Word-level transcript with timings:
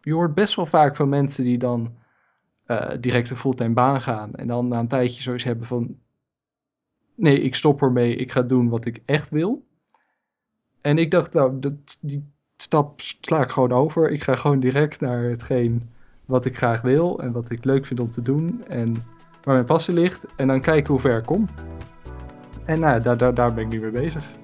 je 0.00 0.12
hoort 0.12 0.34
best 0.34 0.54
wel 0.54 0.66
vaak 0.66 0.96
van 0.96 1.08
mensen 1.08 1.44
die 1.44 1.58
dan 1.58 1.94
uh, 2.66 2.90
direct 3.00 3.30
een 3.30 3.36
fulltime 3.36 3.74
baan 3.74 4.00
gaan. 4.00 4.34
En 4.34 4.46
dan 4.46 4.68
na 4.68 4.78
een 4.78 4.88
tijdje 4.88 5.22
zoiets 5.22 5.44
hebben 5.44 5.66
van, 5.66 5.96
nee, 7.14 7.40
ik 7.40 7.54
stop 7.54 7.82
ermee, 7.82 8.16
ik 8.16 8.32
ga 8.32 8.42
doen 8.42 8.68
wat 8.68 8.84
ik 8.84 9.02
echt 9.04 9.30
wil. 9.30 9.64
En 10.80 10.98
ik 10.98 11.10
dacht, 11.10 11.32
nou, 11.32 11.58
dat, 11.58 11.98
die 12.00 12.32
stap 12.56 13.00
sla 13.00 13.42
ik 13.42 13.50
gewoon 13.50 13.72
over. 13.72 14.10
Ik 14.10 14.24
ga 14.24 14.34
gewoon 14.34 14.60
direct 14.60 15.00
naar 15.00 15.22
hetgeen 15.22 15.90
wat 16.24 16.44
ik 16.44 16.56
graag 16.56 16.82
wil 16.82 17.20
en 17.22 17.32
wat 17.32 17.50
ik 17.50 17.64
leuk 17.64 17.86
vind 17.86 18.00
om 18.00 18.10
te 18.10 18.22
doen. 18.22 18.64
En 18.66 18.94
waar 19.42 19.54
mijn 19.54 19.64
passie 19.64 19.94
ligt. 19.94 20.26
En 20.36 20.46
dan 20.46 20.60
kijken 20.60 20.92
hoe 20.92 21.00
ver 21.00 21.18
ik 21.18 21.26
kom. 21.26 21.48
En 22.64 22.80
nou, 22.80 23.00
daar, 23.00 23.16
daar, 23.16 23.34
daar 23.34 23.54
ben 23.54 23.64
ik 23.64 23.70
nu 23.70 23.80
mee 23.80 23.90
bezig. 23.90 24.39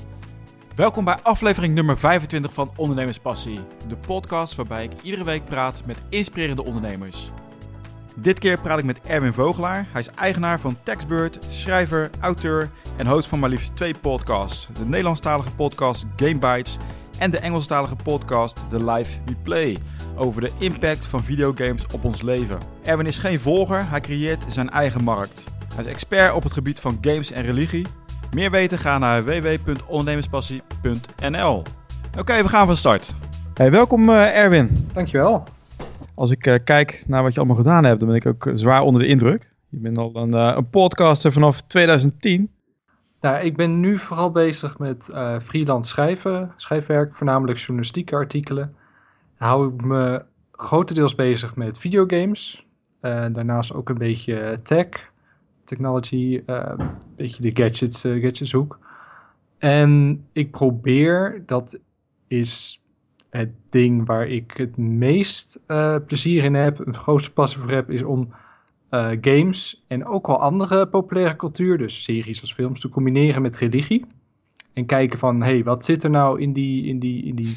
Welkom 0.77 1.05
bij 1.05 1.19
aflevering 1.23 1.75
nummer 1.75 1.99
25 1.99 2.53
van 2.53 2.71
Ondernemerspassie. 2.77 3.61
De 3.89 3.97
podcast 3.97 4.55
waarbij 4.55 4.85
ik 4.85 4.93
iedere 5.03 5.25
week 5.25 5.45
praat 5.45 5.83
met 5.87 5.99
inspirerende 6.09 6.65
ondernemers. 6.65 7.31
Dit 8.17 8.39
keer 8.39 8.61
praat 8.61 8.79
ik 8.79 8.85
met 8.85 9.01
Erwin 9.01 9.33
Vogelaar. 9.33 9.87
Hij 9.91 10.01
is 10.01 10.11
eigenaar 10.11 10.61
van 10.61 10.77
Textbird, 10.83 11.39
schrijver, 11.49 12.11
auteur 12.21 12.71
en 12.97 13.07
host 13.07 13.29
van 13.29 13.39
maar 13.39 13.51
liefst 13.51 13.77
twee 13.77 13.95
podcasts. 13.95 14.69
De 14.79 14.85
Nederlandstalige 14.85 15.51
podcast 15.51 16.05
Game 16.17 16.39
Bites 16.39 16.77
en 17.19 17.31
de 17.31 17.39
Engelstalige 17.39 17.97
podcast 17.97 18.57
The 18.69 18.85
Life 18.85 19.19
We 19.25 19.35
Play. 19.43 19.79
Over 20.17 20.41
de 20.41 20.53
impact 20.59 21.07
van 21.07 21.25
videogames 21.25 21.87
op 21.93 22.05
ons 22.05 22.23
leven. 22.23 22.59
Erwin 22.83 23.07
is 23.07 23.19
geen 23.19 23.41
volger, 23.41 23.89
hij 23.89 24.01
creëert 24.01 24.45
zijn 24.49 24.71
eigen 24.71 25.05
markt. 25.05 25.45
Hij 25.75 25.85
is 25.85 25.91
expert 25.91 26.35
op 26.35 26.43
het 26.43 26.53
gebied 26.53 26.81
van 26.81 26.99
games 27.01 27.31
en 27.31 27.43
religie. 27.43 27.87
Meer 28.35 28.51
weten 28.51 28.79
ga 28.79 28.99
naar 28.99 29.25
www.ondernemerspassie.nl 29.25 31.63
Oké, 32.19 32.43
we 32.43 32.49
gaan 32.49 32.67
van 32.67 32.77
start. 32.77 33.15
Hey, 33.55 33.71
welkom 33.71 34.09
uh, 34.09 34.37
Erwin. 34.37 34.89
Dankjewel. 34.93 35.45
Als 36.15 36.31
ik 36.31 36.47
uh, 36.47 36.55
kijk 36.65 37.05
naar 37.07 37.23
wat 37.23 37.33
je 37.33 37.39
allemaal 37.39 37.57
gedaan 37.57 37.85
hebt, 37.85 38.01
dan 38.01 38.09
ben 38.09 38.17
ik 38.17 38.27
ook 38.27 38.51
zwaar 38.53 38.83
onder 38.83 39.03
de 39.03 39.09
indruk. 39.09 39.51
Je 39.69 39.79
bent 39.79 39.99
al 39.99 40.11
een, 40.15 40.35
uh, 40.35 40.53
een 40.57 40.71
podcaster 40.71 41.33
vanaf 41.33 41.61
2010. 41.61 42.51
Nou, 43.21 43.45
ik 43.45 43.57
ben 43.57 43.81
nu 43.81 43.99
vooral 43.99 44.31
bezig 44.31 44.79
met 44.79 45.09
uh, 45.13 45.41
freelance 45.41 45.91
schrijven, 45.91 46.53
schrijfwerk, 46.57 47.17
voornamelijk 47.17 47.59
journalistieke 47.59 48.15
artikelen. 48.15 48.75
Hou 49.37 49.75
ik 49.75 49.85
me 49.85 50.25
grotendeels 50.53 51.15
bezig 51.15 51.57
met 51.57 51.79
videogames. 51.79 52.67
daarnaast 53.01 53.75
ook 53.75 53.89
een 53.89 53.99
beetje 53.99 54.59
tech, 54.63 54.89
technology, 55.67 56.43
een 56.47 56.91
beetje 57.17 57.43
de 57.43 57.63
gadgets, 57.63 58.01
gadgetshoek. 58.01 58.79
En 59.59 60.25
ik 60.33 60.51
probeer, 60.51 61.43
dat 61.47 61.79
is 62.29 62.83
het 63.31 63.51
ding 63.71 64.07
waar 64.07 64.29
ik 64.29 64.53
het 64.57 64.77
meest 64.77 65.61
uh, 65.69 65.97
plezier 66.07 66.45
in 66.45 66.55
heb, 66.55 66.79
het 66.79 66.97
grootste 66.97 67.33
passie 67.33 67.61
voor 67.61 67.71
heb, 67.71 67.91
is 67.91 68.03
om 68.03 68.35
uh, 68.91 69.11
games 69.21 69.85
en 69.87 70.07
ook 70.07 70.27
wel 70.27 70.41
andere 70.41 70.89
populaire 70.89 71.37
cultuur, 71.37 71.79
dus 71.79 72.03
series 72.03 72.41
als 72.41 72.55
films, 72.55 72.81
te 72.81 72.89
combineren 72.89 73.43
met 73.43 73.57
religie. 73.57 74.05
En 74.73 74.87
kijken 74.87 75.19
van, 75.19 75.43
hé, 75.43 75.53
hey, 75.53 75.65
wat 75.65 75.85
zit 75.85 76.05
er 76.05 76.11
nou 76.11 76.41
in 76.41 76.53
die, 76.53 76.87
in, 76.87 76.99
die, 76.99 77.25
in, 77.25 77.35
die, 77.35 77.57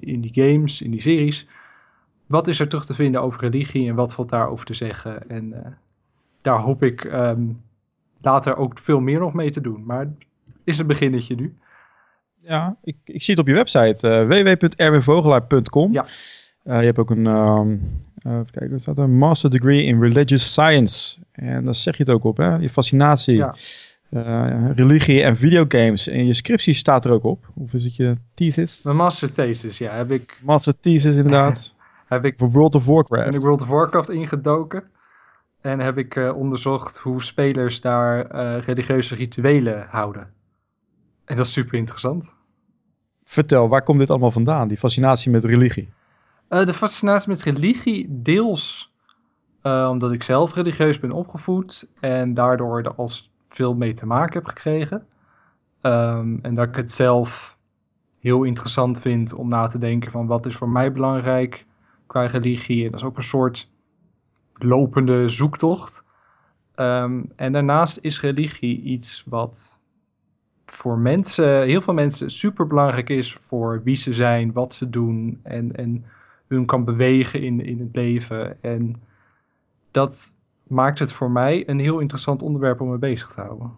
in 0.00 0.20
die 0.20 0.32
games, 0.32 0.82
in 0.82 0.90
die 0.90 1.00
series? 1.00 1.46
Wat 2.26 2.48
is 2.48 2.60
er 2.60 2.68
terug 2.68 2.86
te 2.86 2.94
vinden 2.94 3.22
over 3.22 3.40
religie 3.40 3.88
en 3.88 3.94
wat 3.94 4.14
valt 4.14 4.30
daarover 4.30 4.66
te 4.66 4.74
zeggen? 4.74 5.28
En 5.28 5.76
daar 6.44 6.58
hoop 6.58 6.82
ik 6.82 7.04
um, 7.04 7.62
later 8.20 8.56
ook 8.56 8.78
veel 8.78 9.00
meer 9.00 9.18
nog 9.18 9.32
mee 9.32 9.50
te 9.50 9.60
doen. 9.60 9.84
Maar 9.84 10.00
het 10.00 10.16
is 10.64 10.78
een 10.78 10.86
beginnetje 10.86 11.34
nu. 11.34 11.56
Ja, 12.40 12.76
ik, 12.82 12.96
ik 13.04 13.22
zie 13.22 13.34
het 13.34 13.42
op 13.42 13.48
je 13.48 13.54
website 13.54 14.08
uh, 14.08 14.26
www.erwinvogelaar.com. 14.26 15.92
Ja. 15.92 16.06
Uh, 16.64 16.78
je 16.78 16.84
hebt 16.84 16.98
ook 16.98 17.10
een, 17.10 17.26
um, 17.26 18.02
uh, 18.26 18.40
kijk, 18.50 18.70
wat 18.70 18.80
staat 18.80 18.98
er? 18.98 19.08
Master 19.08 19.50
Degree 19.50 19.84
in 19.84 20.00
Religious 20.00 20.52
Science. 20.52 21.18
En 21.32 21.64
daar 21.64 21.74
zeg 21.74 21.96
je 21.96 22.02
het 22.02 22.12
ook 22.12 22.24
op, 22.24 22.36
hè? 22.36 22.54
Je 22.54 22.70
fascinatie, 22.70 23.36
ja. 23.36 23.54
religie 24.74 25.22
en 25.22 25.36
videogames. 25.36 26.08
En 26.08 26.26
je 26.26 26.34
scriptie 26.34 26.74
staat 26.74 27.04
er 27.04 27.12
ook 27.12 27.24
op. 27.24 27.50
Of 27.54 27.72
is 27.72 27.84
het 27.84 27.96
je 27.96 28.16
thesis? 28.34 28.82
Mijn 28.82 28.96
master 28.96 29.32
thesis, 29.32 29.78
ja. 29.78 29.92
Heb 29.92 30.10
ik... 30.10 30.38
Master 30.42 30.78
thesis, 30.78 31.16
inderdaad. 31.16 31.74
heb 32.08 32.24
ik 32.24 32.34
voor 32.36 32.50
World 32.50 32.74
of 32.74 32.86
Warcraft. 32.86 33.24
Ben 33.24 33.34
ik 33.34 33.40
World 33.40 33.62
of 33.62 33.68
Warcraft 33.68 34.10
ingedoken. 34.10 34.84
En 35.64 35.80
heb 35.80 35.98
ik 35.98 36.32
onderzocht 36.34 36.98
hoe 36.98 37.22
spelers 37.22 37.80
daar 37.80 38.26
religieuze 38.60 39.14
rituelen 39.14 39.86
houden. 39.90 40.32
En 41.24 41.36
dat 41.36 41.46
is 41.46 41.52
super 41.52 41.78
interessant. 41.78 42.34
Vertel, 43.24 43.68
waar 43.68 43.82
komt 43.82 43.98
dit 43.98 44.10
allemaal 44.10 44.30
vandaan, 44.30 44.68
die 44.68 44.76
fascinatie 44.76 45.30
met 45.30 45.44
religie? 45.44 45.88
Uh, 46.48 46.66
de 46.66 46.74
fascinatie 46.74 47.28
met 47.28 47.42
religie, 47.42 48.06
deels 48.22 48.92
omdat 49.62 50.12
ik 50.12 50.22
zelf 50.22 50.54
religieus 50.54 51.00
ben 51.00 51.12
opgevoed 51.12 51.90
en 52.00 52.34
daardoor 52.34 52.78
er 52.78 52.94
als 52.94 53.32
veel 53.48 53.74
mee 53.74 53.94
te 53.94 54.06
maken 54.06 54.32
heb 54.32 54.46
gekregen. 54.46 55.06
Um, 55.82 56.38
en 56.42 56.54
dat 56.54 56.68
ik 56.68 56.76
het 56.76 56.90
zelf 56.90 57.58
heel 58.20 58.42
interessant 58.42 59.00
vind 59.00 59.34
om 59.34 59.48
na 59.48 59.66
te 59.66 59.78
denken 59.78 60.10
van 60.10 60.26
wat 60.26 60.46
is 60.46 60.56
voor 60.56 60.68
mij 60.68 60.92
belangrijk 60.92 61.66
qua 62.06 62.26
religie. 62.26 62.84
En 62.84 62.90
dat 62.90 63.00
is 63.00 63.06
ook 63.06 63.16
een 63.16 63.22
soort 63.22 63.72
lopende 64.54 65.28
zoektocht. 65.28 66.04
Um, 66.76 67.30
en 67.36 67.52
daarnaast 67.52 67.98
is 68.00 68.20
religie 68.20 68.82
iets 68.82 69.24
wat 69.26 69.78
voor 70.66 70.98
mensen, 70.98 71.62
heel 71.62 71.80
veel 71.80 71.94
mensen 71.94 72.30
super 72.30 72.66
belangrijk 72.66 73.08
is 73.08 73.32
voor 73.32 73.82
wie 73.82 73.96
ze 73.96 74.14
zijn, 74.14 74.52
wat 74.52 74.74
ze 74.74 74.90
doen 74.90 75.40
en, 75.42 75.76
en 75.76 76.04
hun 76.46 76.66
kan 76.66 76.84
bewegen 76.84 77.42
in, 77.42 77.60
in 77.64 77.80
het 77.80 77.96
leven. 77.96 78.62
En 78.62 79.02
dat 79.90 80.34
maakt 80.66 80.98
het 80.98 81.12
voor 81.12 81.30
mij 81.30 81.68
een 81.68 81.78
heel 81.78 81.98
interessant 81.98 82.42
onderwerp 82.42 82.80
om 82.80 82.90
me 82.90 82.98
bezig 82.98 83.28
te 83.28 83.40
houden. 83.40 83.76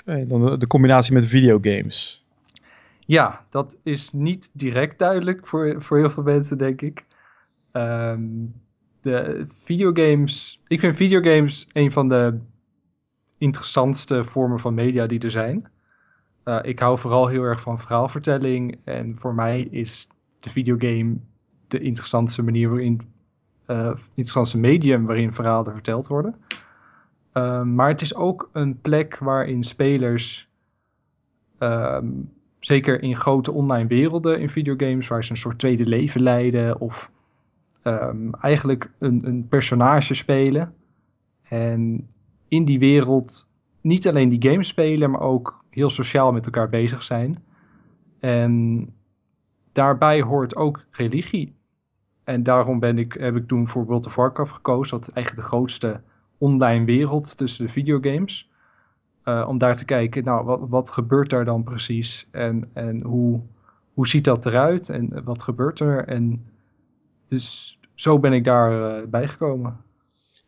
Oké, 0.00 0.26
dan 0.26 0.58
de, 0.58 0.66
combinatie 0.66 1.14
met 1.14 1.26
videogames. 1.26 2.24
Ja, 3.06 3.44
dat 3.50 3.76
is 3.82 4.12
niet 4.12 4.50
direct 4.52 4.98
duidelijk 4.98 5.46
voor, 5.46 5.82
voor 5.82 5.98
heel 5.98 6.10
veel 6.10 6.22
mensen, 6.22 6.58
denk 6.58 6.82
ik. 6.82 7.04
Um, 7.72 8.54
de 9.06 9.46
videogames. 9.62 10.60
Ik 10.66 10.80
vind 10.80 10.96
videogames 10.96 11.68
een 11.72 11.92
van 11.92 12.08
de 12.08 12.38
interessantste 13.38 14.24
vormen 14.24 14.58
van 14.58 14.74
media 14.74 15.06
die 15.06 15.20
er 15.20 15.30
zijn. 15.30 15.68
Uh, 16.44 16.58
ik 16.62 16.78
hou 16.78 16.98
vooral 16.98 17.26
heel 17.26 17.42
erg 17.42 17.60
van 17.60 17.78
verhaalvertelling. 17.78 18.78
En 18.84 19.16
voor 19.18 19.34
mij 19.34 19.60
is 19.60 20.08
de 20.40 20.50
videogame 20.50 21.16
de 21.68 21.80
interessantste 21.80 22.42
manier 22.42 22.68
waarin. 22.68 23.00
Uh, 23.66 23.86
interessantste 23.86 24.58
medium 24.58 25.06
waarin 25.06 25.32
verhalen 25.32 25.72
verteld 25.72 26.06
worden. 26.06 26.34
Uh, 27.34 27.62
maar 27.62 27.88
het 27.88 28.00
is 28.00 28.14
ook 28.14 28.50
een 28.52 28.80
plek 28.80 29.18
waarin 29.18 29.62
spelers. 29.62 30.48
Um, 31.58 32.30
zeker 32.60 33.02
in 33.02 33.16
grote 33.16 33.52
online 33.52 33.88
werelden 33.88 34.40
in 34.40 34.50
videogames, 34.50 35.08
waar 35.08 35.24
ze 35.24 35.30
een 35.30 35.36
soort 35.36 35.58
tweede 35.58 35.86
leven 35.86 36.22
leiden. 36.22 36.80
Of 36.80 37.10
um, 37.86 38.34
eigenlijk 38.34 38.90
een, 38.98 39.26
een 39.26 39.48
personage 39.48 40.14
spelen. 40.14 40.74
En 41.42 42.08
in 42.48 42.64
die 42.64 42.78
wereld 42.78 43.50
niet 43.80 44.08
alleen 44.08 44.28
die 44.28 44.50
games 44.50 44.68
spelen, 44.68 45.10
maar 45.10 45.20
ook 45.20 45.64
heel 45.70 45.90
sociaal 45.90 46.32
met 46.32 46.44
elkaar 46.44 46.68
bezig 46.68 47.02
zijn. 47.02 47.44
En 48.20 48.86
daarbij 49.72 50.22
hoort 50.22 50.56
ook 50.56 50.84
religie. 50.90 51.54
En 52.24 52.42
daarom 52.42 52.78
ben 52.78 52.98
ik, 52.98 53.12
heb 53.12 53.36
ik 53.36 53.46
toen 53.46 53.68
voor 53.68 53.84
World 53.84 54.06
of 54.06 54.14
Warcraft 54.14 54.52
gekozen. 54.52 54.98
Dat 54.98 55.08
is 55.08 55.14
eigenlijk 55.14 55.44
de 55.44 55.54
grootste 55.54 56.00
online 56.38 56.84
wereld 56.84 57.36
tussen 57.36 57.66
de 57.66 57.72
videogames. 57.72 58.50
Uh, 59.24 59.44
om 59.48 59.58
daar 59.58 59.76
te 59.76 59.84
kijken, 59.84 60.24
nou, 60.24 60.44
wat, 60.44 60.60
wat 60.68 60.90
gebeurt 60.90 61.30
daar 61.30 61.44
dan 61.44 61.62
precies? 61.62 62.28
En, 62.30 62.70
en 62.72 63.02
hoe, 63.02 63.40
hoe 63.94 64.06
ziet 64.06 64.24
dat 64.24 64.46
eruit? 64.46 64.88
En 64.88 65.24
wat 65.24 65.42
gebeurt 65.42 65.80
er? 65.80 66.04
En 66.04 66.44
dus 67.26 67.75
zo 67.96 68.18
ben 68.18 68.32
ik 68.32 68.44
daarbij 68.44 69.00
uh, 69.00 69.06
bijgekomen. 69.08 69.76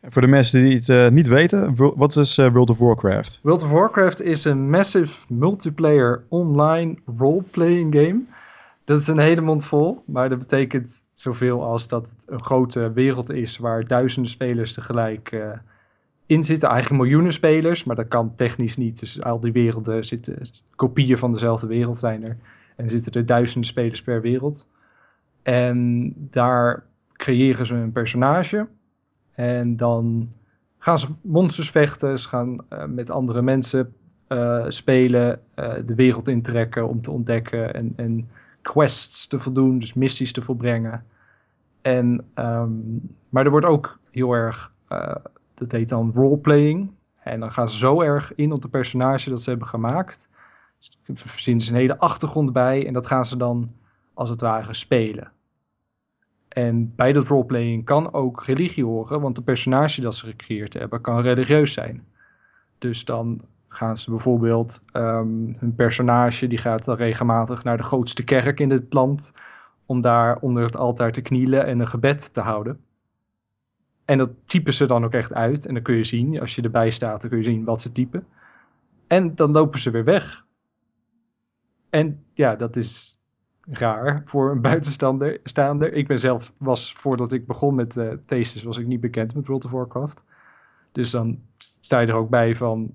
Voor 0.03 0.23
de 0.23 0.29
mensen 0.29 0.65
die 0.65 0.75
het 0.77 0.89
uh, 0.89 1.09
niet 1.09 1.29
weten, 1.29 1.75
wat 1.77 2.17
is 2.17 2.39
uh, 2.39 2.53
World 2.53 2.71
of 2.71 2.79
Warcraft? 2.79 3.41
World 3.43 3.63
of 3.63 3.71
Warcraft 3.71 4.23
is 4.23 4.45
een 4.45 4.71
massive 4.71 5.35
multiplayer 5.35 6.25
online 6.29 6.97
role-playing 7.17 7.95
game. 7.95 8.21
Dat 8.85 9.01
is 9.01 9.07
een 9.07 9.19
hele 9.19 9.41
mond 9.41 9.65
vol, 9.65 10.03
maar 10.07 10.29
dat 10.29 10.39
betekent 10.39 11.05
zoveel 11.13 11.63
als 11.63 11.89
dat 11.89 12.09
het 12.17 12.25
een 12.27 12.43
grote 12.43 12.93
wereld 12.93 13.31
is 13.31 13.59
waar 13.59 13.87
duizenden 13.87 14.31
spelers 14.31 14.73
tegelijk 14.73 15.33
uh, 15.33 15.51
in 16.27 16.45
zitten. 16.45 16.69
Eigenlijk 16.69 17.03
miljoenen 17.03 17.33
spelers, 17.33 17.85
maar 17.85 17.97
dat 17.97 18.09
kan 18.09 18.35
technisch 18.35 18.77
niet. 18.77 19.01
Dus 19.01 19.23
al 19.23 19.41
die 19.41 19.53
werelden 19.53 20.05
zitten, 20.05 20.39
kopieën 20.77 21.19
van 21.19 21.33
dezelfde 21.33 21.67
wereld 21.67 21.99
zijn 21.99 22.27
er. 22.27 22.37
En 22.77 22.89
zitten 22.89 23.13
er 23.13 23.27
duizenden 23.27 23.69
spelers 23.69 24.03
per 24.03 24.21
wereld. 24.21 24.71
En 25.43 26.13
daar 26.17 26.83
creëren 27.19 27.67
ze 27.67 27.75
een 27.75 27.93
personage 27.93 28.69
en 29.33 29.77
dan 29.77 30.33
gaan 30.79 30.99
ze 30.99 31.09
monsters 31.21 31.71
vechten, 31.71 32.19
ze 32.19 32.29
gaan 32.29 32.59
uh, 32.73 32.85
met 32.85 33.11
andere 33.11 33.43
mensen 33.43 33.95
uh, 34.29 34.65
spelen, 34.69 35.41
uh, 35.55 35.75
de 35.87 35.95
wereld 35.95 36.29
intrekken 36.29 36.89
om 36.89 37.01
te 37.01 37.11
ontdekken 37.11 37.75
en, 37.75 37.93
en 37.97 38.29
quests 38.63 39.27
te 39.27 39.41
voldoen, 39.41 39.79
dus 39.79 39.95
missies 39.95 40.33
te 40.33 40.43
volbrengen. 40.43 41.05
En, 41.83 42.25
ehm, 42.35 42.71
maar 43.29 43.45
er 43.45 43.51
wordt 43.51 43.67
ook 43.67 43.99
heel 44.11 44.33
erg, 44.33 44.73
dat 45.55 45.73
heet 45.73 45.89
dan 45.89 46.13
roleplaying. 46.15 46.91
En 47.23 47.41
dan 47.41 47.53
gaan 47.53 47.69
ze 47.69 47.79
zo 47.79 48.01
erg 48.01 48.35
in 48.35 48.53
op 48.53 48.63
de 48.63 48.69
personage 48.69 49.31
dat 49.31 49.43
ze 49.43 49.51
hebben 49.51 49.69
gemaakt. 49.69 50.29
Ze 50.79 50.93
verzinnen 51.15 51.65
ze 51.65 51.73
een 51.73 51.79
hele 51.79 51.99
achtergrond 51.99 52.53
bij 52.53 52.87
en 52.87 52.93
dat 52.93 53.07
gaan 53.07 53.25
ze 53.25 53.37
dan 53.37 53.73
als 54.15 54.31
het 54.31 54.41
ware 54.41 54.75
spelen. 54.75 55.33
En 56.49 56.95
bij 56.95 57.13
dat 57.13 57.27
roleplaying 57.27 57.85
kan 57.85 58.13
ook 58.13 58.45
religie 58.45 58.85
horen, 58.85 59.21
want 59.21 59.37
de 59.37 59.43
personage 59.43 60.01
dat 60.01 60.15
ze 60.15 60.27
gecreëerd 60.27 60.75
hebben 60.75 61.01
kan 61.01 61.21
religieus 61.21 61.73
zijn. 61.73 62.07
Dus 62.79 63.05
dan 63.05 63.41
gaan 63.69 63.99
ze 63.99 64.11
bijvoorbeeld 64.11 64.83
um, 64.93 65.55
hun 65.59 65.75
personage 65.75 66.47
die 66.47 66.59
gaat 66.59 66.85
dan 66.85 66.97
regelmatig 66.97 67.65
naar 67.65 67.77
de 67.77 67.83
grootste 67.83 68.25
kerk 68.25 68.61
in 68.61 68.71
het 68.71 68.93
land 68.93 69.33
om 69.87 70.01
daar 70.01 70.39
onder 70.39 70.63
het 70.63 70.77
altaar 70.77 71.13
te 71.13 71.21
knielen 71.21 71.67
en 71.67 71.81
een 71.81 71.89
gebed 71.89 72.35
te 72.35 72.41
houden. 72.41 72.81
En 74.05 74.19
dat 74.19 74.31
typen 74.45 74.75
ze 74.75 74.87
dan 74.87 75.05
ook 75.05 75.13
echt 75.13 75.35
uit 75.35 75.67
en 75.67 75.75
dan 75.75 75.83
kun 75.83 75.97
je 75.97 76.05
zien, 76.05 76.41
als 76.41 76.55
je 76.55 76.63
erbij 76.63 76.91
staat, 76.91 77.21
dan 77.21 77.31
kun 77.31 77.39
je 77.39 77.45
zien 77.45 77.65
wat 77.65 77.81
ze 77.81 77.93
typen. 77.93 78.27
En 79.07 79.35
dan 79.35 79.51
lopen 79.51 79.81
ze 79.81 79.91
weer 79.91 80.05
weg. 80.05 80.45
En 81.91 82.25
ja, 82.35 82.57
dat 82.57 82.77
is 82.77 83.18
raar 83.71 84.23
voor 84.25 84.51
een 84.51 84.61
buitenstaander. 84.61 85.41
Staander. 85.43 85.93
Ik 85.93 86.07
ben 86.07 86.21
zelf, 86.21 86.53
was 86.57 86.93
voordat 86.93 87.33
ik 87.33 87.47
begon 87.47 87.75
met 87.75 87.97
uh, 87.97 88.13
thesis, 88.27 88.63
was 88.63 88.79
ik 88.79 88.87
niet 88.87 89.01
bekend 89.01 89.35
met 89.35 89.47
World 89.47 89.65
of 89.65 89.71
Warcraft. 89.71 90.23
Dus 90.93 91.11
dan 91.11 91.41
sta 91.57 91.99
je 91.99 92.07
er 92.07 92.15
ook 92.15 92.31
bij 92.31 92.57
van, 92.57 92.95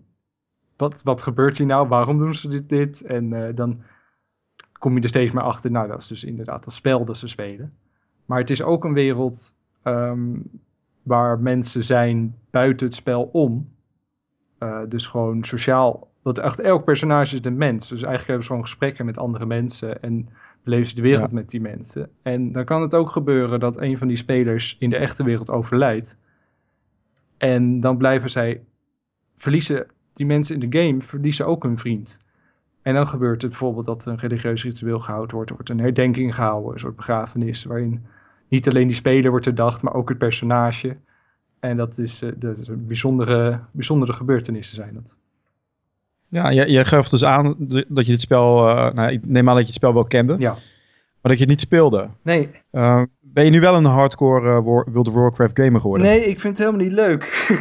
wat, 0.77 1.03
wat 1.03 1.21
gebeurt 1.21 1.57
hier 1.57 1.67
nou? 1.67 1.87
Waarom 1.87 2.17
doen 2.17 2.35
ze 2.35 2.47
dit? 2.47 2.69
dit? 2.69 3.01
En 3.01 3.31
uh, 3.31 3.55
dan 3.55 3.81
kom 4.71 4.95
je 4.95 5.01
er 5.01 5.09
steeds 5.09 5.31
meer 5.31 5.43
achter, 5.43 5.71
nou 5.71 5.87
dat 5.87 6.01
is 6.01 6.07
dus 6.07 6.23
inderdaad 6.23 6.63
dat 6.63 6.73
spel 6.73 7.05
dat 7.05 7.17
ze 7.17 7.27
spelen. 7.27 7.73
Maar 8.25 8.39
het 8.39 8.49
is 8.49 8.61
ook 8.61 8.83
een 8.83 8.93
wereld 8.93 9.55
um, 9.83 10.43
waar 11.03 11.39
mensen 11.39 11.83
zijn 11.83 12.35
buiten 12.49 12.85
het 12.85 12.95
spel 12.95 13.23
om. 13.23 13.71
Uh, 14.59 14.79
dus 14.87 15.07
gewoon 15.07 15.43
sociaal. 15.43 16.07
Dat 16.23 16.37
echt 16.37 16.59
elk 16.59 16.83
personage 16.83 17.35
is 17.35 17.45
een 17.45 17.57
mens. 17.57 17.87
Dus 17.87 18.01
eigenlijk 18.01 18.27
hebben 18.27 18.43
ze 18.43 18.49
gewoon 18.49 18.67
gesprekken 18.67 19.05
met 19.05 19.17
andere 19.17 19.45
mensen 19.45 20.01
en 20.01 20.29
beleven 20.63 20.89
ze 20.89 20.95
de 20.95 21.01
wereld 21.01 21.29
ja. 21.29 21.35
met 21.35 21.49
die 21.49 21.61
mensen. 21.61 22.09
En 22.21 22.51
dan 22.51 22.65
kan 22.65 22.81
het 22.81 22.95
ook 22.95 23.09
gebeuren 23.09 23.59
dat 23.59 23.81
een 23.81 23.97
van 23.97 24.07
die 24.07 24.17
spelers 24.17 24.75
in 24.79 24.89
de 24.89 24.97
echte 24.97 25.23
wereld 25.23 25.49
overlijdt. 25.49 26.17
En 27.37 27.79
dan 27.79 27.97
blijven 27.97 28.29
zij 28.29 28.61
verliezen 29.37 29.87
die 30.13 30.25
mensen 30.25 30.59
in 30.59 30.69
de 30.69 30.79
game 30.79 31.01
verliezen 31.01 31.47
ook 31.47 31.63
hun 31.63 31.77
vriend. 31.77 32.19
En 32.81 32.93
dan 32.93 33.07
gebeurt 33.07 33.41
het 33.41 33.51
bijvoorbeeld 33.51 33.85
dat 33.85 34.05
een 34.05 34.17
religieus 34.17 34.63
ritueel 34.63 34.99
gehouden 34.99 35.35
wordt. 35.35 35.49
Er 35.49 35.55
wordt 35.55 35.71
een 35.71 35.79
herdenking 35.79 36.35
gehouden, 36.35 36.73
een 36.73 36.79
soort 36.79 36.95
begrafenis. 36.95 37.63
Waarin 37.63 38.05
niet 38.47 38.69
alleen 38.69 38.87
die 38.87 38.95
speler 38.95 39.29
wordt 39.29 39.45
herdacht, 39.45 39.81
maar 39.81 39.93
ook 39.93 40.09
het 40.09 40.17
personage. 40.17 40.97
En 41.59 41.77
dat 41.77 41.97
is, 41.97 42.23
uh, 42.23 42.31
dat 42.35 42.57
is 42.57 42.67
een 42.67 42.87
bijzondere, 42.87 43.59
bijzondere 43.71 44.13
gebeurtenissen 44.13 44.75
zijn 44.75 44.93
dat. 44.93 45.17
Ja, 46.33 46.49
je, 46.49 46.71
je 46.71 46.85
gaf 46.85 47.09
dus 47.09 47.23
aan 47.23 47.55
dat 47.87 48.05
je 48.05 48.11
dit 48.11 48.21
spel, 48.21 48.69
uh, 48.69 48.93
nou, 48.93 49.11
ik 49.11 49.25
neem 49.25 49.49
aan 49.49 49.55
dat 49.55 49.63
je 49.63 49.67
het 49.67 49.75
spel 49.75 49.93
wel 49.93 50.03
kende. 50.03 50.35
Ja. 50.39 50.51
Maar 50.51 51.31
dat 51.31 51.37
je 51.37 51.39
het 51.39 51.49
niet 51.49 51.61
speelde. 51.61 52.09
Nee. 52.21 52.49
Uh, 52.71 53.01
ben 53.21 53.45
je 53.45 53.51
nu 53.51 53.59
wel 53.59 53.75
een 53.75 53.85
hardcore 53.85 54.49
uh, 54.49 54.65
War, 54.65 54.85
World 54.91 55.07
of 55.07 55.13
Warcraft 55.13 55.59
gamer 55.59 55.81
geworden? 55.81 56.07
Nee, 56.07 56.19
ik 56.19 56.39
vind 56.39 56.57
het 56.57 56.67
helemaal 56.67 56.87
niet 56.87 56.95
leuk. 56.95 57.55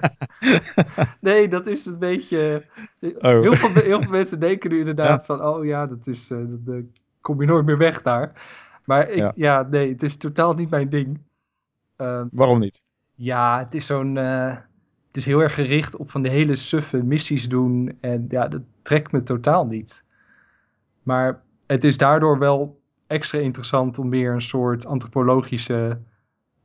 nee, 1.20 1.48
dat 1.48 1.66
is 1.66 1.86
een 1.86 1.98
beetje... 1.98 2.62
Oh. 3.00 3.20
Heel, 3.20 3.54
veel, 3.54 3.82
heel 3.82 4.02
veel 4.02 4.10
mensen 4.10 4.40
denken 4.40 4.70
nu 4.70 4.78
inderdaad 4.78 5.20
ja. 5.20 5.26
van... 5.26 5.44
Oh 5.44 5.64
ja, 5.64 5.86
dat 5.86 6.06
is... 6.06 6.28
Dat, 6.46 6.82
kom 7.20 7.40
je 7.40 7.46
nooit 7.46 7.66
meer 7.66 7.78
weg 7.78 8.02
daar. 8.02 8.32
Maar 8.84 9.08
ik, 9.08 9.16
ja. 9.16 9.32
ja. 9.34 9.66
nee, 9.70 9.92
het 9.92 10.02
is 10.02 10.16
totaal 10.16 10.54
niet 10.54 10.70
mijn 10.70 10.88
ding. 10.88 11.18
Uh, 11.98 12.22
Waarom 12.30 12.58
niet? 12.58 12.82
Ja, 13.14 13.58
het 13.58 13.74
is 13.74 13.86
zo'n... 13.86 14.18
Het 15.16 15.24
is 15.24 15.30
heel 15.30 15.42
erg 15.42 15.54
gericht 15.54 15.96
op 15.96 16.10
van 16.10 16.22
de 16.22 16.28
hele 16.28 16.56
suffe 16.56 17.02
missies 17.02 17.48
doen. 17.48 17.98
En 18.00 18.26
ja, 18.28 18.48
dat 18.48 18.60
trekt 18.82 19.12
me 19.12 19.22
totaal 19.22 19.66
niet. 19.66 20.04
Maar 21.02 21.42
het 21.66 21.84
is 21.84 21.96
daardoor 21.96 22.38
wel 22.38 22.80
extra 23.06 23.38
interessant 23.38 23.98
om 23.98 24.10
weer 24.10 24.32
een 24.32 24.42
soort 24.42 24.86
antropologische 24.86 25.98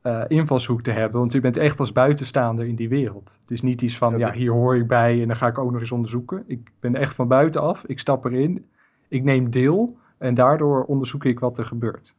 uh, 0.02 0.24
invalshoek 0.28 0.82
te 0.82 0.90
hebben. 0.90 1.20
Want 1.20 1.34
u 1.34 1.40
bent 1.40 1.56
echt 1.56 1.80
als 1.80 1.92
buitenstaander 1.92 2.66
in 2.66 2.74
die 2.74 2.88
wereld. 2.88 3.38
Het 3.40 3.50
is 3.50 3.62
niet 3.62 3.82
iets 3.82 3.96
van, 3.96 4.18
ja, 4.18 4.32
hier 4.32 4.52
hoor 4.52 4.76
ik 4.76 4.86
bij 4.86 5.20
en 5.20 5.26
dan 5.26 5.36
ga 5.36 5.46
ik 5.46 5.58
ook 5.58 5.72
nog 5.72 5.80
eens 5.80 5.92
onderzoeken. 5.92 6.44
Ik 6.46 6.70
ben 6.80 6.94
echt 6.94 7.14
van 7.14 7.28
buitenaf. 7.28 7.84
Ik 7.86 7.98
stap 7.98 8.24
erin. 8.24 8.66
Ik 9.08 9.22
neem 9.22 9.50
deel. 9.50 9.96
En 10.18 10.34
daardoor 10.34 10.84
onderzoek 10.84 11.24
ik 11.24 11.40
wat 11.40 11.58
er 11.58 11.66
gebeurt. 11.66 12.14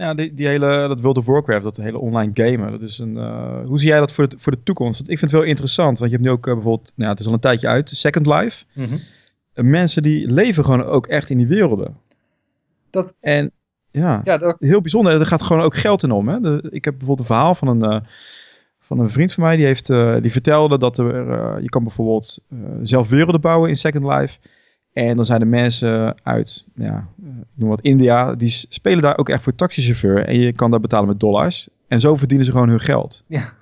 Ja, 0.00 0.14
die, 0.14 0.34
die 0.34 0.46
hele, 0.46 0.88
dat 0.88 1.00
World 1.00 1.18
of 1.18 1.26
Warcraft, 1.26 1.62
dat 1.62 1.76
hele 1.76 1.98
online 1.98 2.30
gamen, 2.34 2.70
dat 2.70 2.82
is 2.82 2.98
een, 2.98 3.16
uh, 3.16 3.66
hoe 3.66 3.78
zie 3.78 3.88
jij 3.88 3.98
dat 3.98 4.12
voor 4.12 4.28
de, 4.28 4.36
voor 4.38 4.52
de 4.52 4.62
toekomst? 4.62 4.98
Want 4.98 5.10
ik 5.10 5.18
vind 5.18 5.30
het 5.30 5.40
wel 5.40 5.50
interessant, 5.50 5.98
want 5.98 6.10
je 6.10 6.16
hebt 6.16 6.28
nu 6.28 6.34
ook 6.34 6.46
uh, 6.46 6.54
bijvoorbeeld, 6.54 6.92
nou, 6.94 7.10
het 7.10 7.20
is 7.20 7.26
al 7.26 7.32
een 7.32 7.40
tijdje 7.40 7.68
uit, 7.68 7.90
Second 7.90 8.26
Life. 8.26 8.64
Mm 8.72 8.84
-hmm. 8.84 9.70
Mensen 9.70 10.02
die 10.02 10.32
leven 10.32 10.64
gewoon 10.64 10.84
ook 10.84 11.06
echt 11.06 11.30
in 11.30 11.36
die 11.36 11.46
werelden. 11.46 11.96
Dat, 12.90 13.14
en 13.20 13.52
ja, 13.90 14.20
ja 14.24 14.38
dat... 14.38 14.56
heel 14.58 14.80
bijzonder. 14.80 15.20
Er 15.20 15.26
gaat 15.26 15.42
gewoon 15.42 15.62
ook 15.62 15.76
geld 15.76 16.02
in 16.02 16.10
om. 16.10 16.28
Hè? 16.28 16.40
De, 16.40 16.68
ik 16.70 16.84
heb 16.84 16.98
bijvoorbeeld 16.98 17.28
een 17.28 17.34
verhaal 17.34 17.54
van 17.54 17.68
een, 17.68 17.92
uh, 17.92 18.00
van 18.78 18.98
een 18.98 19.10
vriend 19.10 19.32
van 19.32 19.42
mij. 19.42 19.56
Die, 19.56 19.66
heeft, 19.66 19.88
uh, 19.88 20.16
die 20.20 20.32
vertelde 20.32 20.78
dat 20.78 20.98
er, 20.98 21.28
uh, 21.28 21.62
je 21.62 21.68
kan 21.68 21.82
bijvoorbeeld 21.82 22.38
zelf 22.82 23.08
werelden 23.08 23.40
bouwen 23.40 23.68
in 23.68 23.76
Second 23.76 24.04
Life. 24.04 24.38
En 24.92 25.16
dan 25.16 25.24
zijn 25.24 25.40
er 25.40 25.46
mensen 25.46 26.16
uit, 26.22 26.66
ja, 26.74 27.08
ik 27.26 27.46
noem 27.54 27.68
wat 27.68 27.80
India, 27.80 28.34
die 28.34 28.48
spelen 28.48 29.02
daar 29.02 29.18
ook 29.18 29.28
echt 29.28 29.42
voor 29.42 29.54
taxichauffeur. 29.54 30.26
En 30.26 30.40
je 30.40 30.52
kan 30.52 30.70
daar 30.70 30.80
betalen 30.80 31.08
met 31.08 31.20
dollars. 31.20 31.68
En 31.88 32.00
zo 32.00 32.16
verdienen 32.16 32.46
ze 32.46 32.52
gewoon 32.52 32.68
hun 32.68 32.80
geld. 32.80 33.24
Ja. 33.26 33.52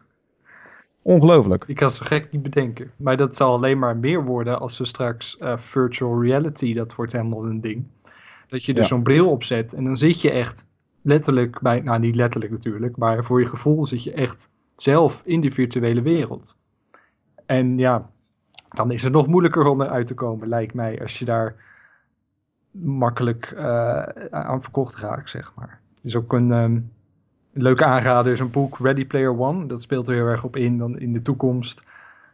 Ongelooflijk. 1.02 1.64
Ik 1.66 1.76
kan 1.76 1.86
het 1.86 1.96
zo 1.96 2.04
gek 2.06 2.32
niet 2.32 2.42
bedenken. 2.42 2.90
Maar 2.96 3.16
dat 3.16 3.36
zal 3.36 3.54
alleen 3.54 3.78
maar 3.78 3.96
meer 3.96 4.24
worden 4.24 4.60
als 4.60 4.78
we 4.78 4.84
straks 4.84 5.36
virtual 5.56 6.22
reality, 6.22 6.74
dat 6.74 6.94
wordt 6.94 7.12
helemaal 7.12 7.44
een 7.44 7.60
ding. 7.60 7.84
Dat 8.48 8.64
je 8.64 8.74
dus 8.74 8.82
ja. 8.82 8.88
zo'n 8.88 9.02
bril 9.02 9.30
opzet 9.30 9.74
en 9.74 9.84
dan 9.84 9.96
zit 9.96 10.20
je 10.20 10.30
echt 10.30 10.66
letterlijk 11.02 11.60
bij, 11.60 11.80
nou 11.80 11.98
niet 11.98 12.16
letterlijk 12.16 12.52
natuurlijk, 12.52 12.96
maar 12.96 13.24
voor 13.24 13.40
je 13.40 13.46
gevoel 13.46 13.86
zit 13.86 14.02
je 14.02 14.12
echt 14.12 14.50
zelf 14.76 15.22
in 15.24 15.40
die 15.40 15.52
virtuele 15.52 16.02
wereld. 16.02 16.58
En 17.46 17.78
ja, 17.78 18.10
dan 18.68 18.90
is 18.90 19.02
het 19.02 19.12
nog 19.12 19.26
moeilijker 19.26 19.66
om 19.66 19.82
eruit 19.82 20.06
te 20.06 20.14
komen, 20.14 20.48
lijkt 20.48 20.74
mij, 20.74 21.00
als 21.00 21.18
je 21.18 21.24
daar 21.24 21.54
makkelijk 22.70 23.52
uh, 23.56 24.02
aan 24.30 24.62
verkocht 24.62 24.96
raakt, 24.96 25.30
zeg 25.30 25.52
maar. 25.56 25.80
is 26.02 26.16
ook 26.16 26.32
een 26.32 26.50
um, 26.50 26.92
leuke 27.52 27.84
aanrader, 27.84 28.32
is 28.32 28.40
een 28.40 28.50
boek 28.50 28.78
Ready 28.78 29.06
Player 29.06 29.40
One. 29.40 29.66
Dat 29.66 29.82
speelt 29.82 30.08
er 30.08 30.14
heel 30.14 30.26
erg 30.26 30.44
op 30.44 30.56
in, 30.56 30.78
dan 30.78 30.98
in 30.98 31.12
de 31.12 31.22
toekomst, 31.22 31.82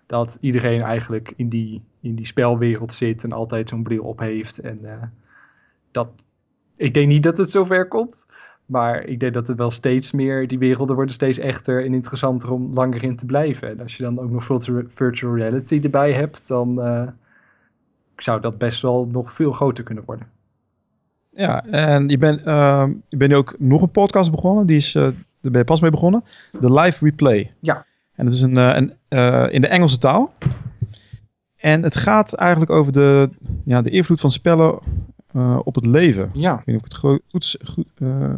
dat 0.06 0.38
iedereen 0.40 0.80
eigenlijk 0.80 1.32
in 1.37 1.49
die, 1.49 1.82
in 2.00 2.14
die 2.14 2.26
spelwereld 2.26 2.92
zit 2.92 3.25
en 3.25 3.32
altijd 3.32 3.68
zo'n 3.68 3.82
bril 3.82 4.04
op 4.04 4.18
heeft 4.18 4.59
en... 4.59 4.78
Uh, 4.82 5.02
dat, 5.90 6.09
ik 6.76 6.94
denk 6.94 7.09
niet 7.09 7.23
dat 7.23 7.38
het 7.38 7.50
zover 7.50 7.88
komt. 7.88 8.26
Maar 8.66 9.04
ik 9.04 9.21
denk 9.21 9.35
dat 9.35 9.47
het 9.47 9.56
wel 9.56 9.71
steeds 9.71 10.12
meer, 10.12 10.49
die 10.49 10.59
werelden 10.59 10.94
worden 10.94 11.14
steeds 11.14 11.38
echter 11.38 11.85
en 11.85 11.94
interessanter 11.94 12.50
om 12.50 12.75
langer 12.75 13.02
in 13.02 13.16
te 13.16 13.26
blijven. 13.26 13.68
En 13.68 13.80
als 13.80 13.97
je 13.97 14.02
dan 14.02 14.18
ook 14.18 14.30
nog 14.30 14.44
virtual 14.88 15.37
reality 15.37 15.80
erbij 15.83 16.12
hebt, 16.12 16.49
dan 16.49 16.78
uh, 16.78 17.09
zou 18.16 18.40
dat 18.40 18.59
best 18.59 18.83
wel 18.83 19.09
nog 19.12 19.33
veel 19.33 19.52
groter 19.52 19.85
kunnen 19.85 20.04
worden. 20.06 20.26
Ja, 21.30 21.64
en 21.64 22.09
je 22.09 22.18
bent, 22.18 22.47
uh, 22.47 22.87
je 23.09 23.16
bent 23.16 23.35
ook 23.35 23.54
nog 23.59 23.83
een 23.83 23.90
podcast 23.90 24.30
begonnen, 24.30 24.66
die 24.66 24.76
is, 24.76 24.94
uh, 24.94 25.02
daar 25.02 25.12
ben 25.40 25.59
je 25.59 25.64
pas 25.64 25.80
mee 25.80 25.90
begonnen. 25.90 26.25
De 26.61 26.73
Live 26.73 27.04
Replay. 27.04 27.52
Ja. 27.61 27.87
En 28.14 28.25
dat 28.25 28.35
is 28.35 28.40
een, 28.40 28.56
een 28.56 28.92
in 29.52 29.61
de 29.61 29.68
Engelse 29.68 29.99
taal. 29.99 30.33
En 31.56 31.83
het 31.83 31.97
gaat 31.97 32.35
eigenlijk 32.35 32.71
over 32.71 32.92
de, 32.92 33.30
ja, 33.64 33.83
de 33.83 33.90
invloed 33.90 34.21
van 34.21 34.30
spellen 34.30 34.78
uh, 35.37 35.61
op 35.64 35.75
het 35.75 35.87
leven. 35.87 36.31
Ja. 36.33 36.53
Ik 36.53 36.57
weet 36.57 36.67
niet 36.67 36.76
of 36.76 36.85
ik 36.85 36.93
het 36.93 37.23
goed, 37.31 37.57
goed, 37.64 37.87
uh, 37.99 38.33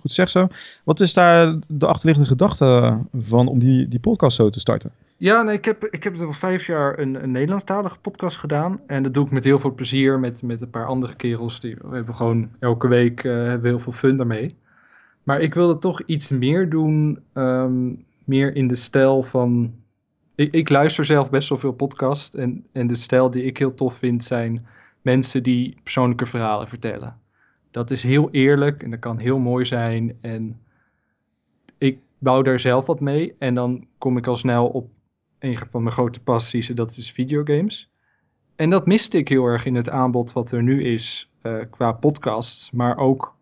goed 0.00 0.12
zeg 0.12 0.30
zo. 0.30 0.48
Wat 0.84 1.00
is 1.00 1.14
daar 1.14 1.58
de 1.66 1.86
achterliggende 1.86 2.28
gedachte 2.28 2.98
van 3.18 3.48
om 3.48 3.58
die, 3.58 3.88
die 3.88 4.00
podcast 4.00 4.36
zo 4.36 4.48
te 4.48 4.60
starten? 4.60 4.90
Ja, 5.16 5.42
nee, 5.42 5.56
ik, 5.56 5.64
heb, 5.64 5.84
ik 5.84 6.04
heb 6.04 6.20
al 6.20 6.32
vijf 6.32 6.66
jaar 6.66 6.98
een, 6.98 7.22
een 7.22 7.30
Nederlandstalige 7.30 7.98
podcast 7.98 8.36
gedaan. 8.36 8.80
En 8.86 9.02
dat 9.02 9.14
doe 9.14 9.24
ik 9.24 9.30
met 9.30 9.44
heel 9.44 9.58
veel 9.58 9.74
plezier 9.74 10.18
met, 10.18 10.42
met 10.42 10.60
een 10.60 10.70
paar 10.70 10.86
andere 10.86 11.14
kerels. 11.14 11.60
Die, 11.60 11.76
we 11.82 11.94
hebben 11.94 12.14
gewoon 12.14 12.48
elke 12.58 12.88
week 12.88 13.24
uh, 13.24 13.32
hebben 13.32 13.70
heel 13.70 13.80
veel 13.80 13.92
fun 13.92 14.16
daarmee. 14.16 14.54
Maar 15.22 15.40
ik 15.40 15.54
wilde 15.54 15.78
toch 15.78 16.02
iets 16.02 16.28
meer 16.28 16.68
doen, 16.70 17.18
um, 17.34 18.04
meer 18.24 18.56
in 18.56 18.68
de 18.68 18.76
stijl 18.76 19.22
van... 19.22 19.72
Ik, 20.34 20.52
ik 20.52 20.68
luister 20.68 21.04
zelf 21.04 21.30
best 21.30 21.48
wel 21.48 21.58
veel 21.58 21.72
podcast. 21.72 22.34
En, 22.34 22.64
en 22.72 22.86
de 22.86 22.94
stijl 22.94 23.30
die 23.30 23.44
ik 23.44 23.58
heel 23.58 23.74
tof 23.74 23.94
vind 23.94 24.24
zijn 24.24 24.66
mensen 25.02 25.42
die 25.42 25.76
persoonlijke 25.82 26.26
verhalen 26.26 26.68
vertellen. 26.68 27.20
Dat 27.70 27.90
is 27.90 28.02
heel 28.02 28.30
eerlijk 28.30 28.82
en 28.82 28.90
dat 28.90 28.98
kan 28.98 29.18
heel 29.18 29.38
mooi 29.38 29.64
zijn. 29.64 30.18
En 30.20 30.60
ik 31.78 31.98
bouw 32.18 32.42
daar 32.42 32.60
zelf 32.60 32.86
wat 32.86 33.00
mee. 33.00 33.34
En 33.38 33.54
dan 33.54 33.86
kom 33.98 34.16
ik 34.16 34.26
al 34.26 34.36
snel 34.36 34.66
op 34.66 34.90
een 35.38 35.58
van 35.70 35.82
mijn 35.82 35.94
grote 35.94 36.22
passies, 36.22 36.68
en 36.68 36.74
dat 36.74 36.96
is 36.96 37.12
videogames. 37.12 37.90
En 38.56 38.70
dat 38.70 38.86
miste 38.86 39.18
ik 39.18 39.28
heel 39.28 39.44
erg 39.44 39.64
in 39.64 39.74
het 39.74 39.88
aanbod 39.88 40.32
wat 40.32 40.50
er 40.50 40.62
nu 40.62 40.84
is 40.84 41.30
eh, 41.40 41.58
qua 41.70 41.92
podcasts, 41.92 42.70
maar 42.70 42.96
ook 42.96 43.36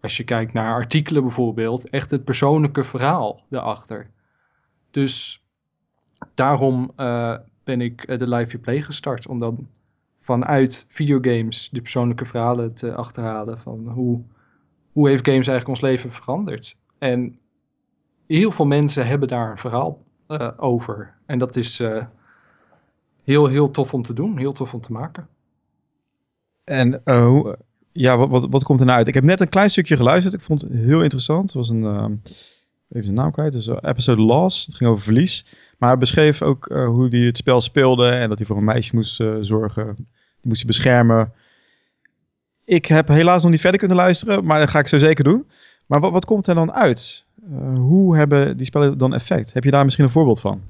als 0.00 0.16
je 0.16 0.24
kijkt 0.24 0.52
naar 0.52 0.72
artikelen 0.72 1.22
bijvoorbeeld, 1.22 1.88
echt 1.88 2.10
het 2.10 2.24
persoonlijke 2.24 2.84
verhaal 2.84 3.42
daarachter. 3.48 4.10
Dus 4.90 5.44
daarom 6.34 6.92
uh, 6.96 7.36
ben 7.64 7.80
ik 7.80 8.06
de 8.06 8.28
Live 8.28 8.58
Play 8.58 8.82
gestart, 8.82 9.26
om 9.26 9.40
dan 9.40 9.68
vanuit 10.20 10.84
videogames 10.88 11.68
de 11.70 11.80
persoonlijke 11.80 12.26
verhalen 12.26 12.74
te 12.74 12.94
achterhalen 12.94 13.58
van 13.58 13.88
hoe, 13.88 14.22
hoe 14.92 15.08
heeft 15.08 15.26
games 15.26 15.46
eigenlijk 15.46 15.68
ons 15.68 15.90
leven 15.90 16.12
veranderd. 16.12 16.78
En 16.98 17.38
heel 18.26 18.50
veel 18.50 18.66
mensen 18.66 19.06
hebben 19.06 19.28
daar 19.28 19.50
een 19.50 19.58
verhaal 19.58 20.04
uh, 20.28 20.50
over. 20.56 21.14
En 21.26 21.38
dat 21.38 21.56
is 21.56 21.80
uh, 21.80 22.04
heel, 23.24 23.46
heel 23.46 23.70
tof 23.70 23.94
om 23.94 24.02
te 24.02 24.12
doen, 24.12 24.38
heel 24.38 24.52
tof 24.52 24.74
om 24.74 24.80
te 24.80 24.92
maken. 24.92 25.28
En 26.64 27.00
hoe, 27.04 27.58
ja, 27.92 28.16
wat, 28.16 28.28
wat, 28.28 28.46
wat 28.50 28.64
komt 28.64 28.80
er 28.80 28.86
nou 28.86 28.98
uit? 28.98 29.08
Ik 29.08 29.14
heb 29.14 29.24
net 29.24 29.40
een 29.40 29.48
klein 29.48 29.70
stukje 29.70 29.96
geluisterd. 29.96 30.34
Ik 30.34 30.40
vond 30.40 30.60
het 30.60 30.72
heel 30.72 31.02
interessant. 31.02 31.42
Het 31.42 31.52
was 31.52 31.68
een, 31.68 32.22
even 32.92 33.06
de 33.08 33.12
naam 33.12 33.30
kwijt, 33.30 33.52
dus 33.52 33.68
episode 33.80 34.20
Loss. 34.22 34.66
Het 34.66 34.74
ging 34.74 34.90
over 34.90 35.02
verlies. 35.02 35.44
Maar 35.78 35.88
hij 35.88 35.98
beschreef 35.98 36.42
ook 36.42 36.66
hoe 36.68 37.08
hij 37.08 37.20
het 37.20 37.36
spel 37.36 37.60
speelde 37.60 38.08
en 38.08 38.28
dat 38.28 38.38
hij 38.38 38.46
voor 38.46 38.56
een 38.56 38.64
meisje 38.64 38.94
moest 38.94 39.22
zorgen. 39.40 39.94
Die 39.96 40.48
moest 40.48 40.58
hij 40.58 40.66
beschermen. 40.66 41.32
Ik 42.64 42.86
heb 42.86 43.08
helaas 43.08 43.42
nog 43.42 43.50
niet 43.50 43.60
verder 43.60 43.78
kunnen 43.78 43.96
luisteren, 43.96 44.44
maar 44.44 44.58
dat 44.58 44.68
ga 44.68 44.78
ik 44.78 44.88
zo 44.88 44.98
zeker 44.98 45.24
doen. 45.24 45.46
Maar 45.86 46.00
wat, 46.00 46.12
wat 46.12 46.24
komt 46.24 46.46
er 46.46 46.54
dan 46.54 46.72
uit? 46.72 47.24
Hoe 47.74 48.16
hebben 48.16 48.56
die 48.56 48.66
spellen 48.66 48.98
dan 48.98 49.14
effect? 49.14 49.52
Heb 49.52 49.64
je 49.64 49.70
daar 49.70 49.84
misschien 49.84 50.04
een 50.04 50.10
voorbeeld 50.10 50.40
van? 50.40 50.60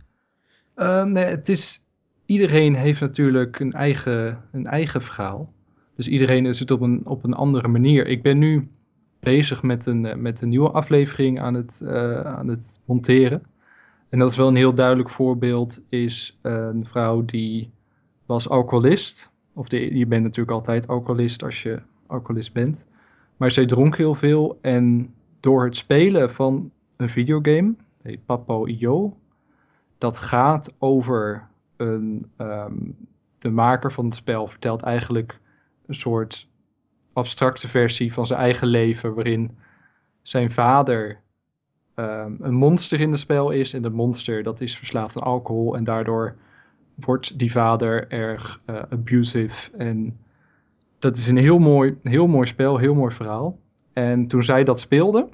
Um, 0.76 1.12
nee, 1.12 1.24
het 1.24 1.48
is, 1.48 1.82
iedereen 2.26 2.74
heeft 2.74 3.00
natuurlijk 3.00 3.60
een 3.60 3.72
eigen, 3.72 4.38
een 4.52 4.66
eigen 4.66 5.02
verhaal. 5.02 5.48
Dus 5.96 6.08
iedereen 6.08 6.46
is 6.46 6.58
het 6.58 6.70
op 6.70 6.80
een, 6.80 7.00
op 7.04 7.24
een 7.24 7.34
andere 7.34 7.68
manier. 7.68 8.06
Ik 8.06 8.22
ben 8.22 8.38
nu 8.38 8.68
bezig 9.20 9.62
met 9.62 9.86
een, 9.86 10.22
met 10.22 10.40
een 10.40 10.48
nieuwe 10.48 10.70
aflevering 10.70 11.40
aan 11.40 11.54
het, 11.54 11.80
uh, 11.84 12.20
aan 12.20 12.48
het 12.48 12.80
monteren. 12.84 13.42
En 14.08 14.18
dat 14.18 14.30
is 14.30 14.36
wel 14.36 14.48
een 14.48 14.56
heel 14.56 14.74
duidelijk 14.74 15.10
voorbeeld. 15.10 15.82
Is 15.88 16.38
een 16.42 16.86
vrouw 16.86 17.24
die 17.24 17.70
was 18.26 18.48
alcoholist. 18.48 19.30
Of 19.52 19.70
je 19.70 20.06
bent 20.06 20.22
natuurlijk 20.22 20.56
altijd 20.56 20.88
alcoholist 20.88 21.42
als 21.42 21.62
je 21.62 21.82
alcoholist 22.06 22.52
bent. 22.52 22.86
Maar 23.36 23.50
zij 23.50 23.66
dronk 23.66 23.96
heel 23.96 24.14
veel 24.14 24.58
en 24.60 25.14
door 25.40 25.64
het 25.64 25.76
spelen 25.76 26.32
van 26.32 26.70
een 26.96 27.10
videogame, 27.10 27.74
heet 28.02 28.26
Papo.io, 28.26 29.16
dat 29.98 30.18
gaat 30.18 30.74
over 30.78 31.48
een, 31.76 32.30
um, 32.38 32.96
de 33.38 33.50
maker 33.50 33.92
van 33.92 34.04
het 34.04 34.14
spel 34.14 34.46
vertelt 34.46 34.82
eigenlijk 34.82 35.40
een 35.86 35.94
soort 35.94 36.48
abstracte 37.12 37.68
versie 37.68 38.12
van 38.12 38.26
zijn 38.26 38.40
eigen 38.40 38.68
leven, 38.68 39.14
waarin 39.14 39.58
zijn 40.22 40.50
vader 40.50 41.20
um, 41.94 42.36
een 42.40 42.54
monster 42.54 43.00
in 43.00 43.10
het 43.10 43.20
spel 43.20 43.50
is 43.50 43.72
en 43.72 43.82
de 43.82 43.90
monster 43.90 44.42
dat 44.42 44.60
is 44.60 44.76
verslaafd 44.76 45.16
aan 45.16 45.26
alcohol 45.26 45.76
en 45.76 45.84
daardoor 45.84 46.36
wordt 46.94 47.38
die 47.38 47.52
vader 47.52 48.08
erg 48.08 48.60
uh, 48.66 48.82
abusive 48.90 49.76
en 49.76 50.18
dat 51.00 51.16
is 51.16 51.28
een 51.28 51.36
heel 51.36 51.58
mooi, 51.58 51.98
heel 52.02 52.26
mooi 52.26 52.46
spel, 52.46 52.76
heel 52.76 52.94
mooi 52.94 53.14
verhaal. 53.14 53.58
En 53.92 54.26
toen 54.26 54.42
zij 54.42 54.64
dat 54.64 54.80
speelde, 54.80 55.28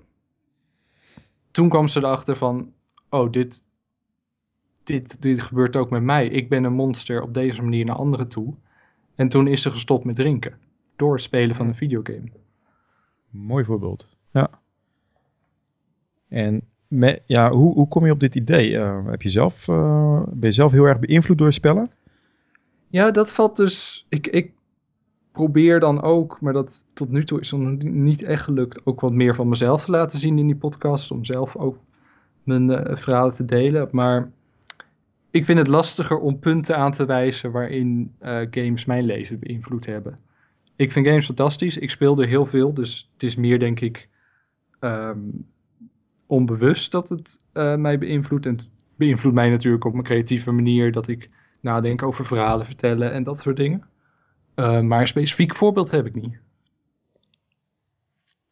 toen 1.50 1.68
kwam 1.68 1.88
ze 1.88 1.98
erachter 1.98 2.36
van, 2.36 2.72
oh, 3.10 3.32
dit, 3.32 3.64
dit, 4.82 5.22
dit 5.22 5.42
gebeurt 5.42 5.76
ook 5.76 5.90
met 5.90 6.02
mij. 6.02 6.26
Ik 6.26 6.48
ben 6.48 6.64
een 6.64 6.72
monster 6.72 7.22
op 7.22 7.34
deze 7.34 7.62
manier 7.62 7.84
naar 7.84 7.96
anderen 7.96 8.28
toe. 8.28 8.54
En 9.14 9.28
toen 9.28 9.46
is 9.46 9.62
ze 9.62 9.70
gestopt 9.70 10.04
met 10.04 10.16
drinken. 10.16 10.58
Door 10.96 11.12
het 11.12 11.22
spelen 11.22 11.56
van 11.56 11.66
een 11.66 11.74
videogame. 11.74 12.30
Mooi 13.30 13.64
voorbeeld. 13.64 14.08
Ja. 14.30 14.50
En 16.28 16.62
met, 16.88 17.22
ja, 17.26 17.50
hoe, 17.50 17.74
hoe 17.74 17.88
kom 17.88 18.04
je 18.04 18.12
op 18.12 18.20
dit 18.20 18.34
idee? 18.34 18.70
Uh, 18.70 19.06
heb 19.06 19.22
je 19.22 19.28
zelf, 19.28 19.68
uh, 19.68 20.22
ben 20.22 20.48
je 20.48 20.52
zelf 20.52 20.72
heel 20.72 20.84
erg 20.84 20.98
beïnvloed 20.98 21.38
door 21.38 21.52
spellen? 21.52 21.90
Ja, 22.88 23.10
dat 23.10 23.32
valt 23.32 23.56
dus. 23.56 24.06
Ik, 24.08 24.26
ik 24.26 24.52
probeer 25.32 25.80
dan 25.80 26.02
ook, 26.02 26.40
maar 26.40 26.52
dat 26.52 26.84
tot 26.92 27.10
nu 27.10 27.24
toe 27.24 27.40
is 27.40 27.50
nog 27.50 27.82
niet 27.82 28.22
echt 28.22 28.42
gelukt, 28.42 28.86
ook 28.86 29.00
wat 29.00 29.12
meer 29.12 29.34
van 29.34 29.48
mezelf 29.48 29.84
te 29.84 29.90
laten 29.90 30.18
zien 30.18 30.38
in 30.38 30.46
die 30.46 30.56
podcast. 30.56 31.10
Om 31.10 31.24
zelf 31.24 31.56
ook 31.56 31.78
mijn 32.42 32.70
uh, 32.70 32.96
verhalen 32.96 33.34
te 33.34 33.44
delen. 33.44 33.88
Maar 33.90 34.30
ik 35.30 35.44
vind 35.44 35.58
het 35.58 35.68
lastiger 35.68 36.18
om 36.18 36.38
punten 36.38 36.76
aan 36.76 36.92
te 36.92 37.04
wijzen 37.04 37.52
waarin 37.52 38.14
uh, 38.22 38.40
games 38.50 38.84
mijn 38.84 39.04
leven 39.04 39.38
beïnvloed 39.38 39.86
hebben. 39.86 40.14
Ik 40.76 40.92
vind 40.92 41.06
games 41.06 41.26
fantastisch. 41.26 41.78
Ik 41.78 41.90
speel 41.90 42.20
er 42.20 42.28
heel 42.28 42.46
veel. 42.46 42.74
Dus 42.74 43.10
het 43.12 43.22
is 43.22 43.36
meer, 43.36 43.58
denk 43.58 43.80
ik, 43.80 44.08
um, 44.80 45.46
onbewust 46.26 46.90
dat 46.90 47.08
het 47.08 47.44
uh, 47.52 47.74
mij 47.74 47.98
beïnvloedt. 47.98 48.46
En 48.46 48.52
het 48.52 48.70
beïnvloedt 48.96 49.34
mij 49.34 49.50
natuurlijk 49.50 49.84
op 49.84 49.92
mijn 49.92 50.04
creatieve 50.04 50.50
manier. 50.50 50.92
Dat 50.92 51.08
ik 51.08 51.28
nadenk 51.60 52.02
over 52.02 52.26
verhalen 52.26 52.66
vertellen 52.66 53.12
en 53.12 53.22
dat 53.22 53.38
soort 53.38 53.56
dingen. 53.56 53.84
Uh, 54.56 54.80
maar 54.80 55.00
een 55.00 55.06
specifiek 55.06 55.54
voorbeeld 55.54 55.90
heb 55.90 56.06
ik 56.06 56.14
niet. 56.14 56.38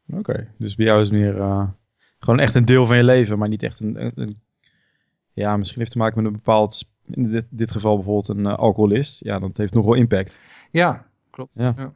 Oké, 0.09 0.19
okay, 0.19 0.49
dus 0.59 0.75
bij 0.75 0.87
jou 0.87 1.01
is 1.01 1.11
meer 1.11 1.37
uh, 1.37 1.69
gewoon 2.19 2.41
echt 2.41 2.55
een 2.55 2.65
deel 2.65 2.87
van 2.87 2.97
je 2.97 3.05
leven, 3.05 3.39
maar 3.39 3.49
niet 3.49 3.63
echt 3.63 3.81
een, 3.81 4.05
een, 4.05 4.13
een, 4.15 4.41
Ja, 5.33 5.57
misschien 5.57 5.81
heeft 5.81 5.93
te 5.93 5.99
maken 5.99 6.17
met 6.17 6.27
een 6.27 6.39
bepaald. 6.39 6.93
In 7.07 7.31
dit, 7.31 7.47
dit 7.51 7.71
geval 7.71 7.95
bijvoorbeeld 7.95 8.29
een 8.29 8.47
alcoholist. 8.47 9.25
Ja, 9.25 9.39
dat 9.39 9.57
heeft 9.57 9.75
nog 9.75 9.85
wel 9.85 9.95
impact. 9.95 10.41
Ja, 10.71 11.07
klopt. 11.31 11.55
Ja. 11.55 11.75
ja. 11.77 11.93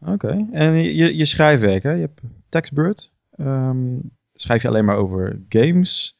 Oké, 0.00 0.46
en 0.52 0.74
je, 0.74 1.16
je 1.16 1.24
schrijfwerk, 1.24 1.82
hè? 1.82 1.92
Je 1.92 2.00
hebt 2.00 2.20
Textbird. 2.48 3.12
Um, 3.36 4.10
schrijf 4.34 4.62
je 4.62 4.68
alleen 4.68 4.84
maar 4.84 4.96
over 4.96 5.40
games? 5.48 6.16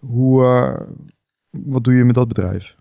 hoe, 0.00 0.42
wat 1.50 1.84
doe 1.84 1.94
je 1.94 2.04
met 2.04 2.14
dat 2.14 2.28
bedrijf? 2.28 2.76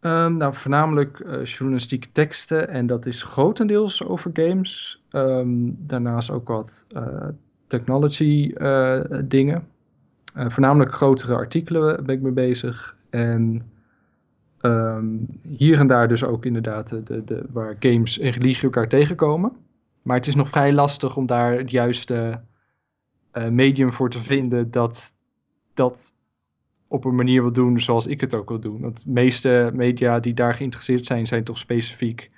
Um, 0.00 0.36
nou, 0.36 0.54
voornamelijk 0.54 1.18
uh, 1.18 1.44
journalistieke 1.44 2.12
teksten 2.12 2.68
en 2.68 2.86
dat 2.86 3.06
is 3.06 3.22
grotendeels 3.22 4.04
over 4.04 4.30
games. 4.34 5.02
Um, 5.10 5.76
daarnaast 5.78 6.30
ook 6.30 6.48
wat 6.48 6.86
technology 7.66 8.52
dingen. 9.24 9.66
voornamelijk 10.34 10.94
grotere 10.94 11.34
artikelen 11.34 12.04
ben 12.04 12.14
ik 12.14 12.22
mee 12.22 12.32
bezig. 12.32 12.96
En 13.10 13.71
um, 14.62 15.26
hier 15.42 15.78
en 15.78 15.86
daar 15.86 16.08
dus 16.08 16.24
ook 16.24 16.44
inderdaad 16.44 17.06
de, 17.06 17.24
de, 17.24 17.44
waar 17.52 17.76
games 17.80 18.18
en 18.18 18.30
religie 18.30 18.62
elkaar 18.62 18.88
tegenkomen. 18.88 19.52
Maar 20.02 20.16
het 20.16 20.26
is 20.26 20.34
nog 20.34 20.48
vrij 20.48 20.72
lastig 20.72 21.16
om 21.16 21.26
daar 21.26 21.52
het 21.52 21.70
juiste 21.70 22.40
medium 23.50 23.92
voor 23.92 24.10
te 24.10 24.18
vinden 24.18 24.70
dat 24.70 25.12
dat 25.74 26.14
op 26.92 27.04
een 27.04 27.14
manier 27.14 27.42
wil 27.42 27.52
doen 27.52 27.80
zoals 27.80 28.06
ik 28.06 28.20
het 28.20 28.34
ook 28.34 28.48
wil 28.48 28.60
doen. 28.60 28.80
Want 28.80 29.04
de 29.04 29.10
meeste 29.10 29.70
media 29.74 30.20
die 30.20 30.34
daar 30.34 30.54
geïnteresseerd 30.54 31.06
zijn, 31.06 31.26
zijn 31.26 31.44
toch 31.44 31.58
specifiek 31.58 32.30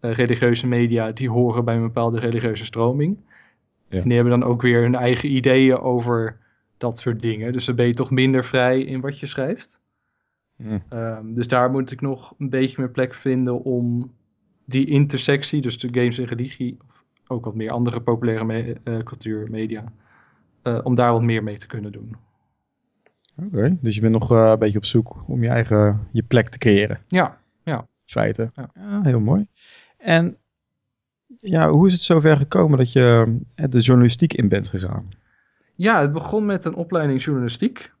uh, 0.00 0.12
religieuze 0.12 0.66
media 0.66 1.12
die 1.12 1.30
horen 1.30 1.64
bij 1.64 1.74
een 1.74 1.82
bepaalde 1.82 2.18
religieuze 2.18 2.64
stroming. 2.64 3.16
Ja. 3.88 3.98
En 3.98 4.04
die 4.04 4.14
hebben 4.14 4.40
dan 4.40 4.48
ook 4.48 4.62
weer 4.62 4.82
hun 4.82 4.94
eigen 4.94 5.34
ideeën 5.34 5.78
over 5.78 6.38
dat 6.76 6.98
soort 6.98 7.22
dingen. 7.22 7.52
Dus 7.52 7.64
dan 7.64 7.74
ben 7.74 7.86
je 7.86 7.94
toch 7.94 8.10
minder 8.10 8.44
vrij 8.44 8.80
in 8.80 9.00
wat 9.00 9.18
je 9.18 9.26
schrijft. 9.26 9.80
Ja. 10.56 11.16
Um, 11.18 11.34
dus 11.34 11.48
daar 11.48 11.70
moet 11.70 11.90
ik 11.90 12.00
nog 12.00 12.34
een 12.38 12.50
beetje 12.50 12.76
meer 12.78 12.90
plek 12.90 13.14
vinden 13.14 13.62
om 13.62 14.12
die 14.64 14.86
intersectie, 14.86 15.60
dus 15.60 15.78
de 15.78 16.00
games 16.00 16.18
en 16.18 16.24
religie, 16.24 16.76
of 16.88 17.04
ook 17.26 17.44
wat 17.44 17.54
meer 17.54 17.70
andere 17.70 18.00
populaire 18.00 18.44
me 18.44 18.76
uh, 18.84 18.98
cultuur, 18.98 19.48
media, 19.50 19.84
uh, 20.62 20.80
om 20.82 20.94
daar 20.94 21.12
wat 21.12 21.22
meer 21.22 21.42
mee 21.42 21.58
te 21.58 21.66
kunnen 21.66 21.92
doen. 21.92 22.16
Oké, 23.36 23.56
okay, 23.56 23.78
dus 23.80 23.94
je 23.94 24.00
bent 24.00 24.12
nog 24.12 24.32
uh, 24.32 24.48
een 24.50 24.58
beetje 24.58 24.78
op 24.78 24.84
zoek 24.84 25.24
om 25.26 25.42
je 25.42 25.48
eigen 25.48 26.08
je 26.12 26.22
plek 26.22 26.48
te 26.48 26.58
creëren. 26.58 27.00
Ja, 27.08 27.38
ja. 27.62 27.86
Feiten. 28.04 28.52
Ja. 28.54 28.70
ja. 28.74 29.02
heel 29.02 29.20
mooi. 29.20 29.46
En 29.96 30.36
ja, 31.40 31.70
hoe 31.70 31.86
is 31.86 31.92
het 31.92 32.02
zover 32.02 32.36
gekomen 32.36 32.78
dat 32.78 32.92
je 32.92 33.36
de 33.54 33.80
journalistiek 33.80 34.32
in 34.32 34.48
bent 34.48 34.68
gegaan? 34.68 35.08
Ja, 35.74 36.00
het 36.00 36.12
begon 36.12 36.46
met 36.46 36.64
een 36.64 36.74
opleiding 36.74 37.22
journalistiek. 37.22 37.92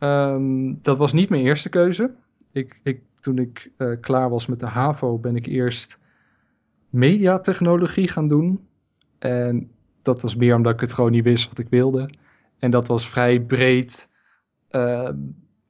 Um, 0.00 0.78
dat 0.82 0.98
was 0.98 1.12
niet 1.12 1.28
mijn 1.28 1.44
eerste 1.44 1.68
keuze. 1.68 2.10
Ik, 2.52 2.80
ik, 2.82 3.00
toen 3.20 3.38
ik 3.38 3.70
uh, 3.78 4.00
klaar 4.00 4.30
was 4.30 4.46
met 4.46 4.60
de 4.60 4.66
HAVO 4.66 5.18
ben 5.18 5.36
ik 5.36 5.46
eerst 5.46 6.00
mediatechnologie 6.90 8.08
gaan 8.08 8.28
doen. 8.28 8.66
En 9.18 9.70
dat 10.02 10.22
was 10.22 10.36
meer 10.36 10.54
omdat 10.54 10.74
ik 10.74 10.80
het 10.80 10.92
gewoon 10.92 11.10
niet 11.10 11.24
wist 11.24 11.48
wat 11.48 11.58
ik 11.58 11.68
wilde. 11.68 12.10
En 12.58 12.70
dat 12.70 12.86
was 12.86 13.08
vrij 13.08 13.40
breed 13.40 14.10
uh, 14.70 15.10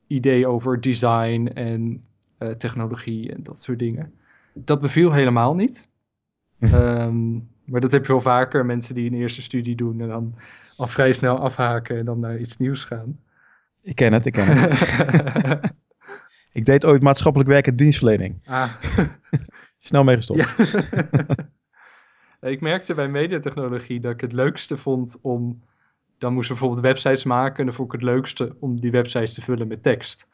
idee 0.06 0.46
over 0.46 0.80
design 0.80 1.50
en 1.54 2.04
uh, 2.38 2.48
technologie 2.48 3.32
en 3.32 3.42
dat 3.42 3.62
soort 3.62 3.78
dingen. 3.78 4.12
Dat 4.54 4.80
beviel 4.80 5.12
helemaal 5.12 5.54
niet. 5.54 5.88
um, 6.60 7.48
maar 7.70 7.80
dat 7.80 7.92
heb 7.92 8.06
je 8.06 8.12
wel 8.12 8.20
vaker, 8.20 8.66
mensen 8.66 8.94
die 8.94 9.10
een 9.10 9.16
eerste 9.16 9.42
studie 9.42 9.76
doen 9.76 10.00
en 10.00 10.08
dan 10.08 10.34
al 10.76 10.86
vrij 10.86 11.12
snel 11.12 11.38
afhaken 11.38 11.98
en 11.98 12.04
dan 12.04 12.20
naar 12.20 12.38
iets 12.38 12.56
nieuws 12.56 12.84
gaan. 12.84 13.18
Ik 13.82 13.94
ken 13.94 14.12
het, 14.12 14.26
ik 14.26 14.32
ken 14.32 14.46
het. 14.46 15.72
ik 16.58 16.64
deed 16.64 16.84
ooit 16.84 17.02
maatschappelijk 17.02 17.50
werk 17.50 17.66
en 17.66 17.76
dienstverlening. 17.76 18.40
Ah. 18.44 18.74
Snel 19.78 20.04
mee 20.04 20.16
gestopt. 20.16 20.54
Ja. 22.40 22.48
ik 22.50 22.60
merkte 22.60 22.94
bij 22.94 23.08
mediatechnologie 23.08 24.00
dat 24.00 24.12
ik 24.12 24.20
het 24.20 24.32
leukste 24.32 24.76
vond 24.76 25.18
om... 25.20 25.62
Dan 26.18 26.32
moesten 26.32 26.54
we 26.54 26.60
bijvoorbeeld 26.60 26.92
websites 26.92 27.24
maken 27.24 27.58
en 27.58 27.64
dan 27.64 27.74
vond 27.74 27.92
ik 27.92 28.00
het 28.00 28.10
leukste 28.10 28.56
om 28.58 28.80
die 28.80 28.90
websites 28.90 29.34
te 29.34 29.42
vullen 29.42 29.68
met 29.68 29.82
tekst. 29.82 30.28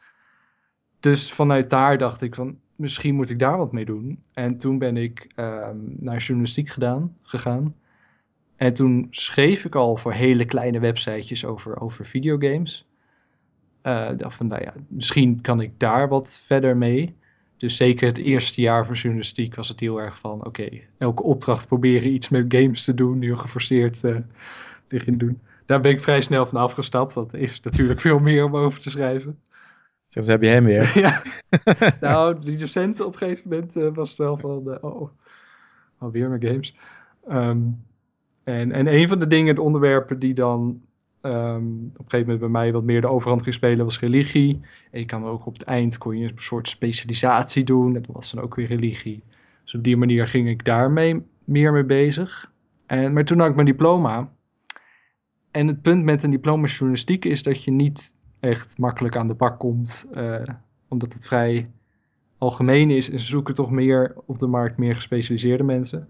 Dus 0.99 1.31
vanuit 1.31 1.69
daar 1.69 1.97
dacht 1.97 2.21
ik 2.21 2.35
van, 2.35 2.59
misschien 2.75 3.15
moet 3.15 3.29
ik 3.29 3.39
daar 3.39 3.57
wat 3.57 3.71
mee 3.71 3.85
doen. 3.85 4.23
En 4.33 4.57
toen 4.57 4.77
ben 4.77 4.97
ik 4.97 5.31
ehm, 5.35 5.79
naar 5.79 6.17
journalistiek 6.17 6.69
gedaan, 6.69 7.17
gegaan. 7.21 7.75
En 8.55 8.73
toen 8.73 9.07
schreef 9.11 9.65
ik 9.65 9.75
al 9.75 9.97
voor 9.97 10.13
hele 10.13 10.45
kleine 10.45 10.79
websitejes 10.79 11.45
over, 11.45 11.81
over 11.81 12.05
videogames. 12.05 12.86
Uh, 13.83 14.09
dacht 14.17 14.35
van, 14.35 14.47
nou 14.47 14.63
ja, 14.63 14.73
misschien 14.87 15.41
kan 15.41 15.61
ik 15.61 15.79
daar 15.79 16.07
wat 16.07 16.41
verder 16.45 16.77
mee. 16.77 17.15
Dus 17.57 17.75
zeker 17.75 18.07
het 18.07 18.17
eerste 18.17 18.61
jaar 18.61 18.85
van 18.85 18.95
journalistiek 18.95 19.55
was 19.55 19.67
het 19.67 19.79
heel 19.79 20.01
erg 20.01 20.19
van, 20.19 20.45
oké, 20.45 20.69
elke 20.97 21.23
opdracht 21.23 21.67
proberen 21.67 22.13
iets 22.13 22.29
met 22.29 22.45
games 22.47 22.83
te 22.83 22.93
doen, 22.93 23.21
heel 23.21 23.37
geforceerd 23.37 24.03
uh, 24.03 24.17
erin 24.87 25.17
doen. 25.17 25.39
Daar 25.65 25.79
ben 25.79 25.91
ik 25.91 26.01
vrij 26.01 26.21
snel 26.21 26.45
van 26.45 26.59
afgestapt. 26.59 27.13
Dat 27.13 27.33
is 27.33 27.61
natuurlijk 27.61 28.01
veel 28.01 28.19
meer 28.19 28.45
om 28.45 28.55
over 28.55 28.79
te 28.79 28.89
schrijven. 28.89 29.39
Zeg, 30.05 30.25
heb 30.25 30.41
je 30.41 30.49
hem 30.49 30.63
weer. 30.63 30.91
ja. 30.99 31.21
nou, 32.01 32.39
die 32.39 32.57
docenten 32.57 33.05
op 33.05 33.11
een 33.11 33.17
gegeven 33.17 33.49
moment 33.49 33.75
uh, 33.75 33.93
was 33.93 34.09
het 34.09 34.17
wel 34.17 34.37
van, 34.37 34.63
uh, 34.67 34.75
oh, 34.81 35.09
alweer 35.97 36.29
met 36.29 36.45
games. 36.45 36.75
Um, 37.29 37.85
en, 38.43 38.71
en 38.71 38.87
een 38.87 39.07
van 39.07 39.19
de 39.19 39.27
dingen, 39.27 39.55
de 39.55 39.61
onderwerpen 39.61 40.19
die 40.19 40.33
dan 40.33 40.81
um, 41.21 41.91
op 41.93 42.03
een 42.03 42.09
gegeven 42.09 42.19
moment 42.19 42.39
bij 42.39 42.49
mij 42.49 42.71
wat 42.71 42.83
meer 42.83 43.01
de 43.01 43.07
overhand 43.07 43.43
ging 43.43 43.55
spelen, 43.55 43.85
was 43.85 43.99
religie. 43.99 44.61
En 44.91 44.99
je 44.99 45.05
kan 45.05 45.25
ook 45.25 45.45
op 45.45 45.53
het 45.53 45.63
eind 45.63 45.97
je 46.03 46.09
een 46.09 46.31
soort 46.35 46.67
specialisatie 46.67 47.63
doen. 47.63 47.93
Dat 47.93 48.05
was 48.07 48.31
dan 48.31 48.43
ook 48.43 48.55
weer 48.55 48.67
religie. 48.67 49.23
Dus 49.63 49.73
op 49.73 49.83
die 49.83 49.97
manier 49.97 50.27
ging 50.27 50.49
ik 50.49 50.65
daarmee 50.65 51.23
meer 51.43 51.71
mee 51.71 51.83
bezig. 51.83 52.51
En, 52.85 53.13
maar 53.13 53.25
toen 53.25 53.39
had 53.39 53.49
ik 53.49 53.55
mijn 53.55 53.67
diploma. 53.67 54.31
En 55.51 55.67
het 55.67 55.81
punt 55.81 56.03
met 56.03 56.23
een 56.23 56.31
diploma 56.31 56.67
journalistiek 56.67 57.25
is 57.25 57.43
dat 57.43 57.63
je 57.63 57.71
niet 57.71 58.13
echt 58.39 58.77
makkelijk 58.77 59.15
aan 59.15 59.27
de 59.27 59.33
bak 59.33 59.59
komt, 59.59 60.05
uh, 60.13 60.41
omdat 60.87 61.13
het 61.13 61.25
vrij 61.25 61.71
algemeen 62.37 62.89
is 62.89 63.09
en 63.09 63.19
ze 63.19 63.25
zoeken 63.25 63.53
toch 63.53 63.71
meer 63.71 64.15
op 64.25 64.39
de 64.39 64.47
markt 64.47 64.77
meer 64.77 64.95
gespecialiseerde 64.95 65.63
mensen. 65.63 66.07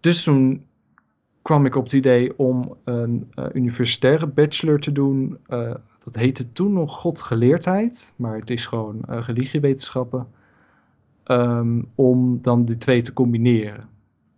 Dus 0.00 0.22
toen 0.22 0.64
kwam 1.42 1.66
ik 1.66 1.74
op 1.76 1.84
het 1.84 1.92
idee 1.92 2.38
om 2.38 2.76
een 2.84 3.30
uh, 3.34 3.44
universitaire 3.52 4.26
bachelor 4.26 4.80
te 4.80 4.92
doen. 4.92 5.38
Uh, 5.48 5.74
dat 6.04 6.14
heette 6.14 6.52
toen 6.52 6.72
nog 6.72 6.96
godgeleerdheid, 6.96 8.12
maar 8.16 8.38
het 8.38 8.50
is 8.50 8.66
gewoon 8.66 9.00
religiewetenschappen. 9.06 10.26
Um, 11.26 11.88
om 11.94 12.42
dan 12.42 12.64
die 12.64 12.76
twee 12.76 13.02
te 13.02 13.12
combineren. 13.12 13.88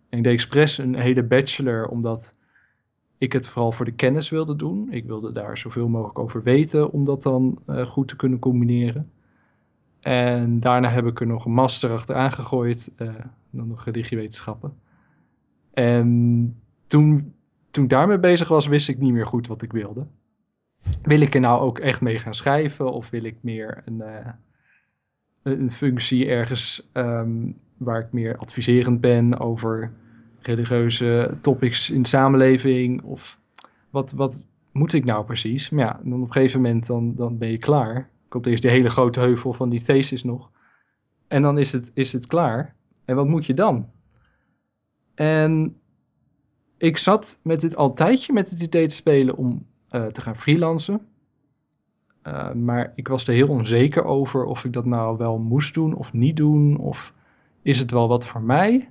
En 0.09 0.17
ik 0.17 0.23
deed 0.23 0.33
expres 0.33 0.77
een 0.77 0.95
hele 0.95 1.23
bachelor, 1.23 1.87
omdat 1.87 2.37
ik 3.17 3.33
het 3.33 3.47
vooral 3.47 3.71
voor 3.71 3.85
de 3.85 3.91
kennis 3.91 4.29
wilde 4.29 4.55
doen. 4.55 4.91
Ik 4.91 5.05
wilde 5.05 5.31
daar 5.31 5.57
zoveel 5.57 5.87
mogelijk 5.87 6.19
over 6.19 6.43
weten 6.43 6.91
om 6.91 7.05
dat 7.05 7.23
dan 7.23 7.59
goed 7.87 8.07
te 8.07 8.15
kunnen 8.15 8.39
combineren. 8.39 9.11
En 9.99 10.59
daarna 10.59 10.89
heb 10.89 11.05
ik 11.05 11.19
er 11.19 11.27
nog 11.27 11.45
een 11.45 11.53
master 11.53 11.91
achteraan 11.91 12.31
gegooid, 12.31 12.91
dan 13.49 13.67
nog 13.67 13.85
religiewetenschappen. 13.85 14.73
En 15.73 16.61
toen, 16.93 17.33
toen 17.71 17.87
daarmee 17.87 18.19
bezig 18.19 18.47
was, 18.47 18.67
wist 18.67 18.89
ik 18.89 18.99
niet 18.99 19.13
meer 19.13 19.25
goed 19.25 19.47
wat 19.47 19.61
ik 19.61 19.71
wilde. 19.71 20.07
Wil 21.01 21.21
ik 21.21 21.35
er 21.35 21.41
nou 21.41 21.61
ook 21.61 21.79
echt 21.79 22.01
mee 22.01 22.19
gaan 22.19 22.35
schrijven 22.35 22.91
of 22.91 23.09
wil 23.09 23.23
ik 23.23 23.37
meer 23.41 23.81
een, 23.85 23.97
uh, 23.97 24.27
een 25.43 25.71
functie 25.71 26.27
ergens 26.27 26.89
um, 26.93 27.59
waar 27.77 27.99
ik 27.99 28.11
meer 28.11 28.37
adviserend 28.37 29.01
ben 29.01 29.39
over 29.39 29.93
religieuze 30.39 31.37
topics 31.41 31.89
in 31.89 32.01
de 32.01 32.07
samenleving? 32.07 33.01
Of 33.01 33.39
wat, 33.89 34.11
wat 34.11 34.43
moet 34.71 34.93
ik 34.93 35.05
nou 35.05 35.25
precies? 35.25 35.69
Maar 35.69 35.85
ja, 35.85 35.99
dan 36.03 36.21
op 36.21 36.27
een 36.27 36.33
gegeven 36.33 36.61
moment 36.61 36.87
dan, 36.87 37.15
dan 37.15 37.37
ben 37.37 37.51
je 37.51 37.57
klaar. 37.57 38.09
Komt 38.27 38.45
eerst 38.45 38.61
die 38.61 38.71
hele 38.71 38.89
grote 38.89 39.19
heuvel 39.19 39.53
van 39.53 39.69
die 39.69 39.83
thesis 39.83 40.23
nog. 40.23 40.51
En 41.27 41.41
dan 41.41 41.57
is 41.57 41.71
het, 41.71 41.91
is 41.93 42.13
het 42.13 42.27
klaar. 42.27 42.75
En 43.05 43.15
wat 43.15 43.27
moet 43.27 43.45
je 43.45 43.53
dan? 43.53 43.89
En 45.15 45.77
ik 46.83 46.97
zat 46.97 47.39
met 47.43 47.61
dit 47.61 47.75
al 47.75 47.93
tijdje 47.93 48.33
met 48.33 48.49
het 48.49 48.61
idee 48.61 48.87
te 48.87 48.95
spelen 48.95 49.35
om 49.35 49.65
uh, 49.91 50.05
te 50.05 50.21
gaan 50.21 50.35
freelancen. 50.35 51.01
Uh, 52.27 52.53
maar 52.53 52.91
ik 52.95 53.07
was 53.07 53.27
er 53.27 53.33
heel 53.33 53.47
onzeker 53.47 54.03
over 54.03 54.45
of 54.45 54.63
ik 54.63 54.73
dat 54.73 54.85
nou 54.85 55.17
wel 55.17 55.37
moest 55.37 55.73
doen 55.73 55.95
of 55.95 56.13
niet 56.13 56.37
doen. 56.37 56.77
Of 56.77 57.13
is 57.61 57.79
het 57.79 57.91
wel 57.91 58.07
wat 58.07 58.27
voor 58.27 58.41
mij? 58.41 58.89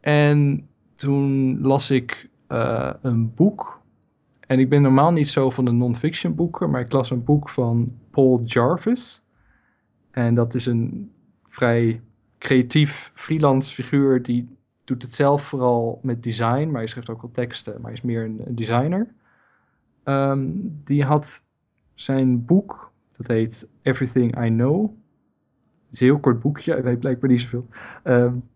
En 0.00 0.68
toen 0.94 1.58
las 1.60 1.90
ik 1.90 2.28
uh, 2.48 2.92
een 3.00 3.34
boek. 3.34 3.80
En 4.40 4.58
ik 4.58 4.68
ben 4.68 4.82
normaal 4.82 5.12
niet 5.12 5.28
zo 5.28 5.50
van 5.50 5.64
de 5.64 5.72
non-fiction 5.72 6.34
boeken, 6.34 6.70
maar 6.70 6.80
ik 6.80 6.92
las 6.92 7.10
een 7.10 7.24
boek 7.24 7.50
van 7.50 7.92
Paul 8.10 8.40
Jarvis. 8.44 9.24
En 10.10 10.34
dat 10.34 10.54
is 10.54 10.66
een 10.66 11.10
vrij 11.42 12.00
creatief 12.38 13.10
freelance 13.14 13.74
figuur 13.74 14.22
die 14.22 14.56
doet 14.86 15.02
het 15.02 15.12
zelf 15.12 15.42
vooral 15.42 16.00
met 16.02 16.22
design, 16.22 16.66
maar 16.66 16.80
hij 16.80 16.86
schrijft 16.86 17.10
ook 17.10 17.22
wel 17.22 17.30
teksten, 17.30 17.72
maar 17.74 17.90
hij 17.90 17.92
is 17.92 18.02
meer 18.02 18.24
een, 18.24 18.42
designer. 18.48 19.14
Um, 20.04 20.80
die 20.84 21.04
had 21.04 21.42
zijn 21.94 22.44
boek, 22.44 22.92
dat 23.16 23.26
heet 23.26 23.68
Everything 23.82 24.44
I 24.44 24.48
Know. 24.48 24.82
Het 24.82 25.94
is 25.94 26.00
een 26.00 26.06
heel 26.06 26.18
kort 26.20 26.40
boekje, 26.40 26.72
hij 26.72 26.82
weet 26.82 26.98
blijkbaar 26.98 27.30
niet 27.30 27.40
zoveel. 27.40 27.66
Um, 28.04 28.48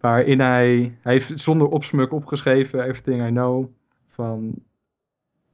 waarin 0.00 0.40
hij, 0.40 0.98
hij 1.00 1.12
heeft 1.12 1.40
zonder 1.40 1.68
opsmuk 1.68 2.12
opgeschreven, 2.12 2.82
Everything 2.82 3.26
I 3.26 3.30
Know, 3.30 3.66
van 4.08 4.54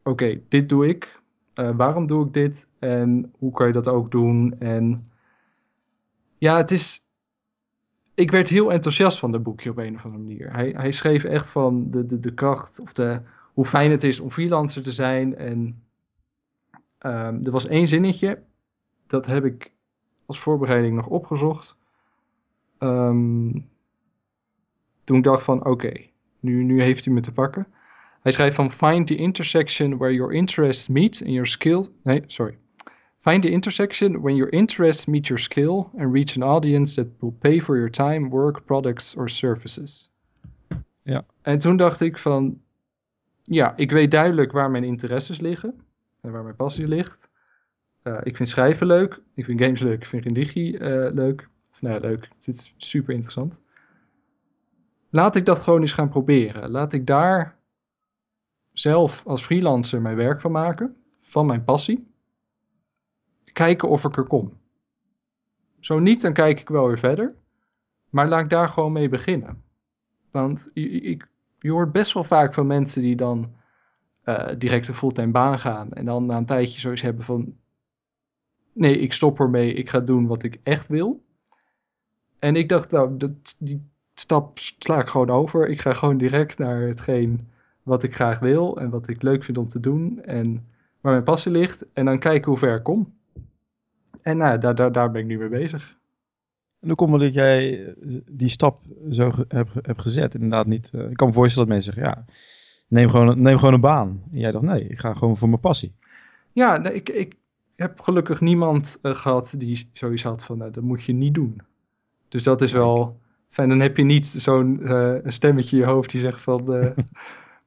oké, 0.02 0.40
dit 0.48 0.68
doe 0.68 0.88
ik. 0.88 1.20
Uh, 1.54 1.70
waarom 1.76 2.06
doe 2.06 2.26
ik 2.26 2.32
dit? 2.32 2.68
En 2.78 3.32
hoe 3.38 3.52
kan 3.52 3.66
je 3.66 3.72
dat 3.72 3.88
ook 3.88 4.10
doen? 4.10 4.54
En 4.58 5.10
ja, 6.38 6.56
het 6.56 6.70
is, 6.70 7.06
ik 8.20 8.30
werd 8.30 8.48
heel 8.48 8.72
enthousiast 8.72 9.18
van 9.18 9.32
dat 9.32 9.42
boekje 9.42 9.70
op 9.70 9.76
een 9.76 9.94
of 9.94 10.04
andere 10.04 10.22
manier. 10.22 10.52
Hij, 10.52 10.70
hij 10.76 10.92
schreef 10.92 11.24
echt 11.24 11.50
van 11.50 11.90
de, 11.90 12.04
de, 12.04 12.20
de 12.20 12.34
kracht 12.34 12.80
of 12.80 12.92
de, 12.92 13.20
hoe 13.52 13.64
fijn 13.64 13.90
het 13.90 14.02
is 14.02 14.20
om 14.20 14.30
freelancer 14.30 14.82
te 14.82 14.92
zijn. 14.92 15.36
En 15.36 15.82
um, 17.06 17.44
er 17.44 17.50
was 17.50 17.66
één 17.66 17.88
zinnetje, 17.88 18.42
dat 19.06 19.26
heb 19.26 19.44
ik 19.44 19.72
als 20.26 20.40
voorbereiding 20.40 20.96
nog 20.96 21.06
opgezocht. 21.06 21.76
Um, 22.78 23.68
toen 25.04 25.22
dacht 25.22 25.44
van 25.44 25.64
oké, 25.66 25.92
nu, 26.40 26.62
nu 26.62 26.82
heeft 26.82 27.04
hij 27.04 27.14
me 27.14 27.20
te 27.20 27.32
pakken. 27.32 27.66
Hij 28.20 28.32
schrijft 28.32 28.56
van 28.56 28.70
find 28.70 29.06
the 29.06 29.16
intersection 29.16 29.96
where 29.96 30.14
your 30.14 30.32
interests 30.32 30.88
meet 30.88 31.20
and 31.20 31.30
your 31.30 31.46
skill. 31.46 31.86
Nee, 32.02 32.22
sorry. 32.26 32.58
Find 33.20 33.42
the 33.42 33.50
intersection 33.50 34.22
when 34.22 34.36
your 34.36 34.48
interests 34.50 35.06
meet 35.06 35.26
your 35.26 35.38
skill 35.38 35.90
and 35.98 36.12
reach 36.12 36.36
an 36.36 36.42
audience 36.42 36.94
that 36.94 37.06
will 37.20 37.36
pay 37.38 37.60
for 37.60 37.76
your 37.76 37.90
time, 37.90 38.30
work, 38.30 38.64
products 38.64 39.16
or 39.16 39.28
services. 39.28 40.10
Ja. 41.02 41.24
En 41.42 41.58
toen 41.58 41.76
dacht 41.76 42.00
ik 42.00 42.18
van, 42.18 42.60
ja, 43.42 43.76
ik 43.76 43.90
weet 43.90 44.10
duidelijk 44.10 44.52
waar 44.52 44.70
mijn 44.70 44.84
interesses 44.84 45.40
liggen 45.40 45.80
en 46.20 46.32
waar 46.32 46.42
mijn 46.42 46.56
passie 46.56 46.88
ligt. 46.88 47.28
Uh, 48.02 48.18
ik 48.22 48.36
vind 48.36 48.48
schrijven 48.48 48.86
leuk, 48.86 49.20
ik 49.34 49.44
vind 49.44 49.60
games 49.60 49.80
leuk, 49.80 50.00
ik 50.00 50.06
vind 50.06 50.24
religie 50.24 50.78
uh, 50.78 51.12
leuk. 51.12 51.48
Of, 51.72 51.80
nou 51.80 51.94
ja, 51.94 52.00
leuk, 52.00 52.28
het 52.34 52.48
is 52.48 52.74
super 52.76 53.14
interessant. 53.14 53.60
Laat 55.10 55.36
ik 55.36 55.44
dat 55.44 55.58
gewoon 55.58 55.80
eens 55.80 55.92
gaan 55.92 56.08
proberen. 56.08 56.70
Laat 56.70 56.92
ik 56.92 57.06
daar 57.06 57.58
zelf 58.72 59.26
als 59.26 59.42
freelancer 59.42 60.00
mijn 60.00 60.16
werk 60.16 60.40
van 60.40 60.52
maken, 60.52 60.96
van 61.20 61.46
mijn 61.46 61.64
passie 61.64 62.09
kijken 63.52 63.88
of 63.88 64.04
ik 64.04 64.16
er 64.16 64.24
kom. 64.24 64.52
Zo 65.80 65.98
niet, 65.98 66.20
dan 66.20 66.32
kijk 66.32 66.60
ik 66.60 66.68
wel 66.68 66.86
weer 66.86 66.98
verder. 66.98 67.32
Maar 68.10 68.28
laat 68.28 68.42
ik 68.42 68.50
daar 68.50 68.68
gewoon 68.68 68.92
mee 68.92 69.08
beginnen. 69.08 69.62
Want 70.30 70.70
ik, 70.74 71.28
je 71.58 71.70
hoort 71.70 71.92
best 71.92 72.12
wel 72.12 72.24
vaak 72.24 72.54
van 72.54 72.66
mensen 72.66 73.02
die 73.02 73.16
dan 73.16 73.52
uh, 74.24 74.48
direct 74.58 74.88
een 74.88 74.94
fulltime 74.94 75.30
baan 75.30 75.58
gaan. 75.58 75.92
En 75.92 76.04
dan 76.04 76.26
na 76.26 76.36
een 76.36 76.46
tijdje 76.46 76.80
zoiets 76.80 77.02
hebben 77.02 77.24
van... 77.24 77.56
Nee, 78.72 78.98
ik 78.98 79.12
stop 79.12 79.40
ermee. 79.40 79.74
Ik 79.74 79.90
ga 79.90 80.00
doen 80.00 80.26
wat 80.26 80.42
ik 80.42 80.60
echt 80.62 80.88
wil. 80.88 81.22
En 82.38 82.56
ik 82.56 82.68
dacht, 82.68 82.90
nou, 82.90 83.16
dat, 83.16 83.56
die 83.58 83.90
stap 84.14 84.58
sla 84.58 85.00
ik 85.00 85.08
gewoon 85.08 85.30
over. 85.30 85.68
Ik 85.68 85.80
ga 85.80 85.92
gewoon 85.92 86.16
direct 86.16 86.58
naar 86.58 86.80
hetgeen 86.80 87.48
wat 87.82 88.02
ik 88.02 88.14
graag 88.14 88.38
wil. 88.38 88.78
En 88.78 88.90
wat 88.90 89.08
ik 89.08 89.22
leuk 89.22 89.44
vind 89.44 89.58
om 89.58 89.68
te 89.68 89.80
doen. 89.80 90.22
En 90.22 90.66
waar 91.00 91.12
mijn 91.12 91.24
passie 91.24 91.52
ligt. 91.52 91.92
En 91.92 92.04
dan 92.04 92.18
kijken 92.18 92.48
hoe 92.48 92.58
ver 92.58 92.76
ik 92.76 92.82
kom. 92.82 93.18
En 94.22 94.36
nou, 94.36 94.58
daar, 94.58 94.74
daar, 94.74 94.92
daar 94.92 95.10
ben 95.10 95.20
ik 95.20 95.26
nu 95.26 95.38
mee 95.38 95.48
bezig. 95.48 95.98
En 96.80 96.86
hoe 96.86 96.96
komt 96.96 97.12
het 97.12 97.20
dat 97.20 97.34
jij 97.34 97.94
die 98.30 98.48
stap 98.48 98.82
zo 99.10 99.30
hebt 99.48 99.70
heb 99.82 99.98
gezet? 99.98 100.34
Inderdaad 100.34 100.66
niet. 100.66 100.90
Uh, 100.94 101.10
ik 101.10 101.16
kan 101.16 101.28
me 101.28 101.34
voorstellen 101.34 101.68
dat 101.68 101.76
mensen 101.76 101.94
zeggen, 101.94 102.12
ja, 102.12 102.24
neem 102.88 103.10
gewoon, 103.10 103.42
neem 103.42 103.58
gewoon 103.58 103.74
een 103.74 103.80
baan. 103.80 104.22
En 104.32 104.38
jij 104.38 104.50
dacht, 104.50 104.64
nee, 104.64 104.86
ik 104.86 104.98
ga 104.98 105.14
gewoon 105.14 105.36
voor 105.36 105.48
mijn 105.48 105.60
passie. 105.60 105.94
Ja, 106.52 106.76
nee, 106.76 106.92
ik, 106.92 107.08
ik 107.08 107.36
heb 107.76 108.00
gelukkig 108.00 108.40
niemand 108.40 108.98
uh, 109.02 109.14
gehad 109.14 109.54
die 109.56 109.90
zoiets 109.92 110.22
had 110.22 110.44
van, 110.44 110.58
nou, 110.58 110.70
dat 110.70 110.82
moet 110.82 111.04
je 111.04 111.12
niet 111.12 111.34
doen. 111.34 111.60
Dus 112.28 112.42
dat 112.42 112.62
is 112.62 112.72
wel 112.72 113.20
fijn. 113.48 113.68
Dan 113.68 113.80
heb 113.80 113.96
je 113.96 114.04
niet 114.04 114.26
zo'n 114.26 114.80
uh, 114.82 115.14
stemmetje 115.24 115.76
in 115.76 115.82
je 115.82 115.88
hoofd 115.88 116.10
die 116.10 116.20
zegt 116.20 116.42
van... 116.42 116.94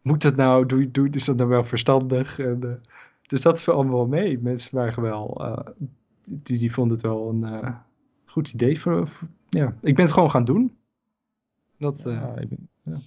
Moet 0.02 0.24
het 0.24 0.36
nou? 0.36 0.66
Doe, 0.66 0.92
doe, 0.92 1.10
is 1.10 1.26
dat 1.26 1.36
nou 1.36 1.50
wel 1.50 1.64
verstandig? 1.64 2.40
En, 2.40 2.82
dus 3.28 3.42
dat 3.42 3.62
viel 3.62 3.74
allemaal 3.74 3.96
wel 3.96 4.08
mee. 4.08 4.40
Mensen 4.40 4.76
waren 4.76 5.04
wel... 5.04 5.42
die, 6.30 6.58
die 6.58 6.74
vonden 6.74 6.94
het 6.94 7.06
wel 7.06 7.30
een 7.30 7.76
goed 8.26 8.54
idee. 8.54 8.82
Voor, 8.82 9.08
voor, 9.08 9.28
ja. 9.50 9.76
Ik 9.82 9.96
ben 9.96 10.06
het 10.06 10.14
gewoon 10.14 10.32
gaan 10.32 10.46
doen. 10.46 10.78
Dat, 11.78 12.02
ja, 12.06 12.36
ik 12.36 12.50
ben, 12.50 12.70
ja. 12.84 12.98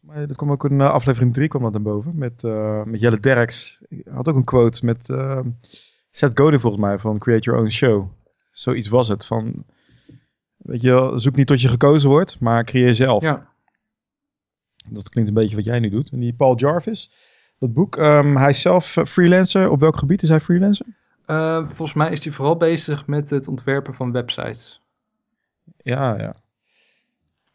Maar 0.00 0.26
dat 0.26 0.36
kwam 0.36 0.50
ook 0.50 0.64
in 0.64 0.80
aflevering 0.80 1.34
3 1.34 1.48
kwam 1.48 1.62
dat 1.62 1.72
naar 1.72 1.82
boven. 1.82 2.16
Met, 2.16 2.42
met 2.84 3.00
Jelle 3.00 3.20
Derks. 3.20 3.82
Ik 3.88 4.06
had 4.10 4.28
ook 4.28 4.36
een 4.36 4.44
quote 4.44 4.84
met 4.84 5.06
Seth 6.10 6.38
Godin 6.38 6.60
volgens 6.60 6.82
mij 6.82 6.98
van 6.98 7.18
Create 7.18 7.42
Your 7.42 7.60
Own 7.60 7.70
Show. 7.70 8.10
Zoiets 8.52 8.88
was 8.88 9.08
het. 9.08 9.26
Van, 9.26 9.64
weet 10.56 10.80
je, 10.80 11.12
zoek 11.14 11.36
niet 11.36 11.46
tot 11.46 11.60
je 11.60 11.68
gekozen 11.68 12.10
wordt, 12.10 12.40
maar 12.40 12.64
creëer 12.64 12.94
zelf. 12.94 13.22
Ja. 13.22 13.52
Dat 14.88 15.08
klinkt 15.08 15.30
een 15.30 15.36
beetje 15.36 15.56
wat 15.56 15.64
jij 15.64 15.78
nu 15.78 15.88
doet. 15.88 16.10
En 16.10 16.20
die 16.20 16.34
Paul 16.34 16.56
Jarvis, 16.56 17.10
dat 17.58 17.72
boek, 17.72 17.96
um, 17.96 18.36
hij 18.36 18.48
is 18.48 18.60
zelf 18.60 18.96
eh, 18.96 19.04
freelancer. 19.04 19.70
Op 19.70 19.80
welk 19.80 19.96
gebied 19.96 20.22
is 20.22 20.28
hij 20.28 20.40
freelancer? 20.40 20.86
Uh, 21.26 21.66
volgens 21.66 21.94
mij 21.94 22.12
is 22.12 22.24
hij 22.24 22.32
vooral 22.32 22.56
bezig 22.56 23.06
met 23.06 23.30
het 23.30 23.48
ontwerpen 23.48 23.94
van 23.94 24.12
websites. 24.12 24.82
Ja, 25.76 26.18
ja. 26.18 26.36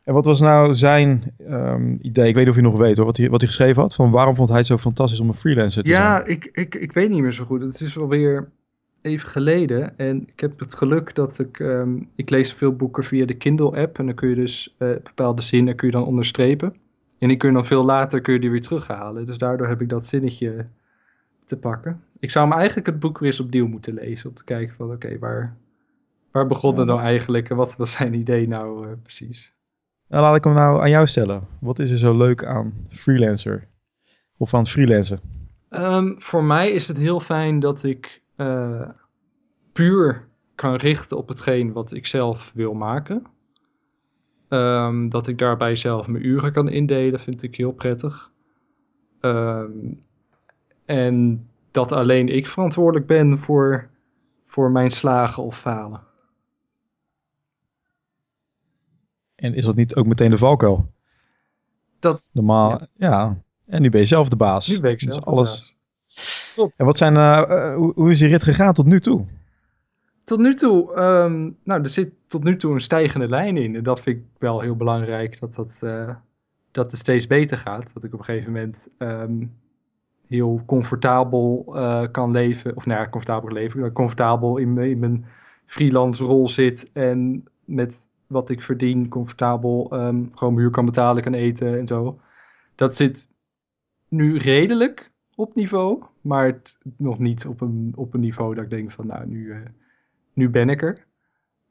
En 0.04 0.14
wat 0.14 0.26
was 0.26 0.40
nou 0.40 0.76
zijn 0.76 1.36
um, 1.50 2.00
idee? 2.02 2.28
Ik 2.28 2.34
weet 2.34 2.44
niet 2.44 2.50
of 2.50 2.56
je 2.56 2.68
nog 2.70 2.78
weet 2.78 2.98
hoor, 2.98 3.06
wat 3.06 3.18
hij, 3.18 3.30
wat 3.30 3.42
hij 3.42 3.50
geschreven 3.50 3.82
had. 3.82 3.96
Van 3.96 4.12
waarom 4.12 4.36
vond 4.36 4.50
hij 4.50 4.58
het 4.58 4.68
zo 4.68 4.78
fantastisch 4.78 5.20
om 5.20 5.28
een 5.28 5.34
freelancer 5.34 5.84
te 5.84 5.90
ja, 5.90 5.96
zijn? 5.96 6.08
Ja, 6.08 6.26
ik, 6.26 6.50
ik, 6.54 6.76
ik 6.76 6.92
weet 6.92 7.10
niet 7.10 7.22
meer 7.22 7.32
zo 7.32 7.46
goed. 7.46 7.62
Het 7.62 7.82
is 7.82 8.00
alweer 8.00 8.50
even 9.02 9.30
geleden. 9.30 9.98
En 9.98 10.28
ik 10.28 10.40
heb 10.40 10.60
het 10.60 10.76
geluk 10.76 11.16
dat 11.16 11.40
ik... 11.40 11.60
Um, 11.60 12.10
ik 12.16 12.30
lees 12.30 12.54
veel 12.54 12.76
boeken 12.76 13.04
via 13.04 13.26
de 13.26 13.38
Kindle-app. 13.38 14.00
En 14.00 14.06
dan 14.06 14.16
kun 14.16 14.30
je 14.30 14.36
dus 14.36 14.76
uh, 14.78 14.90
bepaalde 15.04 15.42
zinnen 15.42 15.76
kun 15.76 15.88
je 15.88 15.94
dan 15.94 16.06
onderstrepen. 16.06 16.76
En 17.20 17.28
die 17.28 17.38
kun 17.38 17.50
je 17.50 17.56
dan 17.56 17.66
veel 17.66 17.84
later 17.84 18.22
kun 18.22 18.34
je 18.34 18.40
die 18.40 18.52
weer 18.52 18.62
terughalen. 18.62 19.26
Dus 19.26 19.38
daardoor 19.38 19.68
heb 19.68 19.82
ik 19.82 19.90
dat 19.90 20.06
zinnetje 20.06 20.66
te 21.46 21.58
pakken. 21.58 22.04
Ik 22.20 22.32
zou 22.32 22.50
hem 22.50 22.58
eigenlijk 22.58 22.88
het 22.88 23.00
boek 23.00 23.20
weer 23.20 23.30
eens 23.30 23.40
opnieuw 23.40 23.68
moeten 23.68 23.94
lezen. 23.94 24.30
Om 24.30 24.36
te 24.36 24.44
kijken 24.44 24.76
van 24.76 24.86
oké, 24.86 24.96
okay, 24.96 25.20
waar, 25.20 25.56
waar 26.32 26.48
begon 26.48 26.78
het 26.78 26.88
nou 26.88 27.00
eigenlijk? 27.00 27.50
En 27.50 27.56
wat 27.56 27.76
was 27.76 27.92
zijn 27.92 28.14
idee 28.14 28.48
nou 28.48 28.88
uh, 28.88 28.94
precies? 29.04 29.54
Nou, 30.08 30.24
laat 30.24 30.36
ik 30.36 30.44
hem 30.44 30.54
nou 30.54 30.82
aan 30.82 30.90
jou 30.90 31.08
stellen. 31.08 31.48
Wat 31.60 31.80
is 31.80 31.92
er 31.92 31.98
zo 31.98 32.18
leuk 32.18 32.46
aan 32.46 32.74
freelancer? 32.90 33.68
Of 34.38 34.54
aan 34.54 34.68
freelancen? 34.68 35.20
Um, 35.70 36.22
voor 36.22 36.44
mij 36.44 36.72
is 36.72 36.88
het 36.88 36.98
heel 36.98 37.20
fijn 37.20 37.60
dat 37.60 37.84
ik 37.84 38.22
uh, 38.38 38.90
puur 39.74 40.28
kan 40.56 40.76
richten 40.76 41.18
op 41.18 41.28
hetgeen 41.28 41.72
wat 41.74 41.92
ik 41.92 42.08
zelf 42.08 42.52
wil 42.56 42.74
maken. 42.74 43.24
Um, 44.50 45.10
dat 45.10 45.28
ik 45.28 45.38
daarbij 45.38 45.76
zelf 45.76 46.08
mijn 46.08 46.26
uren 46.26 46.52
kan 46.52 46.70
indelen, 46.70 47.20
vind 47.20 47.44
ik 47.44 47.56
heel 47.56 47.72
prettig. 47.72 48.32
Um, 49.22 50.04
en 50.86 51.48
dat 51.72 51.92
alleen 51.92 52.28
ik 52.28 52.48
verantwoordelijk 52.48 53.08
ben 53.08 53.40
voor, 53.40 53.90
voor 54.48 54.72
mijn 54.72 54.90
slagen 54.90 55.44
of 55.44 55.60
falen. 55.60 56.08
En 59.36 59.54
is 59.54 59.66
dat 59.66 59.76
niet 59.76 59.96
ook 59.96 60.06
meteen 60.06 60.30
de 60.30 60.38
valkuil? 60.38 60.92
Dat, 62.00 62.30
Normaal, 62.34 62.70
ja. 62.70 62.88
ja. 62.96 63.42
En 63.66 63.82
nu 63.82 63.90
ben 63.90 64.00
je 64.00 64.06
zelf 64.06 64.30
de 64.30 64.36
baas. 64.36 64.68
Nu 64.68 64.80
ben 64.82 64.92
ik 64.92 65.02
zelf 65.02 65.16
dus 65.16 65.26
alles... 65.26 65.60
de 65.60 65.60
baas. 65.60 65.78
Klopt. 66.54 66.80
En 66.80 66.86
wat 66.86 66.98
zijn, 66.98 67.16
uh, 67.16 67.46
uh, 67.50 67.76
hoe, 67.76 67.94
hoe, 67.96 68.12
is 68.12 68.20
die 68.20 68.28
rit 68.28 68.44
gegaan 68.44 68.74
tot 68.74 68.86
nu 68.86 69.00
toe? 69.00 69.26
Tot 70.24 70.40
nu 70.40 70.56
toe, 70.56 71.00
um, 71.00 71.58
nou, 71.64 71.82
er 71.82 71.90
zit 71.90 72.12
tot 72.28 72.44
nu 72.44 72.58
toe 72.58 72.74
een 72.74 72.82
stijgende 72.82 73.28
lijn 73.28 73.58
in. 73.58 73.76
En 73.76 73.84
dat 73.84 74.02
vind 74.02 74.18
ik 74.18 74.24
wel 74.38 74.60
heel 74.60 74.76
belangrijk, 74.76 75.40
dat, 75.40 75.56
dat, 75.56 75.80
uh, 75.84 76.16
dat 76.72 76.92
het 76.92 77.00
steeds 77.00 77.28
beter 77.28 77.58
gaat. 77.58 77.94
Dat 77.94 78.04
ik 78.04 78.14
op 78.14 78.20
een 78.20 78.26
gegeven 78.26 78.52
moment 78.52 78.90
um, 78.98 79.54
heel 80.30 80.62
comfortabel 80.66 81.64
kan 82.12 82.32
leven. 82.32 82.76
Of 82.76 82.86
nou 82.86 83.00
ja, 83.00 83.10
comfortabel 83.10 83.52
leven. 83.52 83.92
Comfortabel 83.92 84.58
in, 84.58 84.74
mijn 85.00 85.26
freelance 85.66 86.24
rol 86.24 86.48
zit. 86.48 86.92
En 86.94 87.44
met 87.66 88.10
wat 88.28 88.50
ik 88.50 88.62
verdien, 88.62 89.08
comfortabel 89.08 89.90
um, 89.94 90.32
gewoon 90.34 90.58
huur 90.58 90.70
kan 90.70 90.86
betalen, 90.86 91.24
kan 91.24 91.34
eten 91.34 91.78
en 91.80 91.88
zo. 91.88 92.20
Dat 92.76 92.96
zit 92.96 93.30
nu 94.08 94.38
redelijk 94.38 95.12
op 95.36 95.56
niveau, 95.56 96.04
maar 96.22 96.46
het, 96.46 96.78
nog 96.98 97.20
niet 97.20 97.46
op 97.46 97.62
een, 97.62 97.94
op 97.96 98.14
een 98.14 98.20
niveau 98.20 98.56
dat 98.56 98.64
ik 98.64 98.70
denk 98.70 98.92
van 98.92 99.08
nou, 99.08 99.28
nu, 99.28 99.46
uh, 99.46 99.58
nu 100.34 100.50
ben 100.50 100.70
ik 100.70 100.82
er. 100.82 101.06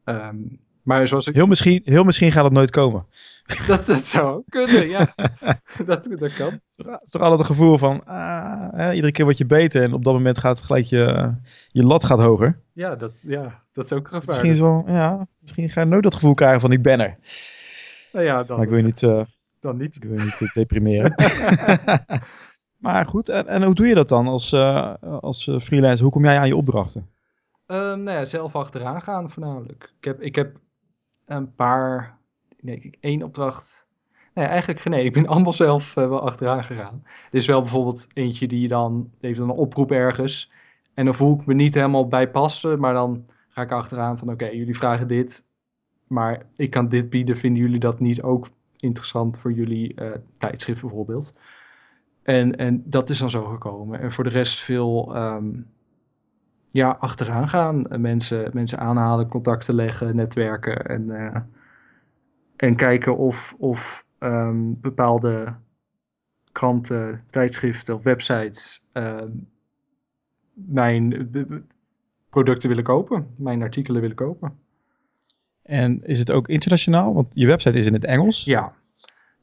Um, 0.04 0.58
maar 0.88 1.08
zoals 1.08 1.26
ik... 1.26 1.34
heel, 1.34 1.46
misschien, 1.46 1.80
heel 1.84 2.04
misschien 2.04 2.32
gaat 2.32 2.44
het 2.44 2.52
nooit 2.52 2.70
komen. 2.70 3.06
dat, 3.66 3.86
dat 3.86 4.06
zou 4.06 4.42
kunnen, 4.48 4.88
ja. 4.88 5.14
dat, 5.86 6.08
dat 6.18 6.34
kan. 6.34 6.50
Het 6.50 7.00
is 7.02 7.10
toch 7.10 7.22
altijd 7.22 7.38
het 7.38 7.46
gevoel 7.46 7.78
van, 7.78 8.04
ah, 8.04 8.72
hè, 8.72 8.92
iedere 8.92 9.12
keer 9.12 9.24
word 9.24 9.38
je 9.38 9.46
beter 9.46 9.82
en 9.82 9.92
op 9.92 10.04
dat 10.04 10.14
moment 10.14 10.38
gaat 10.38 10.62
gelijk 10.62 10.84
je, 10.84 11.34
je 11.68 11.84
lat 11.84 12.04
gaat 12.04 12.20
hoger. 12.20 12.60
Ja, 12.72 12.96
dat, 12.96 13.20
ja, 13.22 13.62
dat 13.72 13.84
is 13.84 13.92
ook 13.92 14.04
een 14.04 14.12
gevaar. 14.12 14.26
Misschien, 14.26 14.50
is 14.50 14.60
wel, 14.60 14.84
ja, 14.86 15.26
misschien 15.40 15.70
ga 15.70 15.80
je 15.80 15.86
nooit 15.86 16.02
dat 16.02 16.14
gevoel 16.14 16.34
krijgen 16.34 16.60
van 16.60 16.72
ik 16.72 16.82
ben 16.82 17.00
er. 17.00 17.18
Nou 18.12 18.24
ja, 18.24 18.42
dan, 18.42 18.56
maar 18.56 18.64
ik 18.64 18.70
wil 18.70 18.78
je 18.78 18.84
niet, 18.84 19.02
uh, 19.02 19.22
dan 19.60 19.76
niet. 19.76 19.96
Ik 19.96 20.04
wil 20.04 20.18
je 20.18 20.24
niet 20.24 20.40
uh, 20.40 20.52
deprimeren. 20.52 21.14
maar 22.86 23.06
goed, 23.06 23.28
en, 23.28 23.46
en, 23.46 23.62
hoe 23.62 23.74
doe 23.74 23.86
je 23.86 23.94
dat 23.94 24.08
dan 24.08 24.26
als, 24.26 24.52
uh, 24.52 24.94
als 25.20 25.50
freelancer? 25.60 26.02
Hoe 26.02 26.12
kom 26.12 26.24
jij 26.24 26.38
aan 26.38 26.48
je 26.48 26.56
opdrachten? 26.56 27.08
Um, 27.66 28.02
nou 28.02 28.18
ja, 28.18 28.24
zelf 28.24 28.54
achteraan 28.54 29.02
gaan 29.02 29.30
voornamelijk. 29.30 29.92
Ik 29.98 30.04
heb, 30.04 30.20
ik 30.20 30.34
heb 30.34 30.56
een 31.28 31.54
paar, 31.54 32.18
nee, 32.60 32.80
ik 32.80 32.96
één 33.00 33.22
opdracht. 33.22 33.88
Nee, 34.34 34.46
eigenlijk 34.46 34.84
nee. 34.84 35.04
Ik 35.04 35.12
ben 35.12 35.26
allemaal 35.32 35.52
zelf 35.52 35.96
uh, 35.96 36.08
wel 36.08 36.20
achteraan 36.20 36.64
gegaan. 36.64 37.02
Er 37.04 37.38
is 37.38 37.46
wel 37.46 37.60
bijvoorbeeld 37.60 38.06
eentje 38.12 38.46
die 38.46 38.68
dan 38.68 39.10
heeft 39.20 39.38
dan 39.38 39.48
een 39.48 39.56
oproep 39.56 39.92
ergens. 39.92 40.52
En 40.94 41.04
dan 41.04 41.14
voel 41.14 41.34
ik 41.40 41.46
me 41.46 41.54
niet 41.54 41.74
helemaal 41.74 42.08
bij 42.08 42.30
passen, 42.30 42.80
maar 42.80 42.94
dan 42.94 43.26
ga 43.48 43.62
ik 43.62 43.72
achteraan 43.72 44.18
van 44.18 44.30
oké, 44.30 44.46
jullie 44.46 44.76
vragen 44.76 45.08
dit, 45.08 45.46
maar 46.06 46.46
ik 46.56 46.70
kan 46.70 46.88
dit 46.88 47.10
bieden. 47.10 47.36
Vinden 47.36 47.62
jullie 47.62 47.78
dat 47.78 48.00
niet 48.00 48.22
ook 48.22 48.48
interessant 48.76 49.38
voor 49.38 49.52
jullie 49.52 50.00
uh, 50.02 50.10
tijdschrift 50.38 50.80
bijvoorbeeld? 50.80 51.38
En, 52.22 52.56
en 52.56 52.82
dat 52.84 53.10
is 53.10 53.18
dan 53.18 53.30
zo 53.30 53.44
gekomen. 53.44 54.00
En 54.00 54.12
voor 54.12 54.24
de 54.24 54.30
rest 54.30 54.60
veel 54.60 55.16
um, 55.16 55.66
ja, 56.70 56.96
achteraan 57.00 57.48
gaan. 57.48 57.86
Mensen, 58.00 58.50
mensen 58.52 58.78
aanhalen, 58.78 59.28
contacten 59.28 59.74
leggen, 59.74 60.16
netwerken 60.16 60.86
en, 60.86 61.02
uh, 61.08 61.36
en 62.56 62.76
kijken 62.76 63.16
of, 63.16 63.54
of 63.58 64.06
um, 64.18 64.80
bepaalde 64.80 65.54
kranten, 66.52 67.20
tijdschriften 67.30 67.94
of 67.94 68.02
websites 68.02 68.84
um, 68.92 69.48
mijn 70.52 71.30
producten 72.30 72.68
willen 72.68 72.84
kopen, 72.84 73.26
mijn 73.36 73.62
artikelen 73.62 74.00
willen 74.00 74.16
kopen. 74.16 74.58
En 75.62 76.00
is 76.04 76.18
het 76.18 76.32
ook 76.32 76.48
internationaal? 76.48 77.14
Want 77.14 77.28
je 77.34 77.46
website 77.46 77.78
is 77.78 77.86
in 77.86 77.92
het 77.92 78.04
Engels. 78.04 78.44
Ja, 78.44 78.72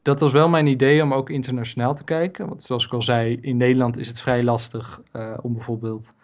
dat 0.02 0.20
was 0.20 0.32
wel 0.32 0.48
mijn 0.48 0.66
idee 0.66 1.02
om 1.02 1.14
ook 1.14 1.30
internationaal 1.30 1.94
te 1.94 2.04
kijken. 2.04 2.48
Want 2.48 2.62
zoals 2.62 2.86
ik 2.86 2.92
al 2.92 3.02
zei, 3.02 3.38
in 3.40 3.56
Nederland 3.56 3.96
is 3.96 4.08
het 4.08 4.20
vrij 4.20 4.44
lastig 4.44 5.02
uh, 5.12 5.38
om 5.42 5.52
bijvoorbeeld 5.52 6.14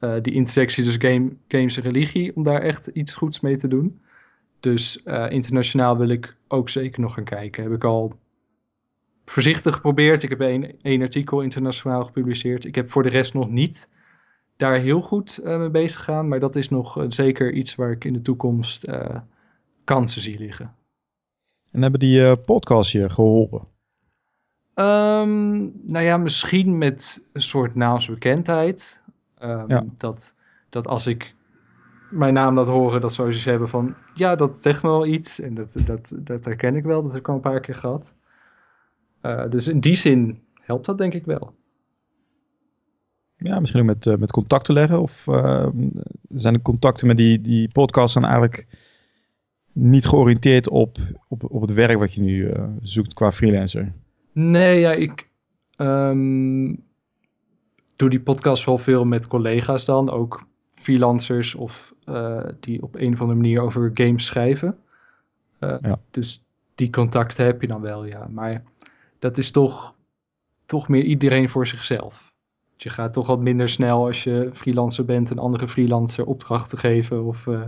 uh, 0.00 0.14
die 0.22 0.34
intersectie 0.34 0.84
dus 0.84 0.96
game, 0.98 1.36
games 1.48 1.76
en 1.76 1.82
religie, 1.82 2.36
om 2.36 2.42
daar 2.42 2.62
echt 2.62 2.86
iets 2.86 3.14
goeds 3.14 3.40
mee 3.40 3.56
te 3.56 3.68
doen. 3.68 4.00
Dus 4.60 5.00
uh, 5.04 5.30
internationaal 5.30 5.96
wil 5.96 6.08
ik 6.08 6.36
ook 6.48 6.68
zeker 6.68 7.00
nog 7.00 7.14
gaan 7.14 7.24
kijken. 7.24 7.62
Heb 7.62 7.72
ik 7.72 7.84
al 7.84 8.18
voorzichtig 9.24 9.74
geprobeerd. 9.74 10.22
Ik 10.22 10.28
heb 10.28 10.40
één, 10.40 11.02
artikel 11.02 11.40
internationaal 11.40 12.04
gepubliceerd. 12.04 12.64
Ik 12.64 12.74
heb 12.74 12.90
voor 12.90 13.02
de 13.02 13.08
rest 13.08 13.34
nog 13.34 13.50
niet 13.50 13.88
daar 14.56 14.78
heel 14.78 15.00
goed 15.00 15.40
uh, 15.44 15.58
mee 15.58 15.70
bezig 15.70 15.98
gegaan. 15.98 16.28
Maar 16.28 16.40
dat 16.40 16.56
is 16.56 16.68
nog 16.68 17.04
zeker 17.08 17.52
iets 17.52 17.74
waar 17.74 17.90
ik 17.90 18.04
in 18.04 18.12
de 18.12 18.22
toekomst 18.22 18.90
kansen 19.84 20.22
zie 20.22 20.38
liggen. 20.38 20.74
En 21.70 21.82
hebben 21.82 22.00
die 22.00 22.36
podcasts 22.36 22.92
je 22.92 23.08
geholpen? 23.08 23.60
Um, 24.74 25.72
nou 25.82 26.04
ja, 26.04 26.16
misschien 26.16 26.78
met 26.78 27.26
een 27.32 27.42
soort 27.42 27.74
naamsbekendheid. 27.74 29.02
Um, 29.42 29.64
ja. 29.68 29.84
dat, 29.98 30.34
dat 30.70 30.86
als 30.86 31.06
ik 31.06 31.34
mijn 32.10 32.34
naam 32.34 32.54
laat 32.54 32.66
horen, 32.66 33.00
dat 33.00 33.12
ze 33.12 33.22
zoiets 33.22 33.44
hebben 33.44 33.68
van... 33.68 33.94
Ja, 34.14 34.36
dat 34.36 34.58
zegt 34.58 34.82
me 34.82 34.88
wel 34.88 35.06
iets. 35.06 35.40
En 35.40 35.54
dat, 35.54 35.76
dat, 35.86 36.12
dat 36.18 36.44
herken 36.44 36.76
ik 36.76 36.84
wel. 36.84 37.02
Dat 37.02 37.12
heb 37.12 37.20
ik 37.20 37.28
al 37.28 37.34
een 37.34 37.40
paar 37.40 37.60
keer 37.60 37.74
gehad. 37.74 38.14
dus 39.50 39.68
in 39.68 39.80
die 39.80 39.94
zin 39.94 40.42
helpt 40.54 40.86
dat 40.86 40.98
denk 40.98 41.12
ik 41.14 41.24
wel. 41.24 41.54
Ja, 43.36 43.60
misschien 43.60 43.80
ook 43.80 43.86
met, 43.86 44.06
uh, 44.06 44.16
met 44.16 44.30
contacten 44.30 44.74
leggen. 44.74 45.00
Of 45.00 45.26
uh, 45.26 45.68
zijn 46.28 46.54
de 46.54 46.62
contacten 46.62 47.06
met 47.06 47.16
die, 47.16 47.40
die 47.40 47.68
podcasts 47.68 48.14
dan 48.14 48.24
eigenlijk 48.24 48.66
niet 49.72 50.06
georiënteerd 50.06 50.68
op, 50.68 50.98
op, 51.28 51.50
op 51.50 51.60
het 51.60 51.72
werk 51.72 51.98
wat 51.98 52.14
je 52.14 52.20
nu 52.20 52.52
zoekt 52.80 53.14
qua 53.14 53.32
freelancer? 53.32 53.92
Nee, 54.32 54.80
ja, 54.80 54.92
ik 54.92 55.28
um, 55.76 56.84
doe 57.96 58.10
die 58.10 58.20
podcast 58.20 58.64
wel 58.64 58.78
veel 58.78 59.04
met 59.04 59.26
collega's 59.26 59.84
dan. 59.84 60.10
Ook 60.10 60.46
freelancers 60.74 61.54
of 61.54 61.94
die 62.60 62.82
op 62.82 62.94
een 62.94 63.12
of 63.12 63.20
andere 63.20 63.38
manier 63.40 63.60
over 63.60 63.90
games 63.94 64.24
schrijven. 64.24 64.78
Eh, 65.58 65.76
Ja. 65.80 65.98
Dus 66.10 66.44
die 66.74 66.90
contacten 66.90 67.44
heb 67.44 67.60
je 67.60 67.66
dan 67.66 67.80
wel, 67.80 68.04
ja. 68.04 68.26
Maar 68.30 68.62
dat 69.18 69.38
is 69.38 69.50
toch, 69.50 69.94
toch 70.66 70.88
meer 70.88 71.02
iedereen 71.02 71.48
voor 71.48 71.66
zichzelf. 71.66 72.34
Je 72.76 72.90
gaat 72.90 73.12
toch 73.12 73.26
wat 73.26 73.40
minder 73.40 73.68
snel 73.68 74.06
als 74.06 74.24
je 74.24 74.50
freelancer 74.54 75.04
bent 75.04 75.30
een 75.30 75.38
andere 75.38 75.68
freelancer 75.68 76.24
opdrachten 76.26 76.78
geven 76.78 77.24
of 77.24 77.46
eh 77.46 77.60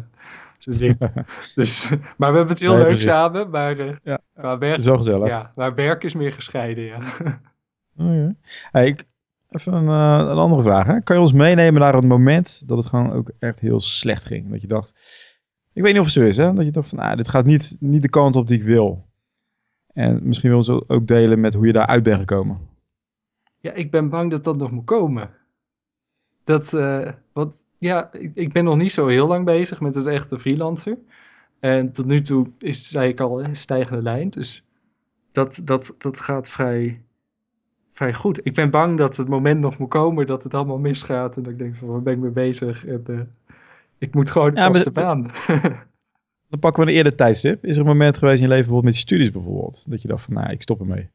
ding. 0.58 0.98
dus, 1.54 1.88
maar 2.16 2.30
we 2.30 2.36
hebben 2.36 2.48
het 2.48 2.58
heel 2.60 2.70
Nee, 2.70 2.78
leuk 2.78 2.86
precies. 2.92 3.12
samen, 3.12 3.50
maar, 3.50 3.78
eh 3.78 3.94
Ja. 4.02 4.20
maar 4.34 4.50
Het 4.50 4.60
werk, 4.60 4.78
is 4.78 4.84
wel 4.84 4.96
gezellig. 4.96 5.28
ja, 5.28 5.52
maar 5.54 5.74
werk 5.74 6.04
is 6.04 6.14
meer 6.14 6.32
gescheiden, 6.32 6.84
ja. 6.84 6.98
Oh, 7.98 8.14
ja. 8.14 8.34
Hey, 8.70 8.86
ik, 8.86 9.04
even 9.48 9.72
een, 9.72 9.88
eh, 9.88 10.30
een 10.30 10.38
andere 10.38 10.62
vraag. 10.62 10.86
Hè? 10.86 11.00
Kan 11.00 11.16
je 11.16 11.22
ons 11.22 11.32
meenemen 11.32 11.80
naar 11.80 11.94
het 11.94 12.04
moment 12.04 12.68
dat 12.68 12.78
het 12.78 12.86
gewoon 12.86 13.12
ook 13.12 13.30
echt 13.38 13.60
heel 13.60 13.80
slecht 13.80 14.24
ging? 14.24 14.50
Dat 14.50 14.60
je 14.60 14.66
dacht, 14.66 14.94
ik 15.72 15.82
weet 15.82 15.92
niet 15.92 16.00
of 16.00 16.06
het 16.06 16.14
zo 16.14 16.22
is, 16.22 16.36
hè? 16.36 16.52
dat 16.52 16.64
je 16.64 16.70
dacht 16.70 16.88
van, 16.88 16.98
ah, 16.98 17.16
dit 17.16 17.28
gaat 17.28 17.44
niet, 17.44 17.76
niet 17.80 18.02
de 18.02 18.08
kant 18.08 18.36
op 18.36 18.46
die 18.46 18.58
ik 18.58 18.64
wil. 18.64 19.06
En 19.92 20.20
misschien 20.22 20.50
wil 20.50 20.62
ze 20.62 20.88
ook 20.88 21.06
delen 21.06 21.40
met 21.40 21.54
hoe 21.54 21.66
je 21.66 21.72
daaruit 21.72 22.02
bent 22.02 22.18
gekomen. 22.18 22.58
Ja, 23.60 23.72
ik 23.72 23.90
ben 23.90 24.08
bang 24.08 24.30
dat 24.30 24.44
dat 24.44 24.56
nog 24.56 24.70
moet 24.70 24.84
komen. 24.84 25.30
Dat, 26.44 26.74
eh, 26.74 27.12
want 27.32 27.64
ja, 27.78 28.12
ik, 28.12 28.30
ik 28.34 28.52
ben 28.52 28.64
nog 28.64 28.76
niet 28.76 28.92
zo 28.92 29.06
heel 29.06 29.26
lang 29.26 29.44
bezig 29.44 29.80
met 29.80 29.94
het 29.94 30.06
echte 30.06 30.38
freelancer. 30.38 30.98
En 31.60 31.92
tot 31.92 32.06
nu 32.06 32.22
toe 32.22 32.46
is, 32.58 32.88
zei 32.88 33.08
ik 33.08 33.20
al, 33.20 33.44
een 33.44 33.56
stijgende 33.56 34.02
lijn. 34.02 34.30
Dus 34.30 34.64
dat, 35.32 35.60
dat, 35.64 35.94
dat 35.98 36.20
gaat 36.20 36.48
vrij, 36.48 37.02
vrij 37.98 38.14
goed. 38.14 38.40
Ik 38.46 38.54
ben 38.54 38.70
bang 38.70 38.98
dat 38.98 39.16
het 39.16 39.28
moment 39.28 39.60
nog 39.60 39.78
moet 39.78 39.88
komen 39.88 40.26
dat 40.26 40.42
het 40.42 40.54
allemaal 40.54 40.78
misgaat. 40.78 41.36
En 41.36 41.42
dat 41.42 41.52
ik 41.52 41.58
denk 41.58 41.76
van, 41.76 41.88
waar 41.88 42.02
ben 42.02 42.12
ik 42.12 42.18
mee 42.18 42.30
bezig? 42.30 42.86
En, 42.86 43.04
eh, 43.06 43.20
ik 43.98 44.14
moet 44.14 44.30
gewoon 44.30 44.54
Ja, 44.54 44.72
vaste 44.72 44.90
baan. 44.90 45.22
Dan 46.50 46.60
pakken 46.60 46.84
we 46.84 46.90
een 46.90 46.96
eerder 46.96 47.14
tijdstip. 47.14 47.64
Is 47.64 47.74
er 47.74 47.80
een 47.80 47.86
moment 47.86 48.18
geweest 48.18 48.36
in 48.36 48.42
je 48.42 48.48
leven, 48.48 48.64
bijvoorbeeld 48.64 48.84
met 48.84 48.94
je 48.94 49.00
studies 49.00 49.30
bijvoorbeeld, 49.30 49.90
dat 49.90 50.02
je 50.02 50.08
dacht 50.08 50.24
van, 50.24 50.34
nou, 50.34 50.50
ik 50.50 50.62
stop 50.62 50.80
ermee. 50.80 51.10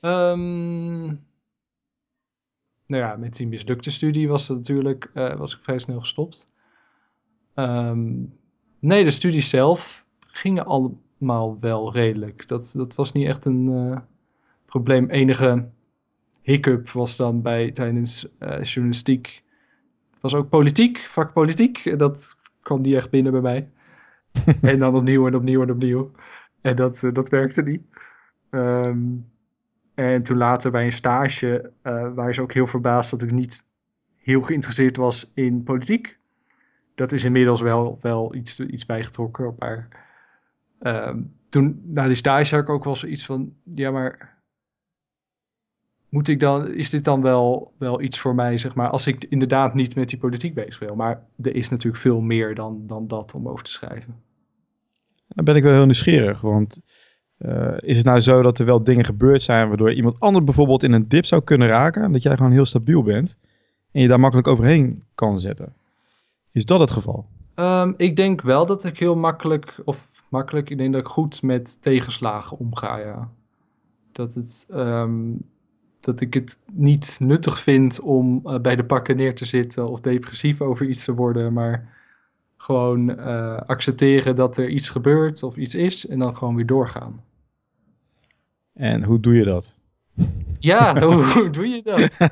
Ehm, 0.00 1.04
nou 2.86 3.02
ja, 3.02 3.16
met 3.16 3.36
die 3.36 3.46
mislukte 3.46 3.90
studie 3.90 4.28
was 4.28 4.48
het 4.48 4.56
natuurlijk, 4.56 5.10
eh, 5.14 5.36
was 5.36 5.54
ik 5.54 5.62
vrij 5.62 5.78
snel 5.78 6.00
gestopt. 6.00 6.46
Ehm, 7.54 8.12
nee, 8.78 9.04
de 9.04 9.10
studies 9.10 9.48
zelf 9.48 10.04
gingen 10.20 10.64
allemaal 10.64 11.56
wel 11.60 11.92
redelijk. 11.92 12.48
Dat, 12.48 12.72
dat 12.76 12.94
was 12.94 13.12
niet 13.12 13.26
echt 13.26 13.44
een 13.44 13.68
eh, 13.68 13.98
probleem. 14.66 15.10
Enige 15.10 15.68
hiccup 16.42 16.90
was 16.90 17.16
dan 17.16 17.42
bij 17.42 17.70
tijdens 17.70 18.28
eh, 18.38 18.62
journalistiek. 18.62 19.42
Was 20.20 20.34
ook 20.34 20.48
politiek, 20.48 20.98
vak 21.08 21.32
politiek. 21.32 21.98
Dat 21.98 22.36
kwam 22.62 22.80
niet 22.80 22.94
echt 22.94 23.10
binnen 23.10 23.32
bij 23.32 23.40
mij. 23.40 23.68
en 24.72 24.78
dan 24.78 24.96
opnieuw 24.96 25.26
en 25.26 25.34
opnieuw 25.34 25.62
en 25.62 25.70
opnieuw. 25.70 26.10
En 26.60 26.76
dat, 26.76 27.02
eh, 27.02 27.12
dat 27.12 27.28
werkte 27.28 27.62
niet. 27.62 27.82
Ehm, 28.50 29.00
en 29.94 30.22
toen 30.22 30.36
later 30.36 30.70
bij 30.70 30.84
een 30.84 30.92
stage 30.92 31.72
eh 31.82 32.14
waren 32.14 32.34
ze 32.34 32.42
ook 32.42 32.52
heel 32.52 32.66
verbaasd 32.66 33.10
dat 33.10 33.22
ik 33.22 33.30
niet 33.30 33.64
heel 34.16 34.40
geïnteresseerd 34.40 34.96
was 34.96 35.30
in 35.34 35.62
politiek. 35.62 36.18
Dat 36.94 37.12
is 37.12 37.24
inmiddels 37.24 37.60
wel, 37.60 37.98
wel 38.00 38.34
iets, 38.34 38.60
iets 38.60 38.86
bijgetrokken. 38.86 39.54
Maar 39.58 39.88
ehm, 40.78 41.20
toen, 41.48 41.82
na 41.84 42.06
die 42.06 42.16
stage 42.16 42.54
had 42.54 42.64
ik 42.64 42.70
ook 42.70 42.84
wel 42.84 42.96
zoiets 42.96 43.26
van, 43.26 43.54
ja 43.74 43.90
maar, 43.90 44.31
moet 46.12 46.28
ik 46.28 46.40
dan, 46.40 46.72
is 46.72 46.90
dit 46.90 47.04
dan 47.04 47.22
wel, 47.22 47.72
wel 47.78 48.00
iets 48.00 48.18
voor 48.18 48.34
mij, 48.34 48.58
zeg 48.58 48.74
maar, 48.74 48.88
als 48.88 49.06
ik 49.06 49.24
inderdaad 49.28 49.74
niet 49.74 49.94
met 49.94 50.08
die 50.08 50.18
politiek 50.18 50.54
bezig 50.54 50.78
wil. 50.78 50.94
Maar 50.94 51.22
er 51.42 51.54
is 51.54 51.68
natuurlijk 51.68 52.02
veel 52.02 52.20
meer 52.20 52.54
dan, 52.54 52.82
dan 52.86 53.08
dat 53.08 53.34
om 53.34 53.48
over 53.48 53.64
te 53.64 53.70
schrijven. 53.70 54.14
Dan 55.28 55.44
ben 55.44 55.56
ik 55.56 55.62
wel 55.62 55.72
heel 55.72 55.84
nieuwsgierig, 55.84 56.40
want 56.40 56.82
eh, 57.38 57.74
is 57.78 57.96
het 57.96 58.06
nou 58.06 58.20
zo 58.20 58.42
dat 58.42 58.58
er 58.58 58.66
wel 58.66 58.84
dingen 58.84 59.04
gebeurd 59.04 59.42
zijn 59.42 59.68
waardoor 59.68 59.92
iemand 59.92 60.20
anders 60.20 60.44
bijvoorbeeld 60.44 60.82
in 60.82 60.92
een 60.92 61.08
dip 61.08 61.24
zou 61.24 61.42
kunnen 61.42 61.68
raken, 61.68 62.02
en 62.02 62.12
dat 62.12 62.22
jij 62.22 62.36
gewoon 62.36 62.52
heel 62.52 62.66
stabiel 62.66 63.02
bent 63.02 63.38
en 63.92 64.00
je 64.00 64.08
daar 64.08 64.20
makkelijk 64.20 64.48
overheen 64.48 65.02
kan 65.14 65.40
zetten? 65.40 65.74
Is 66.50 66.64
dat 66.64 66.80
het 66.80 66.90
geval? 66.90 67.26
Ehm, 67.54 67.92
ik 67.96 68.16
denk 68.16 68.42
wel 68.42 68.66
dat 68.66 68.84
ik 68.84 68.98
heel 68.98 69.16
makkelijk, 69.16 69.80
of 69.84 70.08
makkelijk, 70.28 70.70
ik 70.70 70.78
denk 70.78 70.92
dat 70.92 71.00
ik 71.00 71.08
goed 71.08 71.42
met 71.42 71.82
tegenslagen 71.82 72.58
omga, 72.58 72.96
ja. 72.96 73.28
Dat, 74.12 74.34
het, 74.34 74.66
ehm, 74.70 75.32
dat 76.02 76.20
ik 76.20 76.34
het 76.34 76.58
niet 76.72 77.16
nuttig 77.20 77.60
vind 77.60 78.00
om 78.00 78.40
eh, 78.44 78.60
bij 78.60 78.76
de 78.76 78.84
pakken 78.84 79.16
neer 79.16 79.34
te 79.34 79.44
zitten 79.44 79.88
of 79.88 80.00
depressief 80.00 80.60
over 80.60 80.88
iets 80.88 81.04
te 81.04 81.14
worden, 81.14 81.52
maar 81.52 81.88
gewoon 82.56 83.18
eh, 83.18 83.56
accepteren 83.56 84.36
dat 84.36 84.56
er 84.56 84.68
iets 84.68 84.88
gebeurt 84.88 85.42
of 85.42 85.56
iets 85.56 85.74
is 85.74 86.06
en 86.06 86.18
dan 86.18 86.36
gewoon 86.36 86.56
weer 86.56 86.66
doorgaan. 86.66 87.18
En 88.74 89.04
hoe 89.04 89.20
doe 89.20 89.34
je 89.34 89.44
dat? 89.44 89.76
Ja, 90.58 90.98
hoe, 91.04 91.24
hoe 91.24 91.50
doe 91.50 91.68
je 91.68 91.82
dat? 91.82 92.30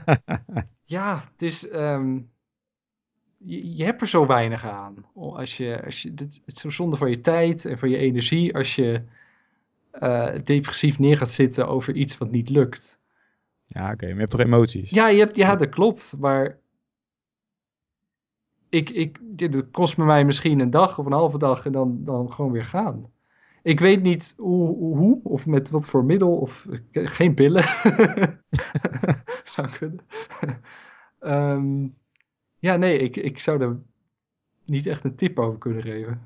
Ja, 0.84 1.24
het 1.32 1.42
is. 1.42 1.68
ehm, 1.68 2.18
je, 3.36 3.76
je 3.76 3.84
hebt 3.84 4.00
er 4.00 4.08
zo 4.08 4.26
weinig 4.26 4.64
aan. 4.64 4.94
Als 5.14 5.56
je, 5.56 5.84
als 5.84 6.02
je, 6.02 6.14
dit, 6.14 6.40
het 6.44 6.54
is 6.54 6.60
zo 6.60 6.70
zonde 6.70 6.96
van 6.96 7.10
je 7.10 7.20
tijd 7.20 7.64
en 7.64 7.78
van 7.78 7.90
je 7.90 7.96
energie 7.96 8.54
als 8.54 8.74
je 8.74 9.02
eh, 9.90 10.34
depressief 10.44 10.98
neer 10.98 11.16
gaat 11.16 11.30
zitten 11.30 11.68
over 11.68 11.94
iets 11.94 12.18
wat 12.18 12.30
niet 12.30 12.48
lukt. 12.48 12.99
Ja, 13.72 13.92
oké, 13.92 14.04
maar 14.04 14.14
je 14.14 14.20
hebt 14.20 14.30
toch 14.30 14.40
emoties? 14.40 14.90
Ja, 14.90 15.08
je 15.08 15.18
hebt, 15.18 15.36
ja 15.36 15.56
dat 15.56 15.68
klopt. 15.68 16.14
Maar 16.18 16.58
ik, 18.68 18.90
ik, 18.90 19.18
dit 19.22 19.54
het 19.54 19.70
kost 19.70 19.96
me 19.96 20.04
mij 20.04 20.24
misschien 20.24 20.60
een 20.60 20.70
dag 20.70 20.98
of 20.98 21.06
een 21.06 21.12
halve 21.12 21.38
dag 21.38 21.66
en 21.66 21.72
dan, 21.72 22.04
dan 22.04 22.32
gewoon 22.32 22.52
weer 22.52 22.64
gaan. 22.64 23.10
Ik 23.62 23.80
weet 23.80 24.02
niet 24.02 24.34
hoe, 24.36 24.76
hoe, 24.76 25.20
of 25.22 25.46
met 25.46 25.70
wat 25.70 25.88
voor 25.88 26.04
middel, 26.04 26.36
of 26.36 26.66
eh, 26.90 27.06
geen 27.08 27.34
pillen. 27.34 27.62
zou 29.54 29.68
kunnen. 29.78 30.00
Ehm, 31.18 31.88
ja, 32.58 32.76
nee, 32.76 32.98
ik, 32.98 33.16
ik 33.16 33.40
zou 33.40 33.62
er 33.62 33.80
niet 34.64 34.86
echt 34.86 35.04
een 35.04 35.16
tip 35.16 35.38
over 35.38 35.58
kunnen 35.58 35.82
geven. 35.82 36.20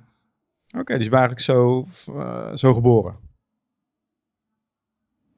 Oké, 0.79 0.97
dus 0.97 1.05
je 1.05 1.11
eigenlijk 1.11 1.41
zo, 1.41 1.87
eh, 2.07 2.55
zo 2.55 2.75
geboren. 2.75 3.17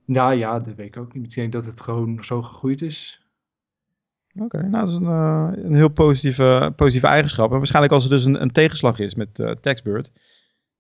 Nou 0.07 0.35
ja, 0.35 0.59
dat 0.59 0.75
weet 0.75 0.87
ik 0.87 0.97
ook 0.97 1.14
niet. 1.14 1.25
Ik 1.25 1.35
denk 1.35 1.53
dat 1.53 1.66
het 1.66 1.81
gewoon 1.81 2.25
zo 2.25 2.42
gegroeid 2.42 2.83
is. 2.83 3.27
Oké, 4.42 4.59
nou 4.59 4.71
dat 4.71 4.88
is 4.88 4.97
een, 4.97 5.07
eh, 5.07 5.51
een 5.55 5.75
heel 5.75 5.88
positieve, 5.88 6.73
positieve 6.77 7.07
eigenschap. 7.07 7.51
En 7.51 7.57
waarschijnlijk 7.57 7.95
als 7.95 8.05
er 8.05 8.11
dus 8.11 8.25
een, 8.25 8.42
een 8.42 8.51
tegenslag 8.51 8.99
is 8.99 9.14
met 9.14 9.38
eh 9.38 9.51
Taxbird, 9.51 10.12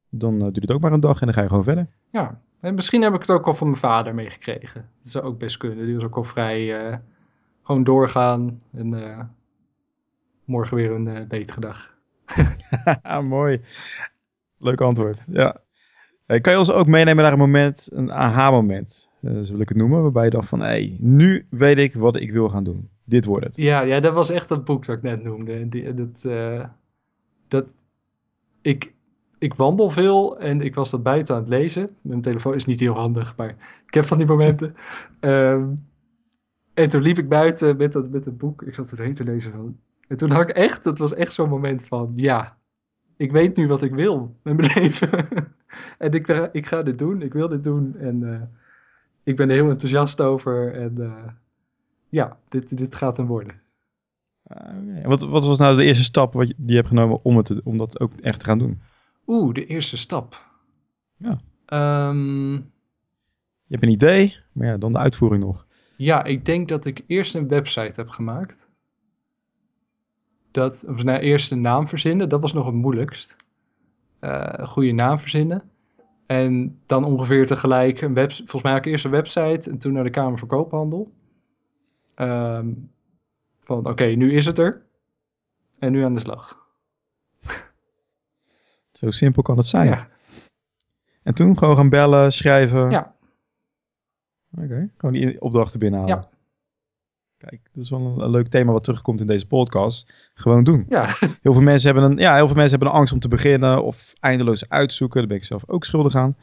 dan 0.08 0.34
eh, 0.34 0.40
duurt 0.40 0.60
het 0.62 0.72
ook 0.72 0.80
maar 0.80 0.92
een 0.92 1.00
dag 1.00 1.20
en 1.20 1.26
dan 1.26 1.34
ga 1.34 1.42
je 1.42 1.48
gewoon 1.48 1.64
verder. 1.64 1.88
Ja, 2.10 2.40
en 2.60 2.74
misschien 2.74 3.02
heb 3.02 3.14
ik 3.14 3.20
het 3.20 3.30
ook 3.30 3.46
al 3.46 3.54
van 3.54 3.66
mijn 3.66 3.80
vader 3.80 4.14
meegekregen. 4.14 4.88
Dat 5.02 5.12
zou 5.12 5.24
ook 5.24 5.38
best 5.38 5.56
kunnen. 5.56 5.86
Die 5.86 5.94
was 5.94 6.04
ook 6.04 6.16
al 6.16 6.24
vrij 6.24 7.00
gewoon 7.62 7.84
doorgaan 7.84 8.60
en 8.72 9.30
morgen 10.44 10.76
weer 10.76 10.90
een 10.90 11.28
betere 11.28 11.60
dag. 11.60 11.94
Haha, 12.84 13.20
Mooi. 13.36 13.60
Leuk 14.58 14.80
antwoord. 14.80 15.26
Ja. 15.30 15.56
Hey, 16.26 16.40
kan 16.40 16.52
je 16.52 16.58
ons 16.58 16.72
ook 16.72 16.86
meenemen 16.86 17.22
naar 17.22 17.32
een 17.32 17.38
moment, 17.38 17.88
een 17.92 18.12
aha-moment, 18.12 19.10
eh, 19.20 19.40
zo 19.40 19.52
wil 19.52 19.60
ik 19.60 19.68
het 19.68 19.78
noemen, 19.78 20.02
waarbij 20.02 20.24
je 20.24 20.30
dacht 20.30 20.48
van, 20.48 20.60
hé, 20.60 20.66
hey, 20.66 20.96
nu 21.00 21.46
weet 21.50 21.78
ik 21.78 21.94
wat 21.94 22.16
ik 22.16 22.32
wil 22.32 22.48
gaan 22.48 22.64
doen. 22.64 22.88
Dit 23.04 23.24
wordt 23.24 23.44
het. 23.44 23.56
Ja, 23.56 23.80
ja, 23.80 24.00
dat 24.00 24.14
was 24.14 24.30
echt 24.30 24.48
dat 24.48 24.64
boek 24.64 24.84
dat 24.84 24.96
ik 24.96 25.02
net 25.02 25.22
noemde. 25.22 25.68
Die, 25.68 25.94
dat, 25.94 26.24
eh, 26.24 26.64
dat, 27.48 27.74
ik, 28.62 28.92
ik 29.38 29.54
wandel 29.54 29.90
veel 29.90 30.38
en 30.38 30.60
ik 30.60 30.74
was 30.74 30.90
dat 30.90 31.02
buiten 31.02 31.34
aan 31.34 31.40
het 31.40 31.50
lezen. 31.50 31.88
Mijn 32.00 32.20
telefoon 32.20 32.54
is 32.54 32.64
niet 32.64 32.80
heel 32.80 32.94
handig, 32.94 33.36
maar 33.36 33.56
ik 33.86 33.94
heb 33.94 34.04
van 34.04 34.18
die 34.18 34.26
momenten. 34.26 34.74
Ehm, 35.20 35.68
en 36.74 36.88
toen 36.88 37.02
liep 37.02 37.18
ik 37.18 37.28
buiten 37.28 37.76
met 37.76 37.92
dat, 37.92 38.10
met 38.10 38.24
dat 38.24 38.38
boek. 38.38 38.62
Ik 38.62 38.74
zat 38.74 38.90
erheen 38.90 39.14
te 39.14 39.24
lezen. 39.24 39.52
Van, 39.52 39.76
en 40.08 40.16
toen 40.16 40.30
had 40.30 40.48
ik 40.48 40.56
echt, 40.56 40.84
dat 40.84 40.98
was 40.98 41.14
echt 41.14 41.32
zo'n 41.32 41.48
moment 41.48 41.84
van, 41.84 42.08
ja, 42.12 42.55
ik 43.16 43.32
weet 43.32 43.56
nu 43.56 43.66
wat 43.68 43.82
ik 43.82 43.94
wil 43.94 44.36
met 44.42 44.56
mijn 44.56 44.70
leven. 44.82 45.28
en 45.98 46.12
ik, 46.12 46.26
ga- 46.26 46.48
ik 46.52 46.66
ga 46.66 46.82
dit 46.82 46.98
doen, 46.98 47.22
ik 47.22 47.32
wil 47.32 47.48
dit 47.48 47.64
doen. 47.64 47.96
En 47.98 48.32
eh, 48.34 48.42
ik 49.22 49.36
ben 49.36 49.48
er 49.48 49.54
heel 49.54 49.70
enthousiast 49.70 50.20
over. 50.20 50.74
En 50.74 50.94
eh, 51.02 51.32
ja, 52.08 52.38
dit, 52.48 52.76
dit 52.78 52.94
gaat 52.94 53.16
hem 53.16 53.26
worden. 53.26 53.60
Ah, 54.42 55.04
Wat, 55.04 55.22
wat 55.22 55.46
was 55.46 55.58
nou 55.58 55.76
de 55.76 55.84
eerste 55.84 56.02
stap 56.02 56.32
wat 56.32 56.48
je, 56.48 56.54
die 56.56 56.68
je 56.70 56.74
hebt 56.76 56.88
genomen 56.88 57.24
om, 57.24 57.36
het 57.36 57.62
om 57.62 57.78
dat 57.78 58.00
ook 58.00 58.12
echt 58.20 58.38
te 58.38 58.44
gaan 58.44 58.58
doen? 58.58 58.80
Oeh, 59.26 59.54
de 59.54 59.66
eerste 59.66 59.96
stap. 59.96 60.44
Ja. 61.16 61.40
Ehm, 61.66 62.52
Je 62.52 62.62
hebt 63.68 63.82
een 63.82 63.88
idee, 63.88 64.36
maar 64.52 64.66
ja, 64.66 64.76
dan 64.76 64.92
de 64.92 64.98
uitvoering 64.98 65.42
nog. 65.42 65.66
ja, 65.96 66.24
ik 66.24 66.44
denk 66.44 66.68
dat 66.68 66.84
ik 66.84 67.02
eerst 67.06 67.34
een 67.34 67.48
website 67.48 68.00
heb 68.00 68.08
gemaakt. 68.08 68.70
Dat, 70.56 70.84
of 70.88 71.02
nou, 71.02 71.18
eerst 71.18 71.52
een 71.52 71.60
naam 71.60 71.88
verzinnen, 71.88 72.28
dat 72.28 72.40
was 72.40 72.52
nog 72.52 72.66
het 72.66 72.74
moeilijkst. 72.74 73.36
Eh, 74.18 74.48
een 74.50 74.66
goede 74.66 74.92
naam 74.92 75.18
verzinnen. 75.18 75.62
En 76.26 76.80
dan 76.86 77.04
ongeveer 77.04 77.46
tegelijk 77.46 78.00
een 78.00 78.14
web, 78.14 78.32
volgens 78.32 78.62
mij 78.62 78.76
ik 78.76 78.84
eerst 78.84 79.04
een 79.04 79.10
website 79.10 79.70
en 79.70 79.78
toen 79.78 79.92
naar 79.92 80.04
de 80.04 80.10
Kamer 80.10 80.38
van 80.38 80.48
Koophandel. 80.48 81.12
Ehm, 82.14 82.72
van 83.60 83.86
oké, 83.86 84.04
nu 84.04 84.32
is 84.32 84.46
het 84.46 84.58
er. 84.58 84.82
En 85.78 85.92
nu 85.92 86.02
aan 86.02 86.14
de 86.14 86.20
slag. 86.20 86.68
Zo 88.98 89.10
simpel 89.10 89.42
kan 89.42 89.56
het 89.56 89.66
zijn. 89.66 89.88
Ja. 89.88 90.06
En 91.22 91.34
toen 91.34 91.58
gewoon 91.58 91.76
gaan 91.76 91.88
bellen, 91.88 92.32
schrijven? 92.32 92.90
Ja. 92.90 93.14
Oké, 94.58 94.90
gewoon 94.96 95.14
die 95.14 95.40
opdrachten 95.40 95.78
binnenhalen. 95.78 96.16
Ja. 96.16 96.35
Kijk, 97.38 97.60
dat 97.72 97.82
is 97.82 97.90
wel 97.90 98.00
een, 98.00 98.20
een 98.24 98.30
leuk 98.30 98.48
thema 98.48 98.72
wat 98.72 98.84
terugkomt 98.84 99.20
in 99.20 99.26
deze 99.26 99.46
podcast. 99.46 100.30
Gewoon 100.34 100.64
doen. 100.64 100.86
Ja, 100.88 101.06
Heel 101.42 101.52
veel 101.52 101.62
mensen 101.62 101.92
hebben 101.92 102.10
een, 102.10 102.18
ja, 102.18 102.34
heel 102.34 102.46
veel 102.46 102.56
mensen 102.56 102.70
hebben 102.76 102.88
een 102.88 102.98
angst 102.98 103.12
om 103.12 103.20
te 103.20 103.28
beginnen 103.28 103.82
of 103.84 104.14
eindeloos 104.20 104.68
uitzoeken. 104.68 105.18
Daar 105.18 105.28
ben 105.28 105.36
ik 105.36 105.44
zelf 105.44 105.62
ook 105.66 105.84
schuldig 105.84 106.14
aan. 106.14 106.36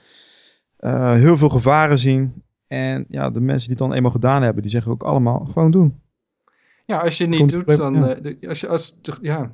Eh, 0.77 1.13
heel 1.13 1.38
veel 1.38 1.49
gevaren 1.49 1.97
zien. 1.97 2.43
En 2.67 3.06
ja, 3.10 3.29
de 3.29 3.41
mensen 3.41 3.69
die 3.69 3.77
het 3.77 3.88
dan 3.88 3.93
eenmaal 3.97 4.12
gedaan 4.12 4.41
hebben, 4.41 4.62
die 4.62 4.71
zeggen 4.71 4.91
ook 4.91 5.03
allemaal 5.03 5.45
gewoon 5.45 5.71
doen. 5.71 5.99
ja 6.86 6.97
als 6.99 7.17
je 7.17 7.23
het 7.23 7.32
niet 7.32 7.51
Komt- 7.51 7.67
doet, 7.67 7.77
dan... 7.77 7.93
ja. 7.93 8.15
eh, 8.15 8.49
als 8.49 8.60
je, 8.60 8.67
als, 8.67 8.99
ja, 9.21 9.51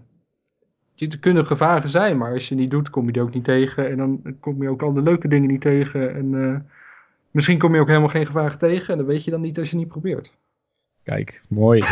er 0.95 1.19
kunnen 1.19 1.45
gevaren 1.45 1.89
zijn, 1.89 2.17
maar 2.17 2.33
als 2.33 2.49
je 2.49 2.55
niet 2.55 2.71
doet, 2.71 2.89
kom 2.89 3.05
je 3.05 3.11
die 3.11 3.21
ook 3.21 3.33
niet 3.33 3.43
tegen. 3.43 3.89
En 3.89 3.97
dan 3.97 4.35
kom 4.39 4.61
je 4.61 4.69
ook 4.69 4.81
al 4.81 4.93
de 4.93 5.01
leuke 5.01 5.27
dingen 5.27 5.49
niet 5.49 5.61
tegen. 5.61 6.15
En 6.15 6.43
eh, 6.43 6.59
misschien 7.31 7.57
kom 7.59 7.73
je 7.75 7.81
ook 7.81 7.87
helemaal 7.87 8.09
geen 8.09 8.25
gevaren 8.25 8.57
tegen. 8.59 8.91
En 8.91 8.97
dat 8.97 9.07
weet 9.07 9.23
je 9.23 9.31
dan 9.31 9.41
niet 9.41 9.59
als 9.59 9.69
je 9.69 9.75
niet 9.75 9.87
probeert. 9.87 10.31
Kijk, 11.09 11.43
mooi. 11.47 11.83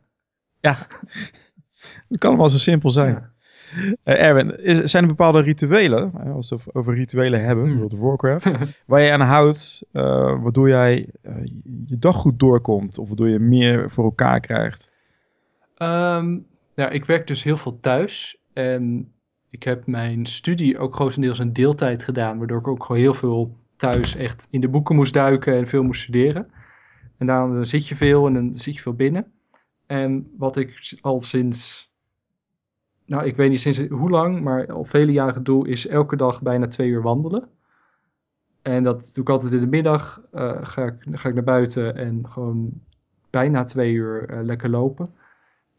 ja, 0.66 0.86
het 2.08 2.18
kan 2.18 2.36
wel 2.36 2.50
zo 2.50 2.58
simpel 2.58 2.90
zijn. 2.90 3.12
Ja. 3.12 3.30
Eh, 4.02 4.22
Erwin, 4.22 4.62
is, 4.62 4.78
zijn 4.78 5.02
er 5.02 5.08
bepaalde 5.08 5.42
rituelen, 5.42 6.12
eh, 6.24 6.34
als 6.34 6.50
we 6.50 6.56
het 6.56 6.74
over 6.74 6.94
rituelen 6.94 7.44
hebben, 7.44 7.64
Hmm. 7.64 7.76
World 7.76 7.92
of 7.92 7.98
Warcraft, 7.98 8.50
waar 8.86 9.00
je 9.00 9.12
aan 9.12 9.20
houdt, 9.20 9.82
eh, 9.92 10.02
waardoor 10.42 10.68
jij 10.68 11.08
je 11.86 11.98
dag 11.98 12.16
goed 12.16 12.38
doorkomt 12.38 12.98
of 12.98 13.06
waardoor 13.06 13.28
je 13.28 13.38
meer 13.38 13.90
voor 13.90 14.04
elkaar 14.04 14.40
krijgt? 14.40 14.92
Ehm, 15.74 16.38
ja, 16.74 16.88
ik 16.88 17.04
werk 17.04 17.26
dus 17.26 17.42
heel 17.42 17.56
veel 17.56 17.80
thuis. 17.80 18.38
En 18.52 19.12
ik 19.50 19.62
heb 19.62 19.86
mijn 19.86 20.26
studie 20.26 20.78
ook 20.78 20.94
grotendeels 20.94 21.38
in 21.38 21.52
deeltijd 21.52 22.04
gedaan. 22.04 22.38
Waardoor 22.38 22.58
ik 22.58 22.68
ook 22.68 22.84
gewoon 22.84 23.00
heel 23.00 23.14
veel 23.14 23.56
thuis 23.76 24.16
echt 24.16 24.46
in 24.50 24.60
de 24.60 24.68
boeken 24.68 24.94
moest 24.94 25.12
duiken 25.12 25.56
en 25.56 25.66
veel 25.66 25.82
moest 25.82 26.02
studeren. 26.02 26.48
En 27.20 27.26
dan, 27.26 27.66
zit 27.66 27.88
je 27.88 27.96
veel 27.96 28.26
en 28.26 28.34
dan 28.34 28.54
zit 28.54 28.74
je 28.74 28.80
veel 28.80 28.94
binnen. 28.94 29.32
En 29.86 30.30
wat 30.36 30.56
ik 30.56 30.98
al 31.00 31.20
sinds, 31.20 31.92
nou 33.04 33.24
ik 33.24 33.36
weet 33.36 33.50
niet 33.50 33.60
sinds 33.60 33.78
hoe 33.88 34.10
lang, 34.10 34.40
maar 34.40 34.72
al 34.72 34.84
vele 34.84 35.12
jaren 35.12 35.42
doe, 35.42 35.68
is 35.68 35.86
elke 35.86 36.16
dag 36.16 36.42
bijna 36.42 36.66
twee 36.66 36.88
uur 36.88 37.02
wandelen. 37.02 37.48
En 38.62 38.82
dat 38.82 39.10
doe 39.12 39.24
ik 39.24 39.30
altijd 39.30 39.52
in 39.52 39.58
de 39.58 39.66
middag. 39.66 40.22
eh, 40.30 40.56
ga, 40.60 40.84
ik, 40.84 40.94
ga 41.10 41.28
ik 41.28 41.34
naar 41.34 41.44
buiten 41.44 41.96
en 41.96 42.28
gewoon 42.28 42.70
bijna 43.30 43.64
twee 43.64 43.92
uur 43.92 44.28
eh, 44.28 44.42
lekker 44.42 44.70
lopen. 44.70 45.14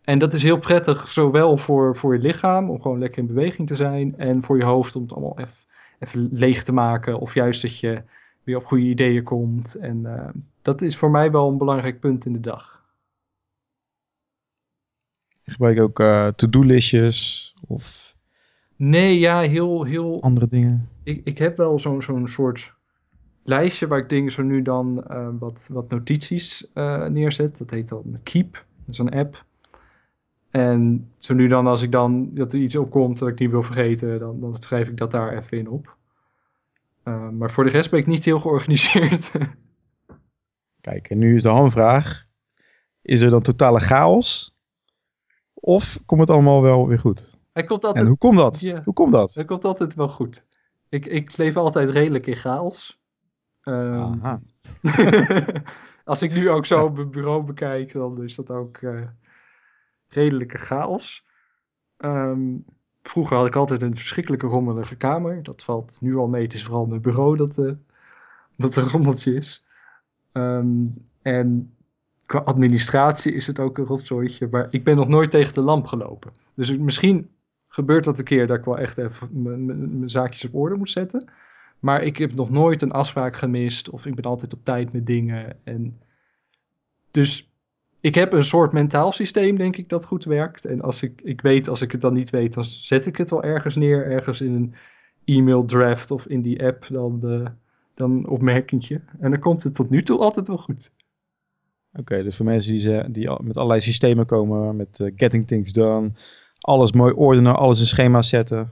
En 0.02 0.20
dat 0.20 0.34
is 0.34 0.44
heel 0.44 0.60
prettig, 0.60 1.10
zowel 1.10 1.58
voor, 1.58 1.96
voor 1.96 2.14
je 2.14 2.22
lichaam, 2.22 2.70
om 2.70 2.82
gewoon 2.82 3.00
lekker 3.00 3.22
in 3.22 3.28
beweging 3.28 3.68
te 3.68 3.76
zijn, 3.76 4.18
en 4.18 4.44
voor 4.44 4.58
je 4.58 4.64
hoofd, 4.64 4.96
om 4.96 5.02
het 5.02 5.12
allemaal 5.12 5.40
even, 5.40 5.66
even 6.00 6.30
leeg 6.32 6.64
te 6.64 6.74
maken, 6.74 7.20
of 7.20 7.34
juist 7.34 7.62
dat 7.62 7.80
je 7.80 8.04
weer 8.44 8.58
op 8.58 8.66
goede 8.66 8.84
ideeën 8.84 9.24
komt. 9.24 9.76
En 9.76 10.06
eh, 10.06 10.30
dat 10.62 10.82
is 10.82 10.98
voor 10.98 11.12
mij 11.12 11.32
wel 11.32 11.50
een 11.50 11.58
belangrijk 11.58 12.00
punt 12.00 12.26
in 12.26 12.34
de 12.34 12.40
dag. 12.40 12.80
Gebruik 15.44 15.76
je 15.76 15.82
ook 15.82 16.00
eh, 16.00 16.28
to-do-listjes 16.28 17.54
of 17.68 18.16
Nee, 18.76 19.20
ja, 19.20 19.42
heel, 19.42 19.84
heel. 19.84 20.22
andere 20.22 20.48
dingen? 20.48 20.90
Ik, 21.04 21.22
ik 21.24 21.38
heb 21.38 21.58
wel 21.58 21.80
zo'n 21.80 22.02
zo'n 22.02 22.28
soort 22.28 22.74
lijstje 23.44 23.88
waar 23.88 24.00
ik 24.00 24.10
dingen 24.10 24.32
zo 24.32 24.42
nu 24.42 24.62
dan 24.62 25.08
eh, 25.08 25.30
wat, 25.40 25.70
wat 25.72 25.90
notities 25.90 26.68
neerzet. 27.10 27.58
Dat 27.58 27.70
heet 27.70 27.90
dan 27.90 28.20
Keep, 28.24 28.66
dat 28.86 28.90
is 28.90 28.98
een 28.98 29.14
app. 29.14 29.46
En 30.52 31.10
zo 31.18 31.34
nu 31.34 31.48
dan, 31.48 31.68
als 31.68 31.82
ik 31.82 31.92
dan 31.92 32.34
dat 32.34 32.54
er 32.54 32.60
iets 32.60 32.76
opkomt 32.76 33.20
dat 33.20 33.28
ik 33.28 33.40
niet 33.40 33.50
wil 33.52 33.64
vergeten, 33.64 34.20
dan, 34.20 34.40
dan 34.40 34.56
schrijf 34.60 34.88
ik 34.88 34.98
dat 34.98 35.12
daar 35.12 35.38
even 35.38 35.58
in 35.58 35.70
op. 35.70 35.98
Eh, 37.12 37.30
maar 37.30 37.52
voor 37.52 37.64
de 37.64 37.70
rest 37.70 37.90
ben 37.90 38.00
ik 38.00 38.08
niet 38.08 38.26
heel 38.26 38.40
georganiseerd. 38.40 39.32
Kijk, 40.88 41.10
en 41.10 41.18
nu 41.18 41.36
is 41.36 41.42
de 41.42 41.50
hamvraag, 41.50 42.26
is 43.02 43.22
er 43.22 43.30
dan 43.30 43.42
totale 43.42 43.80
chaos? 43.80 44.56
Of 45.54 46.00
komt 46.06 46.22
het 46.22 46.30
allemaal 46.30 46.62
wel 46.62 46.88
weer 46.88 47.00
goed? 47.00 47.38
Hij 47.54 47.64
komt 47.64 47.84
altijd 47.84 48.04
En 48.04 48.10
hoe 48.10 48.18
komt 48.18 48.38
dat? 48.38 48.82
Hoe 48.84 48.94
komt 48.94 49.12
dat? 49.12 49.34
Het 49.34 49.48
komt 49.48 49.66
altijd 49.66 49.96
wel 49.96 50.10
goed. 50.10 50.46
Ik, 50.90 51.06
ik 51.06 51.38
leef 51.38 51.56
altijd 51.56 51.90
redelijk 51.90 52.28
in 52.28 52.36
chaos. 52.36 53.00
Ehm, 53.62 54.24
Aha. 54.24 54.42
als 56.04 56.22
ik 56.22 56.34
nu 56.34 56.50
ook 56.50 56.66
zo 56.66 56.86
op 56.86 56.96
mijn 56.96 57.12
bureau 57.12 57.44
bekijk, 57.44 57.94
dan 57.94 58.24
is 58.24 58.36
dat 58.36 58.50
ook 58.50 58.78
eh, 58.78 59.08
redelijke 60.08 60.58
chaos. 60.58 61.26
Ehm, 61.98 62.58
vroeger 63.04 63.38
had 63.38 63.46
ik 63.46 63.56
altijd 63.56 63.82
een 63.82 63.98
verschrikkelijke 63.98 64.48
rommelige 64.48 64.96
kamer. 64.96 65.44
Dat 65.44 65.64
valt 65.64 65.98
nu 66.02 66.16
al 66.16 66.28
mee. 66.28 66.44
Het 66.44 66.54
is 66.54 66.64
vooral 66.64 66.86
mijn 66.86 67.02
bureau 67.02 67.38
dat, 67.38 67.58
eh, 67.58 67.72
dat 68.56 68.76
een 68.76 68.88
rommeltje 68.88 69.34
is. 69.34 69.66
Ehm, 70.32 70.86
en 71.22 71.76
qua 72.26 72.40
administratie 72.40 73.34
is 73.34 73.48
het 73.48 73.60
ook 73.60 73.78
een 73.78 73.86
rotzooitje. 73.86 74.48
Maar 74.52 74.68
ik 74.70 74.84
ben 74.84 74.96
nog 74.96 75.08
nooit 75.08 75.32
tegen 75.32 75.54
de 75.54 75.62
lamp 75.62 75.86
gelopen. 75.86 76.32
Dus 76.54 76.78
misschien 76.78 77.30
gebeurt 77.68 78.04
dat 78.04 78.18
een 78.18 78.24
keer 78.24 78.48
dat 78.48 78.58
ik 78.58 78.66
wel 78.66 78.78
echt 78.78 78.98
even 78.98 79.42
mijn 79.42 80.10
zaakjes 80.10 80.46
op 80.46 80.56
orde 80.56 80.76
moet 80.76 80.90
zetten. 80.90 81.30
Maar 81.80 82.04
ik 82.04 82.18
heb 82.18 82.34
nog 82.34 82.50
nooit 82.50 82.82
een 82.82 82.92
afspraak 82.92 83.36
gemist. 83.36 83.90
Of 83.90 84.06
ik 84.06 84.16
ben 84.16 84.24
altijd 84.24 84.54
op 84.54 84.64
tijd 84.64 84.94
met 84.94 85.06
dingen. 85.06 85.58
En 85.64 86.00
dus 87.12 87.51
ik 88.02 88.16
heb 88.16 88.34
een 88.34 88.44
soort 88.44 88.72
mentaal 88.72 89.12
systeem, 89.12 89.58
denk 89.58 89.78
ik, 89.78 89.90
dat 89.90 90.06
goed 90.06 90.26
werkt. 90.26 90.66
En 90.66 90.82
als 90.82 91.04
ik, 91.04 91.22
ik 91.24 91.42
weet, 91.42 91.68
als 91.68 91.82
ik 91.82 91.92
het 91.92 92.02
dan 92.02 92.14
niet 92.14 92.30
weet, 92.30 92.54
dan 92.54 92.64
zet 92.64 93.06
ik 93.06 93.16
het 93.18 93.30
wel 93.30 93.44
ergens 93.44 93.76
neer. 93.76 94.06
Ergens 94.12 94.42
in 94.42 94.54
een 94.54 94.74
e-mail 95.26 95.66
draft 95.66 96.12
of 96.12 96.26
in 96.26 96.42
die 96.42 96.66
app 96.66 96.88
dan, 96.90 97.20
de, 97.20 97.44
dan 97.94 98.28
een. 98.28 99.02
En 99.20 99.32
dan 99.32 99.40
komt 99.40 99.64
het 99.64 99.76
tot 99.76 99.90
nu 99.90 100.02
toe 100.02 100.20
altijd 100.20 100.48
wel 100.48 100.58
goed. 100.58 100.92
Oké, 101.94 102.24
dus 102.24 102.36
voor 102.36 102.46
mensen 102.46 102.72
die, 102.72 102.80
ze, 102.82 103.06
die 103.10 103.30
al- 103.30 103.40
met 103.44 103.56
allerlei 103.58 103.80
systemen 103.82 104.26
komen, 104.26 104.76
met 104.76 105.00
eh, 105.00 105.12
getting 105.16 105.48
things 105.48 105.72
done, 105.72 106.12
alles 106.60 106.92
mooi 106.92 107.14
ordenen, 107.14 107.56
alles 107.56 107.80
in 107.80 107.86
schema's 107.86 108.30
zetten. 108.30 108.70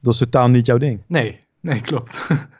Dat 0.00 0.12
is 0.12 0.18
totaal 0.18 0.48
niet 0.48 0.66
jouw 0.66 0.78
ding. 0.78 1.02
Nee, 1.06 1.40
nee, 1.60 1.80
klopt. 1.80 2.26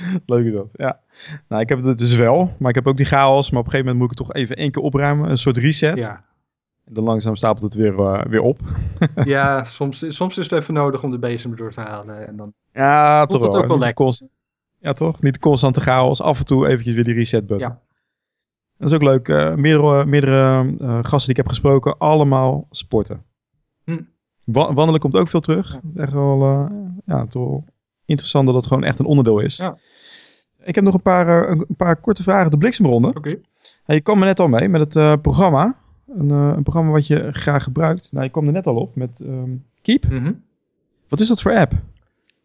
Leuk 0.26 0.44
is 0.46 0.52
dat, 0.52 0.70
ja. 0.72 1.00
Nou, 1.48 1.62
ik 1.62 1.68
heb 1.68 1.82
het 1.84 1.98
dus 1.98 2.16
wel, 2.16 2.54
maar 2.58 2.68
ik 2.68 2.74
heb 2.74 2.86
ook 2.86 2.96
die 2.96 3.06
chaos. 3.06 3.50
Maar 3.50 3.60
op 3.60 3.66
een 3.66 3.70
gegeven 3.70 3.92
moment 3.92 3.96
moet 4.10 4.12
ik 4.12 4.18
het 4.18 4.26
toch 4.28 4.42
even 4.42 4.56
één 4.56 4.70
keer 4.70 4.82
opruimen. 4.82 5.30
Een 5.30 5.38
soort 5.38 5.56
reset. 5.56 5.96
ja, 5.96 6.24
En 6.84 6.94
dan 6.94 7.04
langzaam 7.04 7.36
stapelt 7.36 7.62
het 7.62 7.74
weer, 7.74 7.98
eh, 8.00 8.24
weer 8.24 8.40
op. 8.40 8.60
ja 9.24 9.64
soms, 9.64 10.04
soms 10.08 10.38
is 10.38 10.50
het 10.50 10.60
even 10.62 10.74
nodig 10.74 11.02
om 11.02 11.10
de 11.10 11.18
bezem 11.18 11.56
door 11.56 11.70
te 11.70 11.80
halen. 11.80 12.26
En 12.26 12.36
dan, 12.36 12.52
Ja, 12.72 13.26
toch 13.26 13.42
het 13.42 13.52
wel. 13.52 13.62
ook 13.62 13.68
wel 13.68 13.78
lekker. 13.78 14.04
const- 14.04 14.24
ja, 14.78 14.92
toch? 14.92 15.22
Niet 15.22 15.34
de 15.34 15.40
constante 15.40 15.80
chaos. 15.80 16.22
Af 16.22 16.38
en 16.38 16.44
toe 16.44 16.66
eventjes 16.68 16.94
weer 16.94 17.04
die 17.04 17.14
reset 17.14 17.46
button. 17.46 17.68
Ja. 17.70 17.80
Dat 18.78 18.88
is 18.88 18.94
ook 18.94 19.02
leuk. 19.02 19.28
eh, 19.28 19.54
meerdere 19.54 20.06
meerdere 20.06 20.74
eh, 20.78 20.94
gasten 20.94 21.18
die 21.18 21.30
ik 21.30 21.36
heb 21.36 21.48
gesproken, 21.48 21.98
allemaal 21.98 22.66
sporten. 22.70 23.22
Hm. 23.84 24.00
Wa- 24.44 24.72
wandelen 24.72 25.00
komt 25.00 25.16
ook 25.16 25.28
veel 25.28 25.40
terug. 25.40 25.78
Ja. 25.94 26.02
Echt 26.02 26.12
wel, 26.12 26.68
ja, 27.04 27.26
toch 27.26 27.62
interessant 28.10 28.46
dat 28.46 28.54
het 28.54 28.66
gewoon 28.66 28.84
echt 28.84 28.98
een 28.98 29.06
onderdeel 29.06 29.38
is. 29.38 29.56
Ja. 29.56 29.78
Ik 30.62 30.74
heb 30.74 30.84
nog 30.84 30.94
een 30.94 31.02
paar, 31.02 31.48
eh, 31.48 31.60
een 31.68 31.76
paar 31.76 31.96
korte 31.96 32.22
vragen. 32.22 32.50
De 32.50 32.58
bliksemronde. 32.58 33.08
oké. 33.08 33.36
Je 33.86 34.00
kwam 34.00 34.20
er 34.20 34.26
net 34.26 34.40
al 34.40 34.48
mee 34.48 34.68
met 34.68 34.80
het 34.80 34.96
eh, 34.96 35.14
programma. 35.22 35.76
Een, 36.08 36.30
eh, 36.30 36.52
een 36.56 36.62
programma 36.62 36.90
wat 36.90 37.06
je 37.06 37.32
graag 37.32 37.62
gebruikt. 37.62 38.12
Nou, 38.12 38.24
je 38.24 38.30
kwam 38.30 38.46
er 38.46 38.52
net 38.52 38.66
al 38.66 38.76
op 38.76 38.96
met 38.96 39.20
ehm, 39.20 39.50
Keep. 39.82 40.08
Mhm. 40.08 40.32
Wat 41.08 41.20
is 41.20 41.28
dat 41.28 41.42
voor 41.42 41.56
app? 41.56 41.72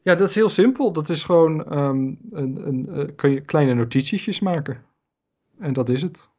Ja, 0.02 0.16
dat 0.16 0.30
is 0.30 0.36
heel 0.36 0.50
simpel. 0.50 0.92
Dat 0.92 1.10
is 1.10 1.24
gewoon 1.24 1.66
ehm, 1.66 2.14
een, 2.32 2.68
een, 2.68 3.14
kun 3.16 3.32
je 3.32 3.42
kleine 3.42 3.74
notitietjes 3.74 4.40
maken. 4.40 4.78
En 5.60 5.74
dat 5.74 5.90
is 5.90 6.02
het. 6.02 6.30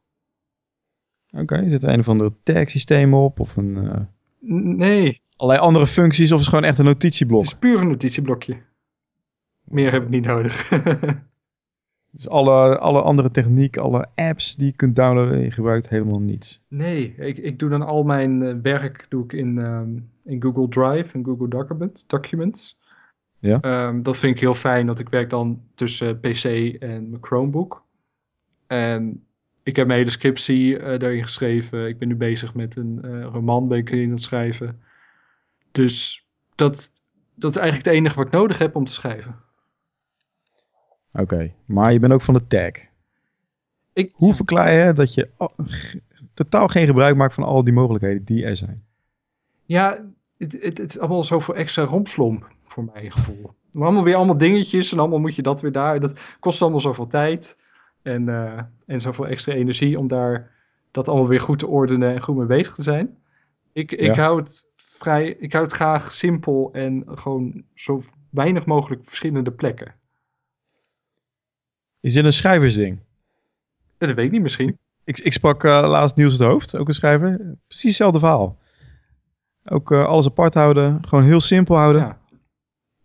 Oké, 1.36 1.68
zit 1.68 1.82
er 1.82 1.88
een 1.92 1.98
of 1.98 2.08
andere 2.08 2.32
tag 2.42 2.70
systeem 2.70 3.14
op? 3.14 3.40
Of 3.40 3.56
een, 3.56 4.08
Nee, 4.76 5.22
allerlei 5.36 5.66
andere 5.66 5.86
functies? 5.86 6.32
Of 6.32 6.38
is 6.38 6.46
het 6.46 6.54
gewoon 6.54 6.68
echt 6.68 6.78
een 6.78 6.84
notitieblok? 6.84 7.40
het 7.40 7.50
is 7.50 7.58
puur 7.58 7.80
een 7.80 7.88
notitieblokje. 7.88 8.56
Meer 9.68 9.92
heb 9.92 10.02
ik 10.02 10.08
niet 10.08 10.24
nodig. 10.24 10.68
Dus 12.16 12.28
alle, 12.28 12.78
alle 12.78 13.02
andere 13.02 13.30
techniek, 13.30 13.76
alle 13.76 14.06
apps 14.14 14.56
die 14.56 14.66
je 14.66 14.72
kunt 14.72 14.96
downloaden, 14.96 15.40
je 15.40 15.50
gebruikt 15.50 15.88
helemaal 15.88 16.20
niets. 16.20 16.62
nee, 16.68 17.14
ik, 17.16 17.38
ik 17.38 17.58
doe 17.58 17.70
dan 17.70 17.82
al 17.82 18.02
mijn 18.02 18.42
eh, 18.42 18.54
werk 18.62 19.06
doe 19.08 19.24
ik 19.24 19.32
in, 19.32 19.58
ehm, 19.58 19.98
in 20.24 20.42
Google 20.42 20.68
Drive 20.68 21.14
en 21.14 21.24
Google 21.24 21.48
Document, 21.48 22.04
Documents. 22.08 22.78
Ja. 23.38 23.60
Ehm, 23.60 24.02
dat 24.02 24.16
vind 24.16 24.34
ik 24.34 24.40
heel 24.40 24.54
fijn, 24.54 24.86
dat 24.86 24.98
ik 24.98 25.08
werk 25.08 25.30
dan 25.30 25.62
tussen 25.74 26.20
PC 26.20 26.44
en 26.44 27.10
mijn 27.10 27.18
Chromebook. 27.20 27.84
En 28.66 29.24
ik 29.62 29.76
heb 29.76 29.86
mijn 29.86 29.98
hele 29.98 30.10
scriptie 30.10 30.78
eh, 30.78 30.98
daarin 30.98 31.22
geschreven. 31.22 31.88
Ik 31.88 31.98
ben 31.98 32.08
nu 32.08 32.16
bezig 32.16 32.54
met 32.54 32.76
een 32.76 32.98
eh, 33.02 33.22
roman, 33.22 33.68
ben 33.68 33.78
ik 33.78 33.90
in 33.90 34.10
het 34.10 34.20
schrijven. 34.20 34.80
Dus 35.72 36.26
dat, 36.54 36.92
dat 37.34 37.50
is 37.50 37.56
eigenlijk 37.56 37.88
het 37.88 37.96
enige 37.96 38.16
wat 38.16 38.26
ik 38.26 38.32
nodig 38.32 38.58
heb 38.58 38.76
om 38.76 38.84
te 38.84 38.92
schrijven. 38.92 39.44
Oké, 41.20 41.52
maar 41.64 41.92
je 41.92 41.98
bent 41.98 42.12
ook 42.12 42.22
van 42.22 42.34
de 42.34 42.46
tag. 42.46 42.72
Ik, 43.92 44.10
Hoe 44.14 44.34
verklaar 44.34 44.72
je 44.72 44.92
dat 44.92 45.14
je 45.14 45.28
totaal 46.34 46.68
geen 46.68 46.86
gebruik 46.86 47.16
maakt 47.16 47.34
van 47.34 47.44
al 47.44 47.64
die 47.64 47.72
mogelijkheden 47.72 48.24
die 48.24 48.44
er 48.44 48.56
zijn? 48.56 48.84
Ja, 49.64 50.04
het, 50.38 50.52
het, 50.52 50.78
het 50.78 50.90
is 50.90 50.98
allemaal 50.98 51.22
zo 51.22 51.40
voor 51.40 51.54
extra 51.54 51.84
rompslomp. 51.84 52.54
voor 52.64 52.84
mijn 52.94 53.12
gevoel. 53.12 53.54
Maar 53.72 53.84
allemaal 53.84 54.04
weer 54.04 54.14
allemaal 54.14 54.38
dingetjes 54.38 54.92
en 54.92 54.98
allemaal 54.98 55.18
moet 55.18 55.34
je 55.34 55.42
dat 55.42 55.60
weer 55.60 55.72
daar. 55.72 56.00
Dat 56.00 56.20
kost 56.40 56.62
allemaal 56.62 56.80
zoveel 56.80 57.06
tijd 57.06 57.58
en, 58.02 58.28
uh, 58.28 58.60
en 58.86 59.00
zoveel 59.00 59.26
extra 59.26 59.52
energie 59.52 59.98
om 59.98 60.06
daar 60.06 60.50
dat 60.90 61.08
allemaal 61.08 61.28
weer 61.28 61.40
goed 61.40 61.58
te 61.58 61.66
ordenen 61.66 62.14
en 62.14 62.22
goed 62.22 62.36
mee 62.36 62.46
bezig 62.46 62.74
te 62.74 62.82
zijn. 62.82 63.16
Ik, 63.72 63.92
ik 63.92 64.16
hou 64.16 64.40
het 64.40 64.68
vrij, 64.76 65.28
ik 65.28 65.52
hou 65.52 65.64
het 65.64 65.72
graag 65.72 66.12
simpel 66.12 66.68
en 66.72 67.02
gewoon 67.06 67.64
zo 67.74 68.00
weinig 68.30 68.66
mogelijk 68.66 69.02
verschillende 69.04 69.50
plekken. 69.50 69.94
Is 72.00 72.14
dit 72.14 72.24
een 72.24 72.32
schrijversding? 72.32 72.98
dat 73.98 74.12
weet 74.12 74.26
ik 74.26 74.30
niet, 74.30 74.42
misschien. 74.42 74.78
Ik, 75.04 75.18
ik 75.18 75.32
sprak 75.32 75.64
uh, 75.64 75.70
laatst 75.88 76.16
Niels 76.16 76.32
het 76.32 76.42
Hoofd, 76.42 76.76
ook 76.76 76.88
een 76.88 76.94
schrijver. 76.94 77.56
Precies 77.66 77.88
hetzelfde 77.88 78.18
verhaal. 78.18 78.58
Ook 79.64 79.90
uh, 79.90 80.04
alles 80.04 80.26
apart 80.26 80.54
houden, 80.54 81.06
gewoon 81.08 81.24
heel 81.24 81.40
simpel 81.40 81.76
houden. 81.76 82.02
Ja. 82.02 82.18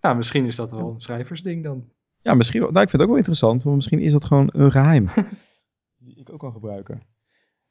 ja, 0.02 0.14
misschien 0.14 0.46
is 0.46 0.56
dat 0.56 0.72
wel 0.72 0.94
een 0.94 1.02
schrijversding 1.02 1.64
dan. 1.64 1.90
Ja, 2.22 2.34
misschien. 2.34 2.62
Nou, 2.62 2.72
ik 2.72 2.90
vind 2.90 2.92
het 2.92 3.02
ook 3.02 3.08
wel 3.08 3.18
interessant, 3.18 3.64
want 3.64 3.76
misschien 3.76 4.00
is 4.00 4.12
dat 4.12 4.26
gewoon 4.26 4.50
een 4.54 4.72
geheim. 4.72 5.10
Die 5.98 6.20
ik 6.20 6.30
ook 6.30 6.40
kan 6.40 6.52
gebruiken. 6.52 7.00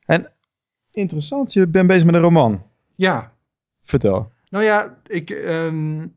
En 0.04 0.32
interessant, 0.90 1.52
je 1.52 1.66
bent 1.66 1.86
bezig 1.86 2.04
met 2.04 2.14
een 2.14 2.20
roman. 2.20 2.62
Ja. 2.94 3.32
Vertel. 3.80 4.32
Nou 4.48 4.64
ja, 4.64 5.00
ik, 5.06 5.30
um, 5.30 6.16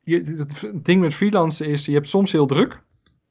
je, 0.00 0.16
het 0.16 0.84
ding 0.84 1.00
met 1.00 1.14
freelancen 1.14 1.66
is, 1.66 1.86
je 1.86 1.92
hebt 1.92 2.08
soms 2.08 2.32
heel 2.32 2.46
druk. 2.46 2.82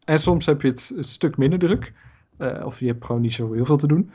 En 0.06 0.20
soms 0.20 0.46
heb 0.46 0.62
je 0.62 0.68
het 0.68 0.94
een 0.96 1.04
stuk 1.04 1.38
minder 1.38 1.60
druk. 1.60 1.94
Uh, 2.38 2.66
of 2.66 2.80
je 2.80 2.86
hebt 2.86 3.06
gewoon 3.06 3.22
niet 3.22 3.34
zo 3.34 3.54
heel 3.54 3.66
veel 3.66 3.78
te 3.78 3.88
doen. 3.88 4.12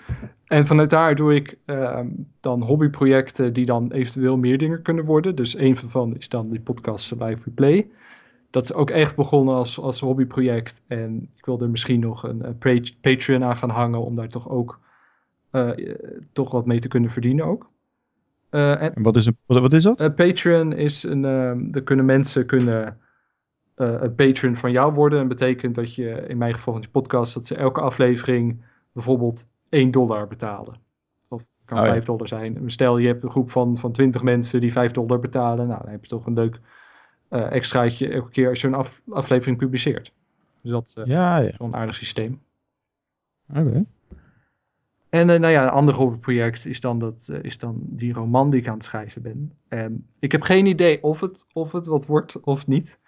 En 0.47 0.66
vanuit 0.66 0.91
daar 0.91 1.14
doe 1.14 1.34
ik 1.34 1.59
uh, 1.66 2.01
dan 2.41 2.62
hobbyprojecten 2.62 3.53
die 3.53 3.66
dan 3.66 3.93
eventueel 3.93 4.36
meer 4.36 4.59
dingen 4.59 4.82
kunnen 4.82 5.05
worden. 5.05 5.34
Dus 5.34 5.57
een 5.57 5.76
van 5.76 6.16
is 6.16 6.28
dan 6.28 6.51
die 6.51 6.61
podcast 6.61 7.11
Live 7.11 7.43
Replay. 7.45 7.91
Dat 8.51 8.62
is 8.62 8.72
ook 8.72 8.91
echt 8.91 9.16
begonnen 9.16 9.55
als, 9.55 9.80
als 9.80 10.01
hobbyproject. 10.01 10.82
En 10.86 11.30
ik 11.36 11.45
wil 11.45 11.61
er 11.61 11.70
misschien 11.70 12.01
nog 12.01 12.22
een, 12.22 12.45
een 12.45 12.82
Patreon 13.01 13.45
aan 13.45 13.57
gaan 13.57 13.70
hangen 13.70 14.05
om 14.05 14.14
daar 14.14 14.28
toch 14.28 14.49
ook 14.49 14.80
uh, 15.53 15.70
toch 16.32 16.51
wat 16.51 16.66
mee 16.66 16.78
te 16.78 16.89
kunnen 16.89 17.11
verdienen 17.11 17.45
ook. 17.45 17.70
En, 18.51 18.93
wat, 18.95 19.16
is 19.16 19.26
een, 19.26 19.36
wat, 19.47 19.61
wat 19.61 19.72
is 19.72 19.82
dat? 19.82 20.14
Patreon 20.16 20.72
is 20.72 21.03
een, 21.03 21.22
uh, 21.22 21.74
er 21.74 21.82
kunnen 21.82 22.05
mensen 22.05 22.47
kunnen 22.47 22.99
een 23.81 24.14
patron 24.14 24.57
van 24.57 24.72
jou 24.72 24.93
worden. 24.93 25.20
En 25.20 25.29
betekent 25.29 25.74
dat 25.74 25.95
je, 25.95 26.09
in 26.11 26.39
mijn 26.39 26.55
geval 26.55 26.72
van 26.72 26.83
die 26.83 26.91
podcast, 26.91 27.35
dat 27.35 27.47
ze 27.47 27.55
elke 27.55 27.81
aflevering 27.81 28.64
bijvoorbeeld 28.93 29.49
1 29.68 29.91
dollar 29.91 30.29
betalen. 30.29 30.76
Of 31.29 31.43
kan 31.64 31.79
oh, 31.79 31.85
5 31.85 31.99
ja. 31.99 32.05
dollar 32.05 32.29
zijn. 32.29 32.70
Stel 32.70 32.99
je 32.99 33.07
hebt 33.07 33.22
een 33.22 33.31
groep 33.31 33.51
van, 33.51 33.79
van 33.79 33.93
20 33.93 34.22
mensen 34.22 34.61
die 34.61 34.72
5 34.72 34.93
dollar 34.93 35.20
betalen. 35.20 35.68
Nou, 35.68 35.83
dan 35.83 35.91
heb 35.91 36.03
je 36.03 36.09
toch 36.09 36.26
een 36.26 36.35
leuk 36.35 36.61
extraatje 37.29 38.09
elke 38.09 38.31
keer 38.31 38.49
als 38.49 38.61
je 38.61 38.66
een 38.66 38.74
af, 38.74 39.01
aflevering 39.09 39.59
publiceert. 39.59 40.12
Dus 40.62 40.70
dat 40.70 40.87
is 40.87 41.12
ja, 41.12 41.39
ja. 41.39 41.53
een 41.59 41.74
aardig 41.74 41.95
systeem. 41.95 42.41
Oké. 43.51 43.61
Okay. 43.61 43.87
En 45.09 45.29
uh, 45.29 45.39
nou 45.39 45.53
ja, 45.53 45.62
een 45.62 45.70
ander 45.70 45.95
hobbyproject 45.95 46.66
is 46.66 46.81
dan, 46.81 46.99
dat, 46.99 47.29
uh, 47.31 47.43
is 47.43 47.59
dan 47.59 47.81
die 47.83 48.12
roman 48.12 48.51
die 48.51 48.61
ik 48.61 48.68
aan 48.68 48.74
het 48.74 48.85
schrijven 48.85 49.22
ben. 49.22 49.53
En 49.68 50.07
ik 50.18 50.33
heb 50.33 50.43
geen 50.43 50.66
idee 50.66 51.03
of 51.03 51.20
het, 51.20 51.47
of 51.53 51.72
het 51.72 51.87
wat 51.87 52.07
wordt 52.07 52.41
of 52.41 52.66
niet. 52.66 52.99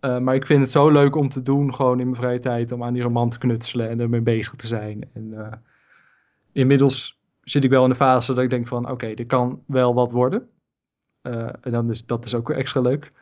Uh, 0.00 0.18
maar 0.18 0.34
ik 0.34 0.46
vind 0.46 0.60
het 0.60 0.70
zo 0.70 0.90
leuk 0.90 1.14
om 1.16 1.28
te 1.28 1.42
doen, 1.42 1.74
gewoon 1.74 2.00
in 2.00 2.04
mijn 2.04 2.20
vrije 2.20 2.38
tijd, 2.38 2.72
om 2.72 2.84
aan 2.84 2.92
die 2.92 3.02
roman 3.02 3.30
te 3.30 3.38
knutselen 3.38 3.88
en 3.88 4.00
ermee 4.00 4.20
bezig 4.20 4.54
te 4.54 4.66
zijn. 4.66 5.10
En 5.12 5.62
inmiddels 6.52 7.18
zit 7.42 7.64
ik 7.64 7.70
wel 7.70 7.84
in 7.84 7.90
de 7.90 7.96
fase 7.96 8.34
dat 8.34 8.44
ik 8.44 8.50
denk 8.50 8.68
van, 8.68 8.90
oké, 8.90 9.06
er 9.06 9.26
kan 9.26 9.62
wel 9.66 9.94
wat 9.94 10.12
worden. 10.12 10.48
en 11.22 11.70
dan 11.70 11.90
is 11.90 12.06
dat 12.06 12.24
is 12.24 12.34
ook 12.34 12.48
weer 12.48 12.56
extra 12.56 12.80
leuk. 12.80 13.12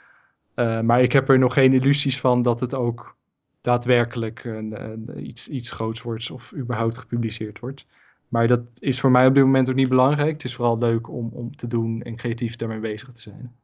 maar 0.82 1.02
ik 1.02 1.12
heb 1.12 1.28
er 1.28 1.38
nog 1.38 1.54
geen 1.54 1.72
illusies 1.72 2.20
van 2.20 2.42
dat 2.42 2.60
het 2.60 2.74
ook 2.74 3.16
daadwerkelijk 3.60 4.44
een, 4.44 5.26
iets, 5.26 5.48
iets 5.48 5.70
groots 5.70 6.02
wordt 6.02 6.30
of 6.30 6.52
überhaupt 6.54 6.98
gepubliceerd 6.98 7.58
wordt. 7.58 7.86
Maar 8.28 8.48
dat 8.48 8.60
is 8.78 9.00
voor 9.00 9.10
mij 9.10 9.26
op 9.26 9.34
dit 9.34 9.44
moment 9.44 9.68
ook 9.68 9.74
niet 9.74 9.88
belangrijk. 9.88 10.32
Het 10.32 10.44
is 10.44 10.54
vooral 10.54 10.78
leuk 10.78 11.08
om, 11.08 11.30
om 11.32 11.56
te 11.56 11.66
doen 11.66 12.02
en 12.02 12.16
creatief 12.16 12.56
daarmee 12.56 12.80
bezig 12.80 13.12
te 13.12 13.22
zijn. 13.22 13.56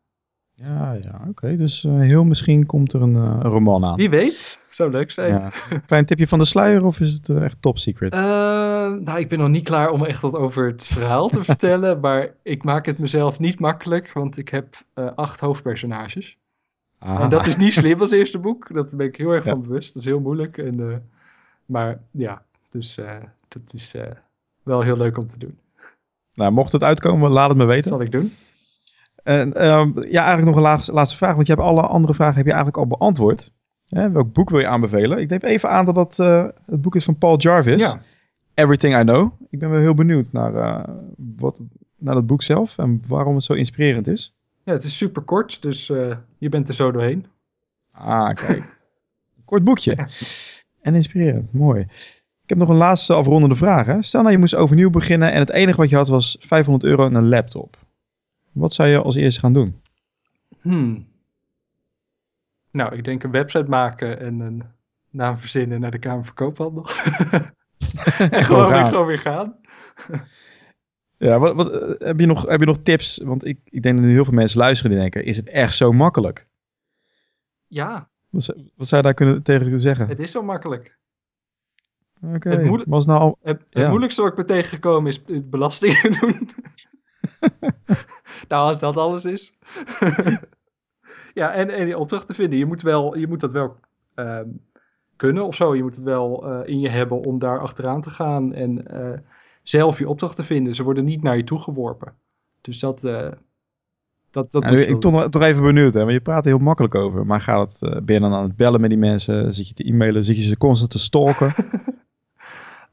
Ja, 0.54 0.92
ja 0.92 1.20
oké. 1.28 1.56
Dus 1.56 1.84
uh, 1.84 2.00
heel 2.00 2.24
misschien 2.24 2.66
komt 2.66 2.92
er 2.92 3.02
een, 3.02 3.14
uh, 3.14 3.22
een, 3.22 3.42
roman 3.42 3.84
aan. 3.84 3.96
Wie 3.96 4.10
weet. 4.10 4.68
Zou 4.70 4.90
leuk 4.90 5.10
zijn. 5.10 5.32
Ja. 5.32 5.52
Klein 5.86 6.04
tipje 6.04 6.28
van 6.28 6.38
de 6.38 6.44
sluier 6.44 6.84
of 6.84 7.00
is 7.00 7.12
het 7.12 7.28
uh, 7.28 7.44
echt 7.44 7.62
top 7.62 7.78
secret? 7.78 8.12
nou, 8.12 9.18
ik 9.18 9.28
ben 9.28 9.38
nog 9.38 9.48
niet 9.48 9.64
klaar 9.64 9.90
om 9.90 10.04
echt 10.04 10.20
wat 10.20 10.34
over 10.34 10.66
het 10.66 10.86
verhaal 10.86 11.28
te 11.28 11.42
vertellen. 11.52 12.00
Maar 12.00 12.34
ik 12.42 12.64
maak 12.64 12.86
het 12.86 12.98
mezelf 12.98 13.38
niet 13.38 13.60
makkelijk, 13.60 14.12
want 14.12 14.38
ik 14.38 14.48
heb 14.48 14.76
acht 15.14 15.40
hoofdpersonages. 15.40 16.36
Ah. 16.98 17.20
En 17.20 17.28
dat 17.28 17.46
is 17.46 17.56
niet 17.56 17.72
slim 17.72 18.00
als 18.00 18.10
eerste 18.10 18.38
boek. 18.38 18.74
Dat 18.74 18.90
ben 18.90 19.06
ik 19.06 19.16
heel 19.16 19.30
erg 19.30 19.44
ja. 19.44 19.52
van 19.52 19.62
bewust. 19.62 19.94
Dat 19.94 20.02
is 20.02 20.08
heel 20.08 20.20
moeilijk. 20.20 20.58
En, 20.58 21.02
maar 21.66 22.00
ja, 22.10 22.42
dus 22.68 22.98
dat 23.48 23.72
is 23.72 23.94
wel 24.62 24.80
heel 24.80 24.96
leuk 24.96 25.18
om 25.18 25.26
te 25.26 25.38
doen. 25.38 25.58
Nou, 26.34 26.52
mocht 26.52 26.72
het 26.72 26.82
uitkomen, 26.82 27.30
laat 27.30 27.48
het 27.48 27.58
me 27.58 27.64
weten. 27.64 27.90
Dat 27.90 27.98
zal 27.98 28.06
ik 28.06 28.12
doen. 28.12 28.32
En 29.24 29.66
um, 29.66 29.94
ja, 30.08 30.24
eigenlijk 30.24 30.44
nog 30.44 30.56
een 30.56 30.62
laatste, 30.62 30.92
laatste 30.92 31.16
vraag, 31.16 31.34
want 31.34 31.46
je 31.46 31.52
hebt 31.52 31.66
alle 31.66 31.80
andere 31.80 32.14
vragen 32.14 32.36
heb 32.36 32.46
je 32.46 32.52
eigenlijk 32.52 32.82
al 32.82 32.98
beantwoord. 32.98 33.52
Hè, 33.88 34.10
welk 34.10 34.32
boek 34.32 34.50
wil 34.50 34.60
je 34.60 34.66
aanbevelen? 34.66 35.18
Ik 35.18 35.28
neem 35.28 35.40
even 35.40 35.70
aan 35.70 35.84
dat 35.84 35.94
dat 35.94 36.18
uh, 36.18 36.44
het 36.66 36.80
boek 36.80 36.94
is 36.94 37.04
van 37.04 37.18
Paul 37.18 37.38
Jarvis. 37.38 37.82
Ja. 37.82 38.00
Everything 38.54 38.98
I 39.00 39.02
Know. 39.02 39.32
Ik 39.50 39.58
ben 39.58 39.70
wel 39.70 39.80
heel 39.80 39.94
benieuwd 39.94 40.32
naar, 40.32 40.54
uh, 40.54 40.94
wat, 41.36 41.60
naar 41.98 42.14
dat 42.14 42.26
boek 42.26 42.42
zelf 42.42 42.78
en 42.78 43.02
waarom 43.06 43.34
het 43.34 43.44
zo 43.44 43.52
inspirerend 43.52 44.08
is. 44.08 44.34
Ja, 44.64 44.72
het 44.72 44.84
is 44.84 44.96
super 44.96 45.22
kort, 45.22 45.62
dus 45.62 45.88
uh, 45.88 46.16
je 46.38 46.48
bent 46.48 46.68
er 46.68 46.74
zo 46.74 46.92
doorheen. 46.92 47.26
Ah, 47.92 48.34
kijk. 48.34 48.78
Kort 49.44 49.64
boekje. 49.64 49.94
Ja. 49.96 50.06
En 50.80 50.94
inspirerend, 50.94 51.52
mooi. 51.52 51.80
Ik 52.42 52.48
heb 52.50 52.58
nog 52.58 52.68
een 52.68 52.76
laatste 52.76 53.14
afrondende 53.14 53.54
vraag. 53.54 53.86
Hè? 53.86 54.02
Stel 54.02 54.20
nou 54.20 54.32
je 54.32 54.38
moest 54.38 54.54
overnieuw 54.54 54.90
beginnen 54.90 55.32
en 55.32 55.38
het 55.38 55.50
enige 55.50 55.76
wat 55.76 55.88
je 55.88 55.96
had 55.96 56.08
was 56.08 56.36
500 56.40 56.84
euro 56.84 57.06
en 57.06 57.14
een 57.14 57.28
laptop. 57.28 57.76
Wat 58.54 58.74
zou 58.74 58.88
je 58.88 59.02
als 59.02 59.14
eerste 59.14 59.40
gaan 59.40 59.52
doen? 59.52 59.82
Hmm. 60.60 61.06
Nou, 62.70 62.96
ik 62.96 63.04
denk 63.04 63.22
een 63.22 63.30
website 63.30 63.68
maken 63.68 64.20
en 64.20 64.40
een 64.40 64.62
naam 65.10 65.38
verzinnen 65.38 65.80
naar 65.80 65.90
de 65.90 65.98
Kamer 65.98 66.24
Verkoophandel. 66.24 66.86
en 68.18 68.44
gewoon, 68.44 68.72
weer, 68.72 68.84
gewoon 68.84 69.06
weer 69.06 69.18
gaan. 69.18 69.56
ja, 71.16 71.38
wat, 71.38 71.54
wat, 71.54 71.70
eh, 71.70 72.06
heb, 72.06 72.20
je 72.20 72.26
nog, 72.26 72.46
heb 72.46 72.60
je 72.60 72.66
nog 72.66 72.78
tips? 72.82 73.20
Want 73.24 73.46
ik, 73.46 73.58
ik 73.64 73.82
denk 73.82 73.96
dat 73.96 74.06
nu 74.06 74.12
heel 74.12 74.24
veel 74.24 74.34
mensen 74.34 74.58
luisteren 74.58 74.92
die 74.92 75.00
denken, 75.00 75.24
is 75.24 75.36
het 75.36 75.48
echt 75.48 75.74
zo 75.74 75.92
makkelijk? 75.92 76.46
Ja. 77.66 78.08
Wat, 78.30 78.54
wat 78.74 78.88
zou 78.88 79.00
je 79.00 79.06
daar 79.06 79.16
kunnen, 79.16 79.42
tegen 79.42 79.80
zeggen? 79.80 80.08
Het 80.08 80.20
is 80.20 80.30
zo 80.30 80.42
makkelijk. 80.42 80.98
Oké, 82.22 82.34
okay. 82.34 82.72
het, 82.72 82.84
was 82.86 83.06
nou 83.06 83.34
het 83.40 83.74
moeilijkste 83.74 84.22
wat 84.22 84.30
ik 84.30 84.36
ben 84.36 84.46
tegengekomen 84.46 85.10
is, 85.10 85.22
is 85.26 85.48
belastingen 85.48 86.12
doen. 86.20 86.50
nou, 88.48 88.68
als 88.68 88.78
dat 88.78 88.96
alles 88.96 89.24
is. 89.24 89.52
ja, 91.34 91.52
en, 91.52 91.70
en 91.70 91.84
die 91.84 91.98
opdracht 91.98 92.26
te 92.26 92.34
vinden. 92.34 92.58
Je 92.58 92.66
moet, 92.66 92.82
wel, 92.82 93.16
je 93.16 93.26
moet 93.26 93.40
dat 93.40 93.52
wel 93.52 93.76
uh, 94.16 94.40
kunnen 95.16 95.46
of 95.46 95.54
zo. 95.54 95.74
Je 95.74 95.82
moet 95.82 95.96
het 95.96 96.04
wel 96.04 96.50
uh, 96.50 96.68
in 96.68 96.80
je 96.80 96.88
hebben 96.88 97.20
om 97.20 97.38
daar 97.38 97.60
achteraan 97.60 98.00
te 98.00 98.10
gaan 98.10 98.52
en 98.52 98.84
uh, 98.94 99.18
zelf 99.62 99.98
je 99.98 100.08
opdracht 100.08 100.36
te 100.36 100.42
vinden. 100.42 100.74
Ze 100.74 100.82
worden 100.82 101.04
niet 101.04 101.22
naar 101.22 101.36
je 101.36 101.44
toe 101.44 101.60
geworpen. 101.60 102.14
Dus 102.60 102.78
dat... 102.78 103.08
Dat, 104.30 104.50
dat 104.50 104.62
ja, 104.62 104.70
ik 104.70 105.00
toch, 105.00 105.28
toch 105.28 105.42
even 105.42 105.62
benieuwd, 105.62 105.94
hè? 105.94 106.00
want 106.00 106.12
je 106.12 106.20
praat 106.20 106.44
er 106.44 106.50
heel 106.50 106.58
makkelijk 106.58 106.94
over. 106.94 107.26
Maar 107.26 107.40
gaat 107.40 107.80
het, 107.80 108.04
ben 108.04 108.14
je 108.14 108.20
dan 108.20 108.32
aan 108.32 108.42
het 108.42 108.56
bellen 108.56 108.80
met 108.80 108.90
die 108.90 108.98
mensen? 108.98 109.54
Zit 109.54 109.68
je 109.68 109.74
te 109.74 109.84
e-mailen? 109.84 110.24
Zit 110.24 110.36
je 110.36 110.42
ze 110.42 110.56
constant 110.56 110.90
te 110.90 110.98
stalken? 110.98 111.54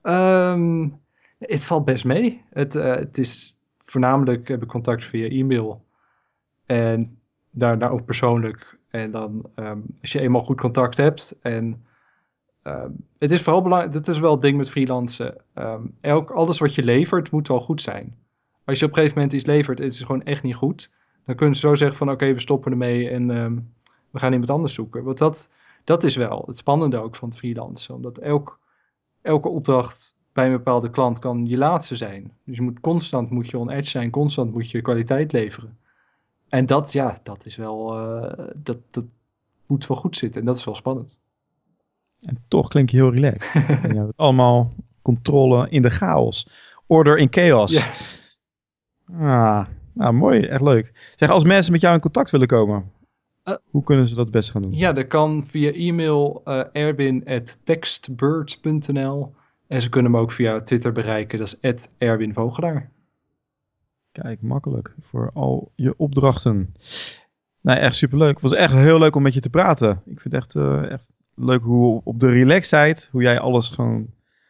Um, 0.03 0.99
het 1.39 1.63
valt 1.63 1.85
best 1.85 2.05
mee. 2.05 2.45
Het, 2.49 2.75
uh, 2.75 2.95
het 2.95 3.17
is 3.17 3.59
voornamelijk 3.91 4.47
heb 4.47 4.61
ik 4.61 4.67
contact 4.67 5.05
via 5.05 5.27
e-mail. 5.27 5.85
En 6.65 7.19
daarna 7.49 7.87
ook 7.87 8.05
persoonlijk. 8.05 8.77
En 8.89 9.11
dan 9.11 9.49
um, 9.55 9.85
als 10.01 10.11
je 10.11 10.19
eenmaal 10.19 10.43
goed 10.43 10.59
contact 10.59 10.97
hebt. 10.97 11.35
En 11.41 11.85
um, 12.63 13.07
het 13.17 13.31
is 13.31 13.41
vooral 13.41 13.61
belangrijk. 13.61 13.93
Dat 13.93 14.07
is 14.07 14.19
wel 14.19 14.31
het 14.31 14.41
ding 14.41 14.57
met 14.57 14.69
freelancen. 14.69 15.35
elk, 16.01 16.29
alles 16.29 16.59
wat 16.59 16.75
je 16.75 16.83
levert 16.83 17.31
moet 17.31 17.47
wel 17.47 17.61
goed 17.61 17.81
zijn. 17.81 18.15
Als 18.65 18.79
je 18.79 18.85
op 18.85 18.91
een 18.91 18.97
gegeven 18.97 19.17
moment 19.17 19.33
iets 19.33 19.45
levert 19.45 19.79
en 19.79 19.85
het 19.85 19.93
is 19.93 20.01
gewoon 20.01 20.23
echt 20.23 20.43
niet 20.43 20.55
goed. 20.55 20.91
Dan 21.25 21.35
kunnen 21.35 21.55
ze 21.55 21.67
zo 21.67 21.75
zeggen 21.75 21.97
van 21.97 22.11
oké, 22.11 22.33
we 22.33 22.39
stoppen 22.39 22.71
ermee 22.71 23.09
en 23.09 23.27
we 24.09 24.19
gaan 24.19 24.31
iemand 24.31 24.49
anders 24.49 24.73
zoeken. 24.73 25.03
Want 25.03 25.17
dat, 25.17 25.49
dat 25.83 26.03
is 26.03 26.15
wel 26.15 26.43
het 26.45 26.57
spannende 26.57 26.97
ook 26.97 27.15
van 27.15 27.29
het 27.29 27.37
freelancen. 27.37 27.95
Omdat 27.95 28.17
elk 28.17 28.59
elke 29.21 29.49
opdracht 29.49 30.17
bij 30.33 30.45
een 30.45 30.51
bepaalde 30.51 30.89
klant 30.89 31.19
kan 31.19 31.47
je 31.47 31.57
laatste 31.57 31.95
zijn. 31.95 32.31
Dus 32.45 32.55
je 32.55 32.61
moet 32.61 32.79
constant 32.79 33.29
moet 33.29 33.49
je 33.49 33.57
on 33.57 33.69
edge 33.69 33.89
zijn, 33.89 34.09
constant 34.09 34.51
moet 34.53 34.71
je 34.71 34.81
kwaliteit 34.81 35.31
leveren. 35.31 35.77
En 36.49 36.65
dat, 36.65 36.91
ja, 36.91 37.19
dat 37.23 37.45
is 37.45 37.55
wel, 37.55 37.99
uh, 37.99 38.47
dat, 38.55 38.77
dat 38.89 39.05
moet 39.67 39.87
wel 39.87 39.97
goed 39.97 40.17
zitten 40.17 40.39
en 40.39 40.47
dat 40.47 40.57
is 40.57 40.65
wel 40.65 40.75
spannend. 40.75 41.19
En 42.21 42.43
toch 42.47 42.67
klink 42.67 42.89
je 42.89 42.97
heel 42.97 43.13
relaxed. 43.13 43.53
je 43.91 43.99
hebt 43.99 44.13
allemaal 44.15 44.73
controle 45.01 45.69
in 45.69 45.81
de 45.81 45.89
chaos. 45.89 46.47
Order 46.87 47.17
in 47.17 47.27
chaos. 47.31 47.73
Ja. 49.07 49.59
Ah, 49.59 49.67
nou 49.93 50.13
mooi, 50.13 50.45
echt 50.45 50.61
leuk. 50.61 51.13
Zeg, 51.15 51.29
als 51.29 51.43
mensen 51.43 51.71
met 51.71 51.81
jou 51.81 51.95
in 51.95 52.01
contact 52.01 52.31
willen 52.31 52.47
komen, 52.47 52.91
Uh, 53.45 53.55
Hoe 53.69 53.83
kunnen 53.83 54.07
ze 54.07 54.15
dat 54.15 54.23
het 54.23 54.33
best 54.33 54.51
gaan 54.51 54.61
doen? 54.61 54.73
Ja, 54.73 54.93
dat 54.93 55.07
kan 55.07 55.45
via 55.47 55.71
e-mail 55.71 56.41
uh, 56.45 56.63
en 59.71 59.81
ze 59.81 59.89
kunnen 59.89 60.11
hem 60.11 60.21
ook 60.21 60.31
via 60.31 60.61
Twitter 60.61 60.91
bereiken, 60.91 61.39
dat 61.39 61.57
is 61.61 61.87
Erwin 61.97 62.33
Vogelaar. 62.33 62.89
Kijk, 64.11 64.41
makkelijk 64.41 64.95
voor 65.01 65.31
al 65.33 65.71
je 65.75 65.93
opdrachten. 65.97 66.73
Nou, 67.61 67.79
echt 67.79 67.95
superleuk. 67.95 68.33
Het 68.33 68.41
was 68.41 68.53
echt 68.53 68.73
heel 68.73 68.99
leuk 68.99 69.15
om 69.15 69.21
met 69.21 69.33
je 69.33 69.39
te 69.39 69.49
praten. 69.49 70.01
Ik 70.05 70.21
vind 70.21 70.33
het 70.33 70.33
echt, 70.33 70.55
uh, 70.55 70.91
echt 70.91 71.11
leuk 71.35 71.61
hoe 71.61 72.01
op 72.03 72.19
de 72.19 72.29
relaxedheid, 72.29 73.09
hoe 73.11 73.21
jij 73.21 73.39
alles 73.39 73.69
gewoon 73.69 74.07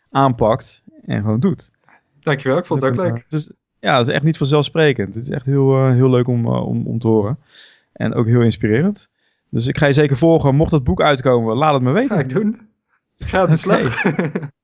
aanpakt 0.10 0.84
en 1.06 1.22
gewoon 1.22 1.40
doet. 1.40 1.72
Dankjewel, 2.20 2.58
ik 2.58 2.66
vond 2.66 2.82
het 2.82 2.92
ook 2.92 2.98
leuk. 2.98 3.24
Het 3.24 3.34
is, 3.34 3.52
ja, 3.80 3.98
het 3.98 4.08
is 4.08 4.14
echt 4.14 4.24
niet 4.24 4.38
vanzelfsprekend. 4.38 5.16
Het 5.16 5.24
is 5.24 5.30
echt 5.30 5.46
heel, 5.46 5.78
uh, 5.78 5.92
heel 5.92 6.10
leuk 6.10 6.28
om, 6.28 6.46
uh, 6.46 6.68
om, 6.68 6.88
om 6.88 7.00
te 7.00 7.08
horen. 7.08 7.40
En 7.94 8.14
ook 8.14 8.26
heel 8.26 8.42
inspirerend. 8.42 9.10
Dus 9.50 9.68
ik 9.68 9.78
ga 9.78 9.86
je 9.86 9.94
zeker 9.94 10.18
volgen. 10.18 10.56
Mocht 10.56 10.72
het 10.72 10.84
boek 10.84 11.02
uitkomen, 11.02 11.56
laat 11.56 11.74
het 11.74 11.84
me 11.84 11.92
weten. 11.92 12.16
Ga 12.16 12.24
ik 12.24 12.30
doen. 12.30 12.70
Ga 13.18 13.48
het 13.48 13.60
slag. 13.66 14.02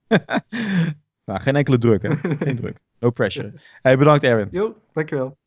nou, 1.26 1.39
geen 1.39 1.55
enkele 1.55 1.78
druk, 1.78 2.01
hè? 2.01 2.16
Geen 2.45 2.55
druk. 2.55 2.78
No 2.99 3.10
pressure. 3.10 3.53
Hey, 3.82 3.97
bedankt 3.97 4.24
Erwin. 4.24 4.47
Jo, 4.51 4.82
dankjewel. 4.93 5.38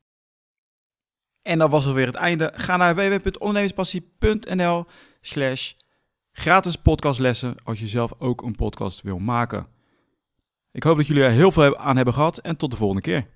En 1.43 1.59
dat 1.59 1.71
was 1.71 1.87
alweer 1.87 2.07
het 2.07 2.15
einde. 2.15 2.53
Ga 2.55 2.77
naar 2.77 2.95
www.ondernemerspassie.nl 2.95 4.87
slash 5.21 5.73
gratis 6.33 6.77
podcastlessen 6.77 7.55
als 7.63 7.81
je 7.81 7.87
zelf 7.87 8.13
ook 8.19 8.43
een 8.43 8.55
podcast 8.55 9.03
wil 9.03 9.19
maken. 9.19 9.67
Ik 10.73 10.83
hoop 10.83 10.97
dat 10.97 11.07
jullie 11.07 11.23
er 11.23 11.31
heel 11.31 11.53
veel 11.53 11.77
aan 11.77 11.97
hebben 11.97 12.15
gehad 12.15 12.39
en 12.39 12.57
tot 12.57 12.71
de 12.71 12.77
volgende 12.77 13.03
keer. 13.03 13.27